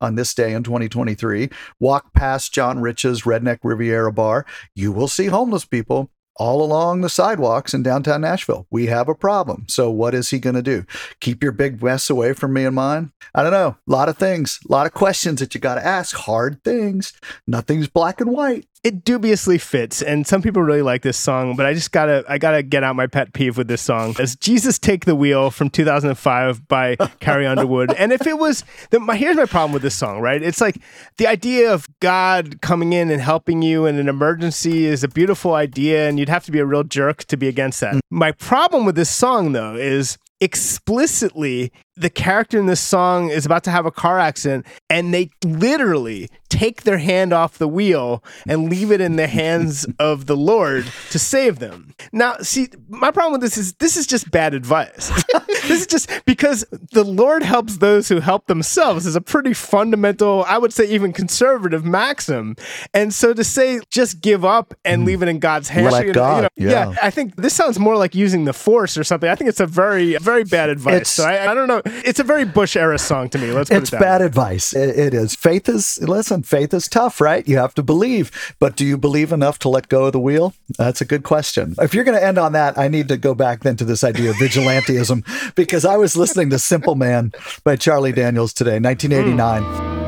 on 0.00 0.14
this 0.14 0.34
day 0.34 0.52
in 0.52 0.62
2023, 0.62 1.50
walk 1.78 2.12
past 2.12 2.52
John 2.52 2.80
Rich's 2.80 3.22
Redneck 3.22 3.58
Riviera 3.62 4.12
Bar, 4.12 4.46
you 4.74 4.92
will 4.92 5.08
see 5.08 5.26
homeless 5.26 5.64
people 5.64 6.10
all 6.36 6.62
along 6.62 7.02
the 7.02 7.08
sidewalks 7.10 7.74
in 7.74 7.82
downtown 7.82 8.22
Nashville. 8.22 8.66
We 8.70 8.86
have 8.86 9.08
a 9.08 9.14
problem. 9.14 9.66
So 9.68 9.90
what 9.90 10.14
is 10.14 10.30
he 10.30 10.38
going 10.38 10.54
to 10.54 10.62
do? 10.62 10.86
Keep 11.20 11.42
your 11.42 11.52
big 11.52 11.82
mess 11.82 12.08
away 12.08 12.32
from 12.32 12.54
me 12.54 12.64
and 12.64 12.74
mine? 12.74 13.12
I 13.34 13.42
don't 13.42 13.52
know. 13.52 13.76
A 13.86 13.92
lot 13.92 14.08
of 14.08 14.16
things, 14.16 14.58
a 14.66 14.72
lot 14.72 14.86
of 14.86 14.94
questions 14.94 15.40
that 15.40 15.54
you 15.54 15.60
got 15.60 15.74
to 15.74 15.84
ask. 15.84 16.16
Hard 16.16 16.64
things. 16.64 17.12
Nothing's 17.46 17.88
black 17.88 18.22
and 18.22 18.30
white. 18.32 18.66
It 18.82 19.04
dubiously 19.04 19.58
fits 19.58 20.00
and 20.00 20.26
some 20.26 20.40
people 20.40 20.62
really 20.62 20.80
like 20.80 21.02
this 21.02 21.18
song 21.18 21.54
but 21.54 21.66
i 21.66 21.74
just 21.74 21.92
gotta 21.92 22.24
i 22.28 22.38
gotta 22.38 22.62
get 22.62 22.82
out 22.82 22.96
my 22.96 23.06
pet 23.06 23.32
peeve 23.32 23.58
with 23.58 23.68
this 23.68 23.82
song. 23.82 24.14
As 24.18 24.36
jesus 24.36 24.78
take 24.78 25.04
the 25.04 25.14
wheel 25.14 25.50
from 25.50 25.68
2005 25.68 26.66
by 26.68 26.96
carrie 27.20 27.46
underwood. 27.46 27.92
And 27.94 28.12
if 28.12 28.26
it 28.26 28.38
was 28.38 28.64
the, 28.90 29.00
my, 29.00 29.16
here's 29.16 29.36
my 29.36 29.44
problem 29.44 29.72
with 29.72 29.82
this 29.82 29.94
song 29.94 30.20
right? 30.20 30.42
It's 30.42 30.60
like 30.60 30.78
the 31.18 31.26
idea 31.26 31.72
of 31.72 31.86
god 32.00 32.60
coming 32.62 32.92
in 32.92 33.10
and 33.10 33.20
helping 33.20 33.62
you 33.62 33.86
in 33.86 33.98
an 33.98 34.08
emergency 34.08 34.86
is 34.86 35.04
a 35.04 35.08
beautiful 35.08 35.54
idea 35.54 36.08
and 36.08 36.18
you'd 36.18 36.28
have 36.28 36.44
to 36.44 36.52
be 36.52 36.58
a 36.58 36.66
real 36.66 36.84
jerk 36.84 37.24
to 37.24 37.36
be 37.36 37.48
against 37.48 37.80
that. 37.80 37.94
Mm. 37.94 38.00
My 38.10 38.32
problem 38.32 38.86
with 38.86 38.94
this 38.94 39.10
song 39.10 39.52
though 39.52 39.74
is 39.74 40.16
explicitly 40.40 41.70
the 41.96 42.10
character 42.10 42.58
in 42.58 42.66
this 42.66 42.80
song 42.80 43.30
is 43.30 43.44
about 43.44 43.64
to 43.64 43.70
have 43.70 43.86
a 43.86 43.90
car 43.90 44.18
accident 44.18 44.66
and 44.88 45.12
they 45.12 45.30
literally 45.44 46.28
take 46.48 46.82
their 46.82 46.98
hand 46.98 47.32
off 47.32 47.58
the 47.58 47.68
wheel 47.68 48.22
and 48.46 48.68
leave 48.68 48.90
it 48.90 49.00
in 49.00 49.16
the 49.16 49.26
hands 49.26 49.86
of 49.98 50.26
the 50.26 50.36
Lord 50.36 50.86
to 51.10 51.18
save 51.18 51.58
them. 51.58 51.94
Now, 52.12 52.36
see, 52.38 52.68
my 52.88 53.10
problem 53.10 53.32
with 53.32 53.40
this 53.40 53.56
is 53.56 53.74
this 53.74 53.96
is 53.96 54.06
just 54.06 54.30
bad 54.30 54.52
advice. 54.52 55.10
this 55.46 55.70
is 55.70 55.86
just 55.86 56.10
because 56.24 56.64
the 56.92 57.04
Lord 57.04 57.42
helps 57.42 57.78
those 57.78 58.08
who 58.08 58.20
help 58.20 58.46
themselves 58.46 59.06
is 59.06 59.14
a 59.16 59.20
pretty 59.20 59.52
fundamental, 59.52 60.44
I 60.48 60.58
would 60.58 60.72
say 60.72 60.86
even 60.88 61.12
conservative 61.12 61.84
maxim. 61.84 62.56
And 62.92 63.14
so 63.14 63.32
to 63.32 63.44
say 63.44 63.80
just 63.90 64.20
give 64.20 64.44
up 64.44 64.74
and 64.84 65.02
hmm. 65.02 65.06
leave 65.06 65.22
it 65.22 65.28
in 65.28 65.38
God's 65.38 65.68
hands, 65.68 65.92
Let 65.92 66.06
you 66.06 66.12
know, 66.12 66.14
God, 66.14 66.48
you 66.56 66.66
know, 66.66 66.72
yeah. 66.72 66.90
yeah, 66.90 66.98
I 67.02 67.10
think 67.10 67.36
this 67.36 67.54
sounds 67.54 67.78
more 67.78 67.96
like 67.96 68.14
using 68.14 68.44
the 68.44 68.52
force 68.52 68.98
or 68.98 69.04
something. 69.04 69.30
I 69.30 69.34
think 69.34 69.48
it's 69.48 69.60
a 69.60 69.66
very, 69.66 70.16
very 70.16 70.44
bad 70.44 70.68
advice. 70.68 70.94
It's- 70.94 71.10
so 71.10 71.24
I, 71.24 71.50
I 71.50 71.54
don't 71.54 71.68
know. 71.68 71.79
It's 71.84 72.20
a 72.20 72.24
very 72.24 72.44
Bush 72.44 72.76
era 72.76 72.98
song 72.98 73.28
to 73.30 73.38
me. 73.38 73.52
Let's 73.52 73.70
put 73.70 73.82
It's 73.82 73.90
bad 73.90 74.20
way. 74.20 74.26
advice. 74.26 74.72
It, 74.72 74.98
it 74.98 75.14
is. 75.14 75.34
Faith 75.34 75.68
is, 75.68 75.98
listen, 76.02 76.42
faith 76.42 76.74
is 76.74 76.88
tough, 76.88 77.20
right? 77.20 77.46
You 77.46 77.58
have 77.58 77.74
to 77.74 77.82
believe. 77.82 78.30
But 78.58 78.76
do 78.76 78.84
you 78.84 78.96
believe 78.96 79.32
enough 79.32 79.58
to 79.60 79.68
let 79.68 79.88
go 79.88 80.06
of 80.06 80.12
the 80.12 80.20
wheel? 80.20 80.54
That's 80.78 81.00
a 81.00 81.04
good 81.04 81.22
question. 81.22 81.74
If 81.80 81.94
you're 81.94 82.04
going 82.04 82.18
to 82.18 82.24
end 82.24 82.38
on 82.38 82.52
that, 82.52 82.78
I 82.78 82.88
need 82.88 83.08
to 83.08 83.16
go 83.16 83.34
back 83.34 83.60
then 83.60 83.76
to 83.76 83.84
this 83.84 84.04
idea 84.04 84.30
of 84.30 84.36
vigilantism 84.36 85.54
because 85.54 85.84
I 85.84 85.96
was 85.96 86.16
listening 86.16 86.50
to 86.50 86.58
Simple 86.58 86.94
Man 86.94 87.32
by 87.64 87.76
Charlie 87.76 88.12
Daniels 88.12 88.52
today, 88.52 88.78
1989. 88.78 89.62
We 89.62 89.68
hmm. 89.68 89.99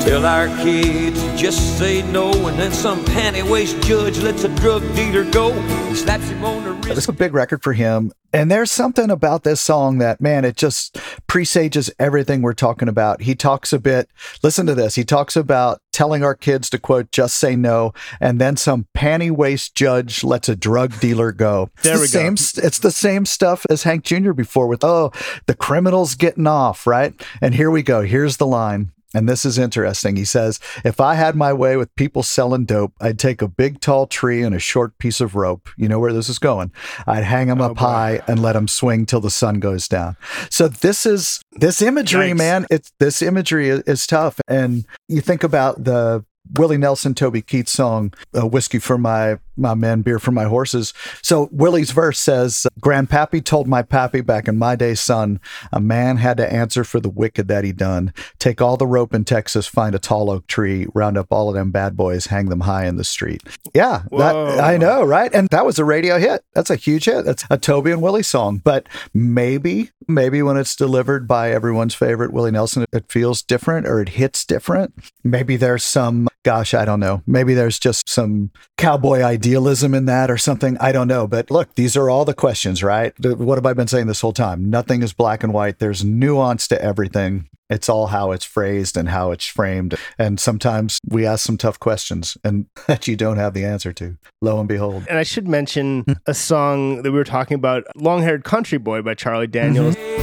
Tell 0.00 0.24
our 0.26 0.48
kids 0.62 1.22
just 1.40 1.78
say 1.78 2.02
no, 2.10 2.30
and 2.46 2.58
then 2.58 2.72
some 2.72 3.04
panty 3.06 3.48
waist 3.48 3.80
judge 3.82 4.18
lets 4.20 4.44
a 4.44 4.48
drug 4.56 4.82
dealer 4.94 5.24
go. 5.30 5.52
He 5.88 5.94
slaps 5.94 6.28
him 6.28 6.44
on 6.44 6.64
the 6.64 6.72
wrist. 6.72 6.88
This 6.88 6.98
is 6.98 7.08
a 7.08 7.12
big 7.12 7.34
record 7.34 7.62
for 7.62 7.72
him. 7.72 8.12
And 8.32 8.50
there's 8.50 8.70
something 8.72 9.10
about 9.10 9.44
this 9.44 9.60
song 9.60 9.98
that, 9.98 10.20
man, 10.20 10.44
it 10.44 10.56
just 10.56 10.98
presages 11.28 11.88
everything 12.00 12.42
we're 12.42 12.52
talking 12.52 12.88
about. 12.88 13.22
He 13.22 13.36
talks 13.36 13.72
a 13.72 13.78
bit, 13.78 14.08
listen 14.42 14.66
to 14.66 14.74
this. 14.74 14.96
He 14.96 15.04
talks 15.04 15.36
about 15.36 15.80
telling 15.92 16.24
our 16.24 16.34
kids 16.34 16.68
to 16.70 16.78
quote, 16.80 17.12
just 17.12 17.36
say 17.36 17.54
no. 17.54 17.92
And 18.20 18.40
then 18.40 18.56
some 18.56 18.88
panty 18.92 19.30
waist 19.30 19.76
judge 19.76 20.24
lets 20.24 20.48
a 20.48 20.56
drug 20.56 20.98
dealer 20.98 21.30
go. 21.30 21.70
It's 21.74 21.82
There 21.84 21.94
the 21.94 22.00
we 22.00 22.06
go. 22.06 22.10
same, 22.10 22.36
st- 22.36 22.64
It's 22.66 22.78
the 22.80 22.90
same 22.90 23.24
stuff 23.24 23.64
as 23.70 23.84
Hank 23.84 24.02
Jr. 24.02 24.32
before 24.32 24.66
with, 24.66 24.82
oh, 24.82 25.12
the 25.46 25.54
criminal's 25.54 26.16
getting 26.16 26.48
off, 26.48 26.88
right? 26.88 27.14
And 27.40 27.54
here 27.54 27.70
we 27.70 27.84
go. 27.84 28.02
Here's 28.02 28.38
the 28.38 28.46
line. 28.48 28.90
And 29.14 29.28
this 29.28 29.44
is 29.44 29.58
interesting. 29.58 30.16
He 30.16 30.24
says, 30.24 30.60
If 30.84 31.00
I 31.00 31.14
had 31.14 31.36
my 31.36 31.52
way 31.52 31.76
with 31.76 31.94
people 31.94 32.22
selling 32.22 32.64
dope, 32.64 32.92
I'd 33.00 33.18
take 33.18 33.40
a 33.40 33.48
big 33.48 33.80
tall 33.80 34.06
tree 34.06 34.42
and 34.42 34.54
a 34.54 34.58
short 34.58 34.98
piece 34.98 35.20
of 35.20 35.34
rope. 35.34 35.68
You 35.76 35.88
know 35.88 36.00
where 36.00 36.12
this 36.12 36.28
is 36.28 36.38
going. 36.38 36.72
I'd 37.06 37.24
hang 37.24 37.46
them 37.46 37.60
oh, 37.60 37.66
up 37.66 37.78
high 37.78 38.20
and 38.26 38.42
let 38.42 38.52
them 38.54 38.68
swing 38.68 39.06
till 39.06 39.20
the 39.20 39.30
sun 39.30 39.60
goes 39.60 39.88
down. 39.88 40.16
So 40.50 40.68
this 40.68 41.06
is 41.06 41.40
this 41.52 41.80
imagery, 41.80 42.30
Yikes. 42.30 42.36
man. 42.36 42.66
It's 42.70 42.92
this 42.98 43.22
imagery 43.22 43.68
is, 43.68 43.80
is 43.82 44.06
tough. 44.06 44.40
And 44.48 44.84
you 45.08 45.20
think 45.20 45.44
about 45.44 45.84
the 45.84 46.24
Willie 46.52 46.78
Nelson, 46.78 47.14
Toby 47.14 47.42
Keith 47.42 47.68
song, 47.68 48.12
uh, 48.36 48.46
"Whiskey 48.46 48.78
for 48.78 48.98
My 48.98 49.38
My 49.56 49.74
Men, 49.74 50.02
Beer 50.02 50.18
for 50.18 50.30
My 50.30 50.44
Horses." 50.44 50.92
So 51.22 51.48
Willie's 51.50 51.90
verse 51.90 52.18
says, 52.18 52.66
"Grandpappy 52.80 53.44
told 53.44 53.66
my 53.66 53.82
pappy 53.82 54.20
back 54.20 54.46
in 54.46 54.58
my 54.58 54.76
day, 54.76 54.94
son, 54.94 55.40
a 55.72 55.80
man 55.80 56.18
had 56.18 56.36
to 56.36 56.52
answer 56.52 56.84
for 56.84 57.00
the 57.00 57.08
wicked 57.08 57.48
that 57.48 57.64
he 57.64 57.72
done. 57.72 58.12
Take 58.38 58.60
all 58.60 58.76
the 58.76 58.86
rope 58.86 59.14
in 59.14 59.24
Texas, 59.24 59.66
find 59.66 59.94
a 59.94 59.98
tall 59.98 60.30
oak 60.30 60.46
tree, 60.46 60.86
round 60.94 61.16
up 61.16 61.28
all 61.30 61.48
of 61.48 61.54
them 61.54 61.70
bad 61.70 61.96
boys, 61.96 62.26
hang 62.26 62.50
them 62.50 62.60
high 62.60 62.84
in 62.84 62.96
the 62.96 63.04
street." 63.04 63.42
Yeah, 63.72 64.02
that 64.10 64.34
I 64.60 64.76
know, 64.76 65.02
right? 65.02 65.32
And 65.32 65.48
that 65.48 65.66
was 65.66 65.78
a 65.78 65.84
radio 65.84 66.18
hit. 66.18 66.42
That's 66.54 66.70
a 66.70 66.76
huge 66.76 67.06
hit. 67.06 67.24
That's 67.24 67.44
a 67.50 67.58
Toby 67.58 67.90
and 67.90 68.02
Willie 68.02 68.22
song. 68.22 68.60
But 68.62 68.86
maybe, 69.12 69.90
maybe 70.06 70.42
when 70.42 70.56
it's 70.56 70.76
delivered 70.76 71.26
by 71.26 71.50
everyone's 71.50 71.94
favorite 71.94 72.32
Willie 72.32 72.50
Nelson, 72.50 72.84
it 72.92 73.10
feels 73.10 73.42
different 73.42 73.86
or 73.86 74.00
it 74.00 74.10
hits 74.10 74.44
different. 74.44 74.94
Maybe 75.24 75.56
there's 75.56 75.84
some, 75.84 76.28
gosh, 76.44 76.74
I 76.74 76.84
don't 76.84 77.00
know. 77.00 77.22
Maybe 77.26 77.54
there's 77.54 77.78
just 77.78 78.08
some 78.08 78.50
cowboy 78.76 79.22
idealism 79.22 79.94
in 79.94 80.04
that 80.04 80.30
or 80.30 80.38
something. 80.38 80.78
I 80.78 80.92
don't 80.92 81.08
know. 81.08 81.26
But 81.26 81.50
look, 81.50 81.74
these 81.74 81.96
are 81.96 82.08
all 82.08 82.24
the 82.24 82.34
questions, 82.34 82.84
right? 82.84 83.12
What 83.18 83.58
have 83.58 83.66
I 83.66 83.72
been 83.72 83.88
saying 83.88 84.06
this 84.06 84.20
whole 84.20 84.32
time? 84.32 84.70
Nothing 84.70 85.02
is 85.02 85.12
black 85.12 85.42
and 85.42 85.52
white. 85.52 85.80
There's 85.80 86.04
nuance 86.04 86.68
to 86.68 86.80
everything. 86.80 87.48
It's 87.70 87.88
all 87.88 88.08
how 88.08 88.30
it's 88.32 88.44
phrased 88.44 88.96
and 88.96 89.08
how 89.08 89.32
it's 89.32 89.46
framed. 89.46 89.94
And 90.18 90.38
sometimes 90.38 90.98
we 91.08 91.26
ask 91.26 91.44
some 91.44 91.56
tough 91.56 91.80
questions 91.80 92.36
and 92.44 92.66
that 92.86 93.08
you 93.08 93.16
don't 93.16 93.38
have 93.38 93.54
the 93.54 93.64
answer 93.64 93.92
to. 93.94 94.16
Lo 94.42 94.60
and 94.60 94.68
behold. 94.68 95.06
And 95.08 95.18
I 95.18 95.22
should 95.22 95.48
mention 95.48 96.04
a 96.26 96.34
song 96.34 97.02
that 97.02 97.10
we 97.10 97.18
were 97.18 97.24
talking 97.24 97.54
about, 97.54 97.84
Long 97.96 98.22
Haired 98.22 98.44
Country 98.44 98.78
Boy 98.78 99.00
by 99.02 99.14
Charlie 99.14 99.46
Daniels. 99.46 99.94
Hey, 99.96 100.14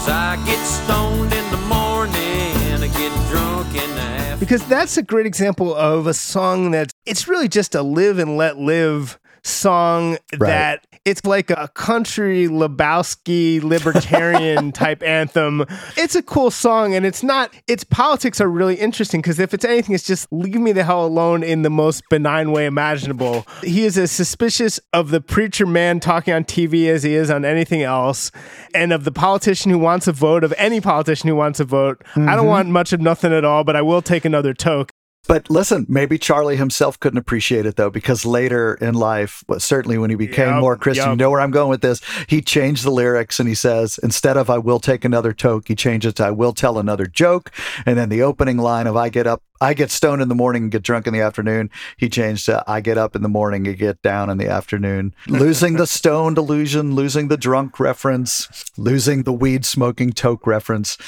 Cause 0.00 0.08
I 0.08 0.36
get 0.46 0.64
stoned 0.64 1.30
in 1.30 1.50
the 1.50 1.58
morning, 1.68 2.16
I 2.16 2.88
get 2.96 3.12
drunk 3.28 3.68
in 3.74 3.94
the 3.94 4.00
afternoon. 4.00 4.38
Because 4.38 4.66
that's 4.66 4.96
a 4.96 5.02
great 5.02 5.26
example 5.26 5.74
of 5.74 6.06
a 6.06 6.14
song 6.14 6.70
that's 6.70 6.94
it's 7.04 7.28
really 7.28 7.48
just 7.48 7.74
a 7.74 7.82
live 7.82 8.18
and 8.18 8.38
let 8.38 8.56
live 8.56 9.18
song 9.42 10.12
right. 10.38 10.38
that 10.38 10.86
it's 11.04 11.24
like 11.24 11.50
a 11.50 11.68
country 11.74 12.46
Lebowski 12.46 13.62
libertarian 13.62 14.70
type 14.72 15.02
anthem. 15.02 15.64
It's 15.96 16.14
a 16.14 16.22
cool 16.22 16.50
song 16.50 16.94
and 16.94 17.06
it's 17.06 17.22
not 17.22 17.52
its 17.66 17.84
politics 17.84 18.40
are 18.40 18.48
really 18.48 18.74
interesting 18.74 19.20
because 19.22 19.38
if 19.38 19.54
it's 19.54 19.64
anything 19.64 19.94
it's 19.94 20.06
just 20.06 20.26
leave 20.30 20.60
me 20.60 20.72
the 20.72 20.84
hell 20.84 21.04
alone 21.06 21.42
in 21.42 21.62
the 21.62 21.70
most 21.70 22.02
benign 22.10 22.52
way 22.52 22.66
imaginable. 22.66 23.46
He 23.62 23.84
is 23.84 23.96
as 23.96 24.10
suspicious 24.10 24.78
of 24.92 25.10
the 25.10 25.20
preacher 25.20 25.66
man 25.66 26.00
talking 26.00 26.34
on 26.34 26.44
TV 26.44 26.88
as 26.88 27.02
he 27.02 27.14
is 27.14 27.30
on 27.30 27.44
anything 27.44 27.82
else 27.82 28.30
and 28.74 28.92
of 28.92 29.04
the 29.04 29.12
politician 29.12 29.70
who 29.70 29.78
wants 29.78 30.06
a 30.06 30.12
vote 30.12 30.44
of 30.44 30.52
any 30.58 30.80
politician 30.80 31.28
who 31.28 31.36
wants 31.36 31.60
a 31.60 31.64
vote. 31.64 32.02
I 32.14 32.36
don't 32.36 32.44
Mhm. 32.44 32.48
want 32.48 32.68
much 32.68 32.92
of 32.92 33.00
nothing 33.00 33.32
at 33.32 33.44
all, 33.44 33.64
but 33.64 33.74
I 33.76 33.82
will 33.82 34.02
take 34.02 34.24
another 34.24 34.52
toke. 34.54 34.89
But 35.30 35.48
listen, 35.48 35.86
maybe 35.88 36.18
Charlie 36.18 36.56
himself 36.56 36.98
couldn't 36.98 37.18
appreciate 37.18 37.64
it 37.64 37.76
though, 37.76 37.88
because 37.88 38.26
later 38.26 38.74
in 38.74 38.94
life, 38.94 39.44
well, 39.46 39.60
certainly 39.60 39.96
when 39.96 40.10
he 40.10 40.16
became 40.16 40.48
Yup, 40.48 40.60
more 40.60 40.76
Christian, 40.76 41.10
you 41.10 41.16
know 41.16 41.30
where 41.30 41.40
I'm 41.40 41.52
going 41.52 41.68
with 41.68 41.82
this. 41.82 42.00
He 42.26 42.42
changed 42.42 42.82
the 42.82 42.90
lyrics 42.90 43.38
and 43.38 43.48
he 43.48 43.54
says, 43.54 44.00
instead 44.02 44.36
of 44.36 44.50
I 44.50 44.58
will 44.58 44.80
take 44.80 45.04
another 45.04 45.32
toke, 45.32 45.68
he 45.68 45.76
changed 45.76 46.04
it 46.04 46.16
to 46.16 46.24
I 46.24 46.32
will 46.32 46.52
tell 46.52 46.80
another 46.80 47.06
joke. 47.06 47.52
And 47.86 47.96
then 47.96 48.08
the 48.08 48.22
opening 48.22 48.56
line 48.56 48.88
of 48.88 48.96
I 48.96 49.08
get 49.08 49.28
up, 49.28 49.44
I 49.60 49.72
get 49.72 49.92
stoned 49.92 50.20
in 50.20 50.28
the 50.28 50.34
morning 50.34 50.64
and 50.64 50.72
get 50.72 50.82
drunk 50.82 51.06
in 51.06 51.12
the 51.12 51.20
afternoon, 51.20 51.70
he 51.96 52.08
changed 52.08 52.46
to 52.46 52.64
I 52.66 52.80
get 52.80 52.98
up 52.98 53.14
in 53.14 53.22
the 53.22 53.28
morning 53.28 53.68
and 53.68 53.78
get 53.78 54.02
down 54.02 54.30
in 54.30 54.38
the 54.38 54.48
afternoon. 54.48 55.14
losing 55.28 55.74
the 55.74 55.86
stoned 55.86 56.38
illusion, 56.38 56.96
losing 56.96 57.28
the 57.28 57.36
drunk 57.36 57.78
reference, 57.78 58.72
losing 58.76 59.22
the 59.22 59.32
weed 59.32 59.64
smoking 59.64 60.10
toke 60.10 60.44
reference. 60.44 60.98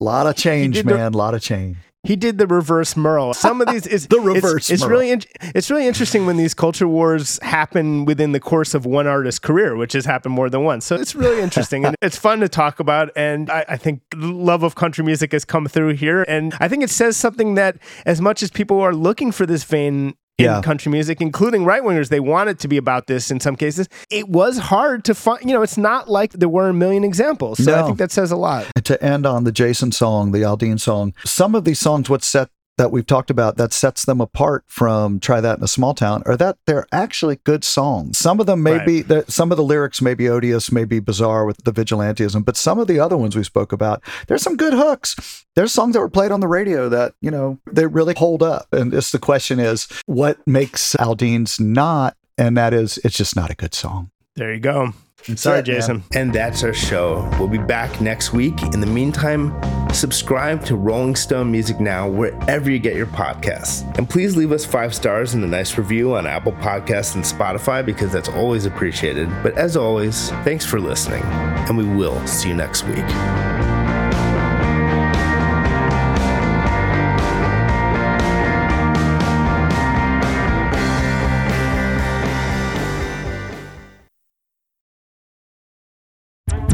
A 0.00 0.04
lot 0.04 0.28
of 0.28 0.36
change, 0.36 0.84
man. 0.84 1.14
A 1.14 1.16
lot 1.16 1.34
of 1.34 1.42
change. 1.42 1.76
He 2.04 2.16
did 2.16 2.38
the 2.38 2.46
reverse 2.46 2.96
Merle. 2.96 3.32
Some 3.34 3.60
of 3.60 3.68
these 3.68 3.86
is 3.86 4.06
The 4.08 4.16
it's- 4.16 4.34
reverse 4.34 4.70
It's, 4.70 4.82
Merle. 4.82 4.90
really 4.90 5.10
in- 5.10 5.22
it's 5.54 5.70
really 5.70 5.86
interesting 5.86 6.26
when 6.26 6.36
these 6.36 6.54
culture 6.54 6.86
wars 6.86 7.38
happen 7.42 8.04
within 8.04 8.32
the 8.32 8.40
course 8.40 8.74
of 8.74 8.84
one 8.86 9.06
artist's 9.06 9.38
career, 9.38 9.74
which 9.74 9.94
has 9.94 10.04
happened 10.04 10.34
more 10.34 10.50
than 10.50 10.62
once. 10.64 10.84
So 10.84 10.96
it's 10.96 11.14
really 11.14 11.40
interesting 11.42 11.84
and 11.86 11.96
it's 12.02 12.16
fun 12.18 12.40
to 12.40 12.48
talk 12.48 12.78
about. 12.78 13.10
And 13.16 13.50
I, 13.50 13.64
I 13.70 13.76
think 13.78 14.02
love 14.14 14.62
of 14.62 14.74
country 14.74 15.02
music 15.04 15.32
has 15.32 15.44
come 15.44 15.66
through 15.66 15.94
here, 15.94 16.22
and 16.28 16.54
I 16.60 16.68
think 16.68 16.82
it 16.84 16.90
says 16.90 17.16
something 17.16 17.54
that 17.54 17.78
as 18.04 18.20
much 18.20 18.42
as 18.42 18.50
people 18.50 18.80
are 18.80 18.94
looking 18.94 19.32
for 19.32 19.46
this 19.46 19.64
vein. 19.64 20.14
In 20.36 20.46
Yeah. 20.46 20.62
country 20.62 20.90
music, 20.90 21.20
including 21.20 21.64
right 21.64 21.80
wingers, 21.80 22.08
they 22.08 22.18
want 22.18 22.48
it 22.50 22.58
to 22.60 22.66
be 22.66 22.76
about 22.76 23.06
this 23.06 23.30
in 23.30 23.38
some 23.38 23.54
cases. 23.54 23.88
It 24.10 24.28
was 24.28 24.58
hard 24.58 25.04
to 25.04 25.14
find, 25.14 25.40
you 25.44 25.52
know, 25.54 25.62
it's 25.62 25.78
not 25.78 26.10
like 26.10 26.32
there 26.32 26.48
were 26.48 26.68
a 26.70 26.74
million 26.74 27.04
examples. 27.04 27.62
So 27.62 27.72
I 27.78 27.84
think 27.84 27.98
that 27.98 28.10
says 28.10 28.32
a 28.32 28.36
lot. 28.36 28.66
to 28.82 29.00
end 29.02 29.26
on 29.26 29.44
the 29.44 29.52
Jason 29.52 29.92
song, 29.92 30.32
the 30.32 30.40
Aldean 30.40 30.80
song, 30.80 31.14
some 31.24 31.54
of 31.54 31.64
these 31.64 31.78
songs, 31.78 32.10
what 32.10 32.24
set 32.24 32.48
that 32.76 32.90
we've 32.90 33.06
talked 33.06 33.30
about 33.30 33.56
that 33.56 33.72
sets 33.72 34.04
them 34.04 34.20
apart 34.20 34.64
from 34.66 35.20
Try 35.20 35.40
That 35.40 35.58
in 35.58 35.64
a 35.64 35.68
Small 35.68 35.94
Town 35.94 36.22
are 36.26 36.36
that 36.36 36.58
they're 36.66 36.86
actually 36.92 37.36
good 37.44 37.62
songs. 37.64 38.18
Some 38.18 38.40
of 38.40 38.46
them 38.46 38.62
may 38.62 38.78
Right. 38.78 39.06
be, 39.06 39.22
some 39.28 39.50
of 39.52 39.56
the 39.56 39.62
lyrics 39.62 40.02
may 40.02 40.14
be 40.14 40.28
odious, 40.28 40.72
may 40.72 40.84
be 40.84 40.98
bizarre 40.98 41.44
with 41.46 41.62
the 41.64 41.72
vigilantism, 41.72 42.44
but 42.44 42.56
some 42.56 42.78
of 42.78 42.86
the 42.88 42.98
other 42.98 43.16
ones 43.16 43.36
we 43.36 43.44
spoke 43.44 43.72
about, 43.72 44.02
there's 44.26 44.42
some 44.42 44.56
good 44.56 44.72
hooks. 44.74 45.44
There's 45.54 45.72
songs 45.72 45.94
that 45.94 46.00
were 46.00 46.08
played 46.08 46.32
on 46.32 46.40
the 46.40 46.48
radio 46.48 46.88
that, 46.88 47.14
you 47.20 47.30
know, 47.30 47.58
they 47.70 47.86
really 47.86 48.14
hold 48.16 48.42
up. 48.42 48.66
And 48.72 48.92
it's 48.92 49.12
the 49.12 49.18
question 49.20 49.60
is, 49.60 49.86
what 50.06 50.44
makes 50.46 50.94
Aldean's 50.96 51.60
not? 51.60 52.16
And 52.36 52.56
that 52.56 52.74
is, 52.74 52.98
it's 53.04 53.16
just 53.16 53.36
not 53.36 53.50
a 53.50 53.54
good 53.54 53.74
song. 53.74 54.10
There 54.34 54.52
you 54.52 54.58
go. 54.58 54.94
Sorry. 55.36 55.62
Jason. 55.62 56.02
And 56.14 56.32
that's 56.32 56.62
our 56.62 56.74
show. 56.74 57.28
We'll 57.38 57.48
be 57.48 57.58
back 57.58 58.00
next 58.00 58.32
week. 58.32 58.62
In 58.62 58.80
the 58.80 58.86
meantime, 58.86 59.54
subscribe 59.92 60.64
to 60.66 60.76
Rolling 60.76 61.16
Stone 61.16 61.50
Music 61.50 61.80
Now 61.80 62.08
wherever 62.08 62.70
you 62.70 62.78
get 62.78 62.94
your 62.94 63.06
podcasts. 63.06 63.82
And 63.96 64.08
please 64.08 64.36
leave 64.36 64.52
us 64.52 64.64
five 64.64 64.94
stars 64.94 65.34
and 65.34 65.42
a 65.42 65.46
nice 65.46 65.78
review 65.78 66.14
on 66.14 66.26
Apple 66.26 66.52
Podcasts 66.52 67.14
and 67.14 67.24
Spotify 67.24 67.84
because 67.84 68.12
that's 68.12 68.28
always 68.28 68.66
appreciated. 68.66 69.28
But 69.42 69.56
as 69.56 69.76
always, 69.76 70.30
thanks 70.44 70.64
for 70.66 70.80
listening, 70.80 71.22
and 71.22 71.76
we 71.76 71.84
will 71.84 72.24
see 72.26 72.50
you 72.50 72.54
next 72.54 72.84
week. 72.84 73.63